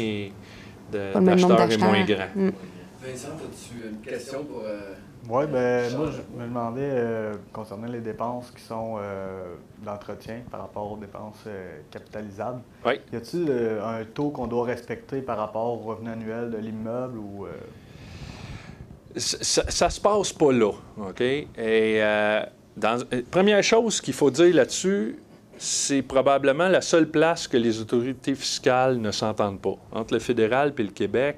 d'acheteur 0.92 1.72
est 1.72 1.78
moins 1.78 2.06
grand. 2.06 2.30
Mm. 2.36 2.52
Vincent, 3.02 3.28
as-tu 3.28 3.90
une 3.90 4.00
question 4.00 4.44
pour. 4.46 4.62
Euh, 4.66 4.94
oui, 5.30 5.46
ben 5.48 5.96
moi, 5.96 6.10
je 6.12 6.38
me 6.38 6.48
demandais 6.48 6.82
euh, 6.82 7.34
concernant 7.54 7.88
les 7.88 8.02
dépenses 8.02 8.52
qui 8.52 8.62
sont 8.62 8.96
euh, 8.98 9.56
d'entretien 9.84 10.42
par 10.52 10.62
rapport 10.62 10.92
aux 10.92 10.98
dépenses 10.98 11.44
euh, 11.48 11.80
capitalisables. 11.92 12.62
Oui. 12.86 12.94
Y 13.14 13.16
a-t-il 13.16 13.50
un 13.50 14.04
taux 14.04 14.32
qu'on 14.32 14.48
doit 14.48 14.66
respecter 14.66 15.22
par 15.22 15.38
rapport 15.38 15.66
au 15.66 15.78
revenu 15.78 16.10
annuel 16.10 16.52
de 16.52 16.58
l'immeuble 16.58 17.18
ou. 17.18 17.48
Ça, 19.16 19.70
ça, 19.70 19.90
se 19.90 20.02
passe 20.02 20.34
pas 20.34 20.52
là? 20.52 20.72
Et 21.58 22.02
dans, 22.76 23.06
première 23.30 23.64
chose 23.64 24.02
qu'il 24.02 24.14
faut 24.14 24.32
dire 24.32 24.56
là-dessus, 24.56 25.18
c'est 25.58 26.02
probablement 26.02 26.68
la 26.68 26.82
seule 26.82 27.10
place 27.10 27.48
que 27.48 27.58
les 27.58 27.80
autorités 27.80 28.36
fiscales 28.36 28.98
ne 28.98 29.12
s'entendent 29.12 29.62
pas. 29.62 29.76
Entre 29.92 30.14
le 30.14 30.20
fédéral 30.20 30.74
et 30.78 30.84
le 30.84 30.90
Québec, 30.90 31.38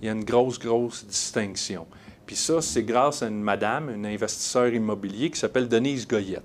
il 0.00 0.06
y 0.06 0.08
a 0.08 0.12
une 0.12 0.24
grosse, 0.24 0.58
grosse 0.58 1.04
distinction. 1.04 1.86
Puis 2.26 2.36
ça, 2.36 2.60
c'est 2.60 2.82
grâce 2.82 3.22
à 3.22 3.28
une 3.28 3.40
madame, 3.40 3.90
une 3.90 4.06
investisseur 4.06 4.68
immobilier 4.68 5.30
qui 5.30 5.40
s'appelle 5.40 5.66
Denise 5.68 6.06
Goyette. 6.06 6.42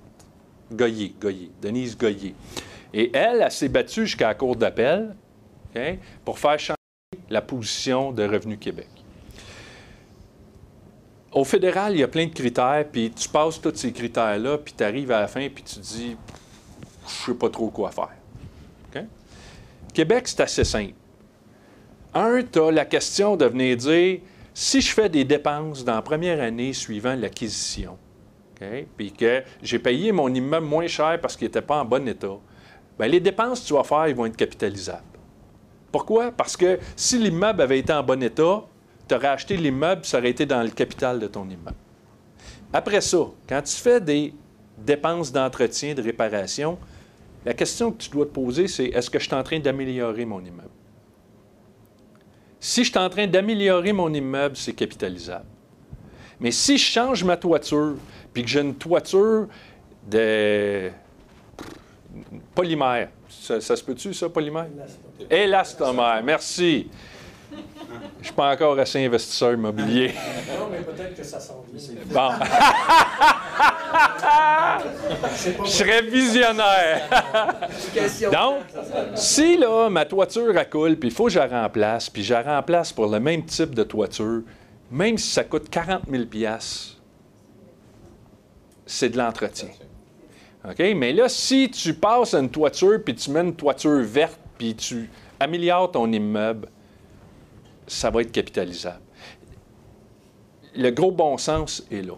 Goyer, 0.71 1.13
Goyer, 1.19 1.51
Denise 1.61 1.97
Goyer. 1.97 2.35
Et 2.93 3.11
elle, 3.13 3.41
elle, 3.41 3.51
s'est 3.51 3.69
battue 3.69 4.05
jusqu'à 4.05 4.29
la 4.29 4.35
Cour 4.35 4.55
d'appel 4.55 5.15
pour 6.23 6.39
faire 6.39 6.59
changer 6.59 6.77
la 7.29 7.41
position 7.41 8.11
de 8.11 8.23
Revenu 8.23 8.57
Québec. 8.57 8.87
Au 11.33 11.43
fédéral, 11.43 11.93
il 11.93 11.99
y 11.99 12.03
a 12.03 12.07
plein 12.07 12.27
de 12.27 12.33
critères, 12.33 12.85
puis 12.91 13.11
tu 13.11 13.27
passes 13.27 13.59
tous 13.59 13.75
ces 13.75 13.91
critères-là, 13.91 14.59
puis 14.59 14.73
tu 14.77 14.83
arrives 14.83 15.11
à 15.11 15.21
la 15.21 15.27
fin, 15.27 15.47
puis 15.49 15.63
tu 15.63 15.79
dis, 15.79 16.15
je 17.07 17.25
sais 17.25 17.33
pas 17.33 17.49
trop 17.49 17.69
quoi 17.69 17.91
faire. 17.91 18.09
Québec, 19.93 20.27
c'est 20.27 20.41
assez 20.41 20.63
simple. 20.63 20.93
Un, 22.15 22.41
tu 22.43 22.59
as 22.59 22.71
la 22.71 22.85
question 22.85 23.35
de 23.35 23.45
venir 23.45 23.77
dire, 23.77 24.19
si 24.53 24.81
je 24.81 24.91
fais 24.91 25.07
des 25.07 25.23
dépenses 25.23 25.85
dans 25.85 25.95
la 25.95 26.01
première 26.01 26.41
année 26.41 26.73
suivant 26.73 27.15
l'acquisition, 27.15 27.97
puis 28.97 29.11
que 29.11 29.43
j'ai 29.61 29.79
payé 29.79 30.11
mon 30.11 30.33
immeuble 30.33 30.65
moins 30.65 30.87
cher 30.87 31.19
parce 31.21 31.35
qu'il 31.35 31.47
n'était 31.47 31.61
pas 31.61 31.81
en 31.81 31.85
bon 31.85 32.07
état, 32.07 32.37
bien, 32.97 33.07
les 33.07 33.19
dépenses 33.19 33.61
que 33.61 33.67
tu 33.67 33.73
vas 33.73 33.83
faire 33.83 34.07
ils 34.07 34.15
vont 34.15 34.25
être 34.25 34.37
capitalisables. 34.37 35.03
Pourquoi? 35.91 36.31
Parce 36.31 36.57
que 36.57 36.79
si 36.95 37.19
l'immeuble 37.19 37.61
avait 37.61 37.79
été 37.79 37.93
en 37.93 38.01
bon 38.01 38.23
état, 38.23 38.63
tu 39.07 39.15
aurais 39.15 39.27
acheté 39.27 39.57
l'immeuble, 39.57 40.05
ça 40.05 40.17
aurait 40.17 40.29
été 40.29 40.45
dans 40.45 40.63
le 40.63 40.69
capital 40.69 41.19
de 41.19 41.27
ton 41.27 41.43
immeuble. 41.45 41.75
Après 42.71 43.01
ça, 43.01 43.19
quand 43.47 43.61
tu 43.61 43.75
fais 43.75 44.01
des 44.01 44.33
dépenses 44.77 45.31
d'entretien, 45.31 45.93
de 45.93 46.01
réparation, 46.01 46.77
la 47.45 47.53
question 47.53 47.91
que 47.91 48.01
tu 48.03 48.09
dois 48.09 48.25
te 48.25 48.31
poser, 48.31 48.67
c'est 48.67 48.85
est-ce 48.85 49.09
que 49.09 49.19
je 49.19 49.25
suis 49.25 49.35
en 49.35 49.43
train 49.43 49.59
d'améliorer 49.59 50.25
mon 50.25 50.39
immeuble? 50.39 50.69
Si 52.59 52.85
je 52.85 52.89
suis 52.89 52.99
en 52.99 53.09
train 53.09 53.27
d'améliorer 53.27 53.91
mon 53.91 54.11
immeuble, 54.13 54.55
c'est 54.55 54.73
capitalisable. 54.73 55.45
Mais 56.39 56.51
si 56.51 56.77
je 56.77 56.85
change 56.85 57.23
ma 57.23 57.37
toiture, 57.37 57.95
puis 58.33 58.43
que 58.43 58.49
j'ai 58.49 58.61
une 58.61 58.75
toiture 58.75 59.47
de 60.09 60.89
polymère, 62.55 63.09
ça, 63.29 63.59
se 63.59 63.83
peut-tu, 63.83 64.13
ça, 64.13 64.29
polymère? 64.29 64.67
Élastomère, 65.29 66.21
merci. 66.23 66.89
Je 68.15 68.19
ne 68.19 68.23
suis 68.23 68.33
pas 68.33 68.53
encore 68.53 68.79
assez 68.79 69.05
investisseur 69.05 69.53
immobilier. 69.53 70.13
Non, 70.57 70.69
mais 70.71 70.79
peut-être 70.79 71.15
que 71.15 71.23
ça 71.23 71.39
s'en 71.39 71.63
vient. 71.71 71.95
Bon. 72.05 72.29
Je 75.65 75.69
serais 75.69 76.01
visionnaire. 76.03 77.09
Donc, 78.31 78.63
si 79.15 79.57
là, 79.57 79.89
ma 79.89 80.05
toiture 80.05 80.55
a 80.57 80.65
coule, 80.65 80.97
puis 80.97 81.09
il 81.09 81.13
faut 81.13 81.25
que 81.25 81.31
je 81.31 81.39
la 81.39 81.47
remplace, 81.47 82.09
puis 82.09 82.23
je 82.23 82.33
la 82.33 82.41
remplace 82.41 82.93
pour 82.93 83.07
le 83.07 83.19
même 83.19 83.45
type 83.45 83.75
de 83.75 83.83
toiture, 83.83 84.41
même 84.89 85.17
si 85.17 85.31
ça 85.31 85.43
coûte 85.43 85.69
40 85.69 86.03
000 86.09 86.23
c'est 88.85 89.09
de 89.09 89.17
l'entretien. 89.17 89.69
OK? 90.67 90.79
Mais 90.95 91.13
là, 91.13 91.29
si 91.29 91.69
tu 91.69 91.93
passes 91.93 92.33
à 92.33 92.39
une 92.39 92.49
toiture, 92.49 92.99
puis 93.03 93.15
tu 93.15 93.31
mets 93.31 93.41
une 93.41 93.55
toiture 93.55 94.01
verte, 94.01 94.39
puis 94.57 94.75
tu 94.75 95.09
améliores 95.39 95.91
ton 95.91 96.11
immeuble, 96.11 96.67
ça 97.87 98.09
va 98.09 98.21
être 98.21 98.31
capitalisable. 98.31 99.01
Le 100.75 100.89
gros 100.89 101.11
bon 101.11 101.37
sens 101.37 101.85
est 101.91 102.01
là. 102.01 102.15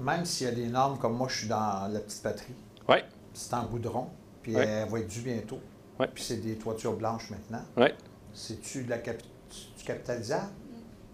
Même 0.00 0.24
s'il 0.24 0.48
y 0.48 0.50
a 0.50 0.54
des 0.54 0.66
normes, 0.66 0.98
comme 0.98 1.16
moi, 1.16 1.28
je 1.28 1.38
suis 1.38 1.48
dans 1.48 1.88
la 1.92 2.00
petite 2.00 2.22
patrie. 2.22 2.54
Oui. 2.88 2.96
C'est 3.32 3.54
en 3.54 3.64
goudron, 3.66 4.08
puis 4.42 4.54
elle 4.54 4.88
va 4.88 4.98
être 4.98 5.08
due 5.08 5.20
bientôt. 5.20 5.60
Oui. 5.98 6.06
Puis 6.12 6.24
c'est 6.24 6.38
des 6.38 6.56
toitures 6.56 6.96
blanches 6.96 7.30
maintenant. 7.30 7.64
Oui. 7.76 7.88
C'est-tu 8.32 8.82
de 8.84 8.90
la 8.90 8.98
capitalisable? 8.98 10.50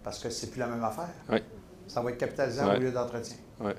Parce 0.03 0.19
que 0.19 0.29
c'est 0.29 0.47
plus 0.49 0.59
la 0.59 0.67
même 0.67 0.83
affaire. 0.83 1.13
Oui. 1.29 1.39
Ça 1.87 2.01
va 2.01 2.11
être 2.11 2.17
capitalisable 2.17 2.77
au 2.77 2.79
lieu 2.79 2.91
d'entretien. 2.91 3.37
Oui. 3.59 3.71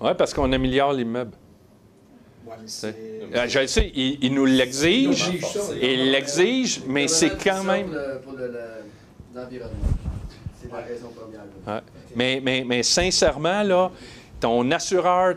Oui, 0.00 0.10
parce 0.18 0.34
qu'on 0.34 0.52
améliore 0.52 0.92
l'immeuble. 0.92 1.36
Euh, 2.84 3.48
je 3.48 3.58
le 3.58 3.66
sais, 3.66 3.90
il, 3.94 4.34
nous 4.34 4.44
l'exige, 4.44 5.30
il 5.80 6.10
l'exige, 6.10 6.82
mais 6.86 7.08
c'est 7.08 7.36
quand 7.42 7.64
même... 7.64 7.96
Pour 8.24 8.34
l'environnement. 9.34 9.76
C'est 10.60 10.70
la 10.70 10.78
raison 10.78 11.08
première. 11.14 11.82
Mais, 12.14 12.40
mais, 12.42 12.64
mais 12.66 12.82
sincèrement, 12.82 13.62
là, 13.62 13.90
ton 14.40 14.70
assureur 14.70 15.36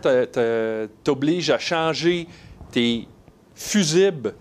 t'oblige 1.04 1.50
à 1.50 1.60
changer 1.60 2.28
tes 2.72 3.08
fusibles 3.54 4.34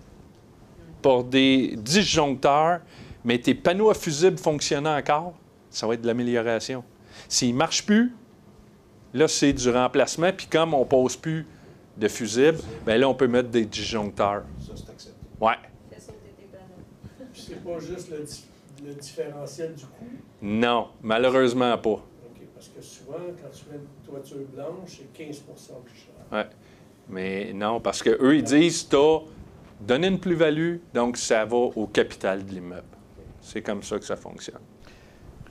pour 1.01 1.23
des 1.23 1.75
disjoncteurs, 1.77 2.81
mais 3.23 3.37
tes 3.37 3.53
panneaux 3.53 3.89
à 3.89 3.93
fusibles 3.93 4.37
fonctionnent 4.37 4.87
encore, 4.87 5.33
ça 5.69 5.87
va 5.87 5.93
être 5.93 6.01
de 6.01 6.07
l'amélioration. 6.07 6.83
S'ils 7.27 7.53
ne 7.53 7.57
marchent 7.57 7.85
plus, 7.85 8.11
là, 9.13 9.27
c'est 9.27 9.53
du 9.53 9.69
remplacement. 9.69 10.31
Puis 10.35 10.47
comme 10.47 10.73
on 10.73 10.79
ne 10.79 10.85
pose 10.85 11.15
plus 11.15 11.45
de 11.97 12.07
fusibles, 12.07 12.59
bien 12.85 12.97
là, 12.97 13.09
on 13.09 13.13
peut 13.13 13.27
mettre 13.27 13.49
des 13.49 13.65
disjoncteurs. 13.65 14.43
Ça, 14.59 14.73
c'est 14.75 14.89
accepté. 14.89 15.19
Ouais. 15.39 15.55
c'est 17.33 17.63
pas 17.63 17.79
juste 17.79 18.11
le, 18.11 18.93
différentiel 18.93 19.73
du 19.73 19.85
coût? 19.85 20.05
Non, 20.41 20.89
malheureusement 21.01 21.77
pas. 21.77 21.89
OK, 21.89 22.01
parce 22.53 22.67
que 22.69 22.81
souvent, 22.81 23.13
quand 23.41 23.49
tu 23.51 23.65
mets 23.71 23.77
une 23.77 24.11
toiture 24.11 24.45
blanche, 24.53 24.99
c'est 24.99 25.13
15 25.13 25.39
plus 25.39 25.95
cher. 25.95 26.13
Oui. 26.31 26.39
Mais 27.07 27.53
non, 27.53 27.79
parce 27.79 28.01
qu'eux, 28.01 28.35
ils 28.35 28.43
disent, 28.43 28.87
tu 28.89 28.95
as 28.95 29.19
donné 29.79 30.07
une 30.07 30.19
plus-value, 30.19 30.77
donc 30.93 31.17
ça 31.17 31.45
va 31.45 31.57
au 31.57 31.87
capital 31.87 32.45
de 32.45 32.51
l'immeuble. 32.51 32.83
C'est 33.41 33.61
comme 33.61 33.83
ça 33.83 33.99
que 33.99 34.05
ça 34.05 34.15
fonctionne. 34.15 34.61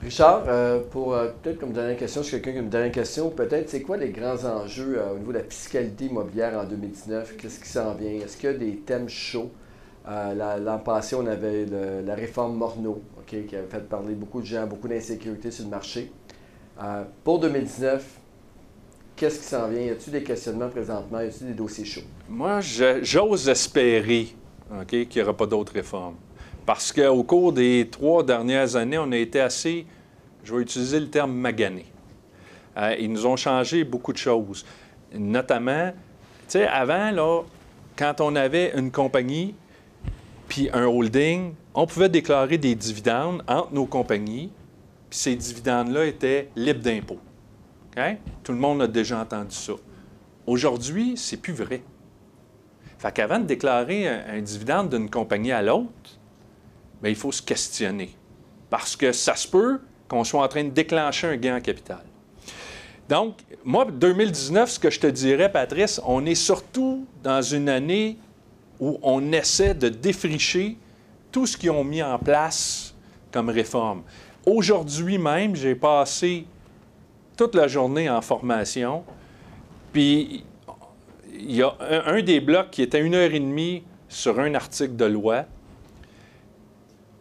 Richard, 0.05 0.45
euh, 0.49 0.81
pour 0.91 1.15
euh, 1.15 1.29
peut-être 1.43 1.59
comme 1.59 1.73
dernière 1.73 1.97
question, 1.97 2.23
si 2.23 2.33
quelqu'un 2.33 2.53
qui 2.53 2.59
a 2.59 2.61
une 2.61 2.69
dernière 2.69 2.93
question, 2.93 3.31
peut-être, 3.31 3.71
c'est 3.71 3.81
quoi 3.81 3.97
les 3.97 4.11
grands 4.11 4.45
enjeux 4.45 4.99
euh, 4.99 5.15
au 5.15 5.19
niveau 5.19 5.33
de 5.33 5.39
la 5.39 5.45
fiscalité 5.45 6.05
immobilière 6.05 6.59
en 6.59 6.65
2019? 6.65 7.39
Qu'est-ce 7.39 7.59
qui 7.59 7.69
s'en 7.69 7.95
vient? 7.95 8.11
Est-ce 8.11 8.37
qu'il 8.37 8.51
y 8.51 8.55
a 8.55 8.57
des 8.57 8.77
thèmes 8.77 9.09
chauds? 9.09 9.51
L'an 10.07 10.79
passé, 10.85 11.17
on 11.17 11.27
avait 11.27 11.65
la 12.05 12.15
réforme 12.15 12.59
Morneau, 12.59 13.01
qui 13.27 13.37
avait 13.37 13.67
fait 13.71 13.89
parler 13.89 14.13
beaucoup 14.13 14.43
de 14.43 14.47
gens, 14.47 14.67
beaucoup 14.67 14.87
d'insécurité 14.87 15.51
sur 15.51 15.65
le 15.65 15.71
marché. 15.71 16.13
pour 17.25 17.39
2019, 17.39 18.05
qu'est-ce 19.17 19.39
qui 19.39 19.47
s'en 19.47 19.67
vient? 19.69 19.81
Y 19.81 19.91
a-t-il 19.91 20.13
des 20.13 20.23
questionnements 20.23 20.69
présentement? 20.69 21.21
Y 21.21 21.29
a-t-il 21.29 21.47
des 21.47 21.55
dossiers 21.55 21.87
chauds? 21.87 22.03
Moi, 22.29 22.61
j'ose 22.61 23.49
espérer 23.49 24.37
qu'il 24.87 25.09
n'y 25.17 25.23
aura 25.23 25.35
pas 25.35 25.47
d'autres 25.47 25.73
réformes. 25.73 26.17
Parce 26.67 26.93
qu'au 26.93 27.23
cours 27.25 27.55
des 27.55 27.89
trois 27.91 28.23
dernières 28.23 28.77
années, 28.77 28.99
on 28.99 29.11
a 29.13 29.17
été 29.17 29.41
assez, 29.41 29.87
je 30.45 30.55
vais 30.55 30.63
utiliser 30.63 31.01
le 31.01 31.09
terme 31.09 31.33
magané. 31.33 31.87
Euh, 32.77 32.95
ils 32.99 33.11
nous 33.11 33.27
ont 33.27 33.37
changé 33.37 33.85
beaucoup 33.85 34.13
de 34.13 34.19
choses. 34.19 34.65
Notamment, 35.13 35.93
tu 35.93 35.95
sais, 36.49 36.67
avant, 36.67 37.11
là, 37.11 37.43
quand 37.97 38.21
on 38.21 38.37
avait 38.37 38.73
une 38.77 38.91
compagnie 38.91 39.55
puis 40.49 40.69
un 40.73 40.85
holding, 40.85 41.55
on 41.75 41.87
pouvait 41.87 42.09
déclarer 42.09 42.59
des 42.59 42.75
dividendes 42.75 43.43
entre 43.49 43.73
nos 43.73 43.87
compagnies, 43.87 44.53
puis 45.09 45.19
ces 45.19 45.37
dividendes-là 45.37 46.05
étaient 46.05 46.51
libres 46.55 46.83
d'impôt. 46.83 47.19
Tout 48.43 48.53
le 48.53 48.59
monde 48.59 48.83
a 48.83 48.87
déjà 48.89 49.21
entendu 49.21 49.55
ça. 49.55 49.75
Aujourd'hui, 50.47 51.17
c'est 51.17 51.37
plus 51.37 51.53
vrai. 51.53 51.83
Fait 52.99 53.13
qu'avant 53.13 53.39
de 53.39 53.45
déclarer 53.45 54.09
un 54.09 54.41
dividende 54.41 54.91
d'une 54.91 55.09
compagnie 55.09 55.53
à 55.53 55.63
l'autre, 55.63 56.19
mais 57.03 57.11
il 57.11 57.17
faut 57.17 57.33
se 57.33 57.43
questionner. 57.43 58.11
Parce 58.69 58.97
que 58.97 59.13
ça 59.13 59.37
se 59.37 59.47
peut 59.47 59.81
qu'on 60.15 60.23
soit 60.23 60.45
en 60.45 60.49
train 60.49 60.63
de 60.63 60.71
déclencher 60.71 61.27
un 61.27 61.37
gain 61.37 61.57
en 61.57 61.61
capital. 61.61 62.03
Donc, 63.09 63.39
moi, 63.65 63.85
2019, 63.85 64.71
ce 64.71 64.79
que 64.79 64.89
je 64.89 65.01
te 65.01 65.09
dirais, 65.09 65.51
Patrice, 65.51 66.01
on 66.07 66.25
est 66.25 66.37
surtout 66.37 67.05
dans 67.25 67.43
une 67.43 67.69
année 67.69 68.17
où 68.79 68.99
on 69.03 69.33
essaie 69.33 69.75
de 69.75 69.89
défricher 69.89 70.79
tout 71.33 71.47
ce 71.47 71.57
qu'ils 71.57 71.73
ont 71.73 71.83
mis 71.83 72.01
en 72.01 72.17
place 72.19 72.95
comme 73.33 73.51
réforme. 73.51 74.03
Aujourd'hui 74.47 75.19
même, 75.19 75.57
j'ai 75.57 75.75
passé 75.75 76.47
toute 77.37 77.57
la 77.57 77.67
journée 77.67 78.09
en 78.09 78.21
formation, 78.21 79.03
puis 79.93 80.45
il 81.37 81.57
y 81.57 81.63
a 81.63 81.75
un, 81.81 82.19
un 82.19 82.23
des 82.23 82.41
blocs 82.41 82.71
qui 82.71 82.83
était 82.83 83.01
une 83.01 83.17
heure 83.17 83.33
et 83.33 83.41
demie 83.41 83.83
sur 84.09 84.39
un 84.39 84.55
article 84.55 84.95
de 84.95 85.07
loi. 85.07 85.47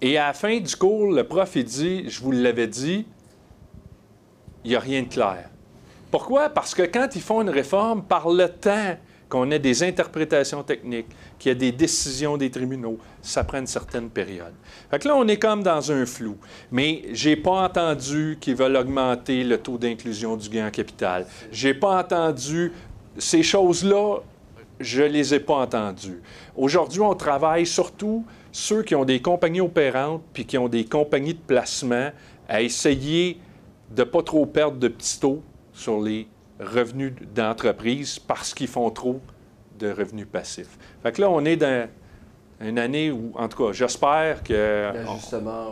Et 0.03 0.17
à 0.17 0.27
la 0.27 0.33
fin 0.33 0.59
du 0.59 0.75
cours, 0.75 1.13
le 1.13 1.23
prof, 1.23 1.49
il 1.55 1.63
dit, 1.63 2.09
je 2.09 2.19
vous 2.19 2.33
l'avais 2.33 2.67
dit, 2.67 3.05
il 4.65 4.71
n'y 4.71 4.75
a 4.75 4.79
rien 4.81 5.01
de 5.01 5.07
clair. 5.07 5.49
Pourquoi? 6.11 6.49
Parce 6.49 6.75
que 6.75 6.81
quand 6.81 7.15
ils 7.15 7.21
font 7.21 7.41
une 7.41 7.49
réforme, 7.49 8.03
par 8.03 8.29
le 8.29 8.49
temps 8.49 8.97
qu'on 9.29 9.49
ait 9.49 9.59
des 9.59 9.81
interprétations 9.81 10.61
techniques, 10.61 11.07
qu'il 11.39 11.53
y 11.53 11.55
a 11.55 11.57
des 11.57 11.71
décisions 11.71 12.35
des 12.35 12.51
tribunaux, 12.51 12.97
ça 13.21 13.45
prend 13.45 13.59
une 13.59 13.65
certaine 13.65 14.09
période. 14.09 14.53
Fait 14.91 14.99
que 14.99 15.07
là, 15.07 15.15
on 15.15 15.25
est 15.25 15.37
comme 15.37 15.63
dans 15.63 15.89
un 15.89 16.05
flou. 16.05 16.35
Mais 16.69 17.03
j'ai 17.13 17.37
pas 17.37 17.63
entendu 17.63 18.37
qu'ils 18.41 18.55
veulent 18.55 18.75
augmenter 18.75 19.45
le 19.45 19.57
taux 19.57 19.77
d'inclusion 19.77 20.35
du 20.35 20.49
gain 20.49 20.67
en 20.67 20.71
capital. 20.71 21.25
J'ai 21.49 21.73
pas 21.73 22.01
entendu 22.01 22.73
ces 23.17 23.41
choses-là, 23.41 24.17
je 24.81 25.03
les 25.03 25.33
ai 25.33 25.39
pas 25.39 25.59
entendues. 25.59 26.21
Aujourd'hui, 26.57 26.99
on 26.99 27.15
travaille 27.15 27.65
surtout 27.65 28.25
ceux 28.53 28.83
qui 28.83 28.95
ont 28.95 29.03
des 29.03 29.19
compagnies 29.19 29.61
opérantes 29.61 30.21
puis 30.31 30.45
qui 30.45 30.57
ont 30.57 30.69
des 30.69 30.85
compagnies 30.85 31.33
de 31.33 31.39
placement 31.39 32.11
à 32.47 32.61
essayer 32.61 33.39
de 33.89 34.03
ne 34.03 34.05
pas 34.05 34.21
trop 34.21 34.45
perdre 34.45 34.77
de 34.77 34.87
petits 34.87 35.19
taux 35.19 35.41
sur 35.73 35.99
les 35.99 36.27
revenus 36.59 37.13
d'entreprise 37.35 38.19
parce 38.19 38.53
qu'ils 38.53 38.67
font 38.67 38.89
trop 38.91 39.19
de 39.79 39.91
revenus 39.91 40.27
passifs. 40.31 40.77
Fait 41.01 41.11
que 41.11 41.21
là, 41.21 41.29
on 41.31 41.43
est 41.45 41.55
dans 41.55 41.87
une 42.61 42.77
année 42.77 43.11
où, 43.11 43.31
en 43.35 43.47
tout 43.47 43.65
cas, 43.65 43.73
j'espère 43.73 44.43
que, 44.43 44.91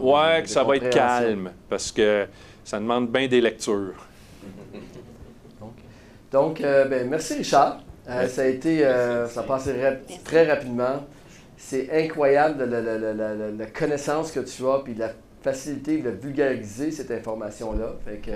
ouais, 0.02 0.42
que 0.42 0.50
ça 0.50 0.64
va 0.64 0.76
être 0.76 0.90
calme 0.90 1.52
parce 1.70 1.92
que 1.92 2.28
ça 2.64 2.80
demande 2.80 3.10
bien 3.10 3.28
des 3.28 3.42
lectures. 3.42 4.08
Donc, 6.32 6.62
euh, 6.62 6.86
ben, 6.86 7.08
merci 7.08 7.36
Richard. 7.36 7.82
Euh, 8.10 8.28
ça 8.28 8.42
a 8.42 8.46
été, 8.46 8.86
euh, 8.86 9.28
ça 9.28 9.44
passait 9.44 10.02
très 10.24 10.50
rapidement 10.50 11.06
c'est 11.62 12.06
incroyable 12.06 12.66
la, 12.66 13.66
connaissance 13.68 14.32
que 14.32 14.40
tu 14.40 14.66
as, 14.66 14.80
puis 14.80 14.96
la 14.96 15.14
facilité 15.42 16.00
de 16.00 16.10
vulgariser 16.10 16.92
cette 16.92 17.12
information-là. 17.12 17.98
que... 18.22 18.32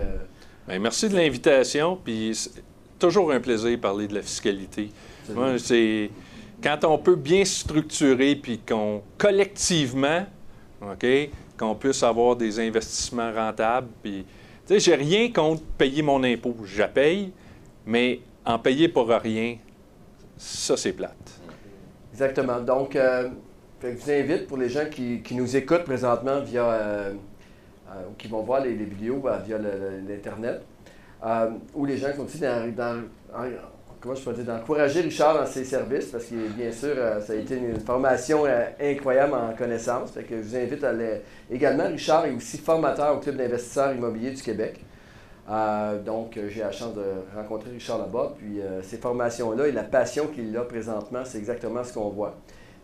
Bien, 0.67 0.79
merci 0.79 1.09
de 1.09 1.15
l'invitation, 1.15 1.99
puis 2.01 2.33
c'est 2.35 2.63
toujours 2.99 3.31
un 3.31 3.39
plaisir 3.39 3.71
de 3.71 3.75
parler 3.77 4.07
de 4.07 4.13
la 4.13 4.21
fiscalité. 4.21 4.91
c'est 5.57 6.11
quand 6.63 6.83
on 6.85 6.97
peut 6.97 7.15
bien 7.15 7.43
structurer, 7.43 8.35
puis 8.35 8.59
qu'on 8.59 9.01
collectivement, 9.17 10.25
OK, 10.81 11.05
qu'on 11.57 11.75
puisse 11.75 12.03
avoir 12.03 12.35
des 12.35 12.59
investissements 12.59 13.33
rentables, 13.33 13.87
puis, 14.03 14.25
tu 14.67 14.73
sais, 14.73 14.79
j'ai 14.79 14.95
rien 14.95 15.31
contre 15.31 15.63
payer 15.77 16.01
mon 16.01 16.23
impôt. 16.23 16.55
Je 16.63 16.83
paye, 16.83 17.31
mais 17.85 18.21
en 18.45 18.59
payer 18.59 18.87
pour 18.87 19.07
rien, 19.07 19.57
ça, 20.37 20.77
c'est 20.77 20.93
plate. 20.93 21.41
Exactement. 22.15 22.61
Donc, 22.61 22.95
euh, 22.95 23.27
je 23.83 23.89
vous 23.89 24.09
invite 24.09 24.47
pour 24.47 24.55
les 24.55 24.69
gens 24.69 24.85
qui, 24.89 25.21
nous 25.31 25.57
écoutent 25.57 25.83
présentement 25.83 26.39
via, 26.39 26.63
euh, 26.63 27.11
euh, 27.89 27.93
qui 28.17 28.29
vont 28.29 28.41
voir 28.41 28.61
les, 28.61 28.71
vidéos 28.71 29.21
via 29.45 29.57
l'Internet, 29.57 30.61
ou 31.73 31.85
les 31.85 31.97
gens 31.97 32.11
qui 32.11 32.15
sont 32.15 32.23
aussi 32.23 32.39
dans, 32.39 33.03
comment 33.99 34.15
je 34.15 34.31
dire, 34.31 34.45
d'encourager 34.45 35.01
Richard 35.01 35.37
dans 35.37 35.45
ses 35.45 35.65
services, 35.65 36.05
parce 36.05 36.23
que 36.23 36.35
bien 36.55 36.71
sûr, 36.71 36.95
ça 37.19 37.33
a 37.33 37.35
été 37.35 37.57
une 37.57 37.81
formation 37.81 38.45
incroyable 38.79 39.33
en 39.33 39.53
connaissances. 39.53 40.13
Je 40.15 40.35
vous 40.37 40.55
invite 40.55 40.85
à 40.85 40.91
aller. 40.91 41.21
Également, 41.51 41.87
Richard 41.87 42.27
est 42.27 42.31
aussi 42.33 42.59
formateur 42.59 43.17
au 43.17 43.19
Club 43.19 43.35
d'investisseurs 43.35 43.93
immobiliers 43.93 44.31
du 44.31 44.41
Québec. 44.41 44.84
Euh, 45.47 46.01
donc, 46.01 46.37
euh, 46.37 46.49
j'ai 46.49 46.61
la 46.61 46.71
chance 46.71 46.95
de 46.95 47.03
rencontrer 47.35 47.71
Richard 47.71 47.99
là-bas. 47.99 48.33
Puis, 48.37 48.61
euh, 48.61 48.81
ces 48.81 48.97
formations-là 48.97 49.67
et 49.67 49.71
la 49.71 49.83
passion 49.83 50.27
qu'il 50.27 50.55
a 50.57 50.61
présentement, 50.61 51.23
c'est 51.23 51.37
exactement 51.37 51.83
ce 51.83 51.93
qu'on 51.93 52.09
voit. 52.09 52.35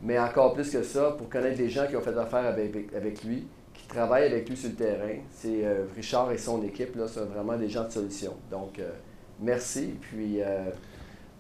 Mais 0.02 0.20
encore 0.20 0.54
plus 0.54 0.70
que 0.70 0.84
ça, 0.84 1.16
pour 1.18 1.30
connaître 1.30 1.58
les 1.58 1.70
gens 1.70 1.88
qui 1.88 1.96
ont 1.96 2.02
fait 2.02 2.18
affaire 2.18 2.46
avec, 2.46 3.24
lui, 3.24 3.48
qui 3.74 3.88
travaillent 3.88 4.26
avec 4.26 4.50
lui 4.50 4.58
sur 4.58 4.70
le 4.70 4.76
terrain, 4.76 5.14
c'est 5.32 5.64
Richard 5.96 6.32
et 6.32 6.40
son 6.40 6.64
équipe, 6.64 6.96
là, 6.96 7.08
sont 7.08 7.26
vraiment 7.26 7.56
des 7.56 7.70
gens 7.70 7.84
de 7.84 7.92
solution. 7.92 8.34
Donc, 8.50 8.82
merci. 9.40 9.94
Puis, 10.02 10.40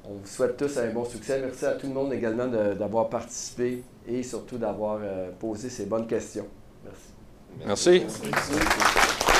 on 0.07 0.13
vous 0.13 0.27
souhaite 0.27 0.57
tous 0.57 0.77
un 0.77 0.91
bon 0.91 1.05
succès. 1.05 1.41
Merci 1.41 1.65
à 1.65 1.71
tout 1.71 1.87
le 1.87 1.93
monde 1.93 2.13
également 2.13 2.45
d'avoir 2.45 3.09
participé 3.09 3.83
et 4.07 4.21
surtout 4.21 4.59
d'avoir 4.59 4.99
posé 5.39 5.67
ces 5.67 5.87
bonnes 5.87 6.05
questions. 6.05 6.45
Merci. 7.65 8.05
merci. 8.05 9.30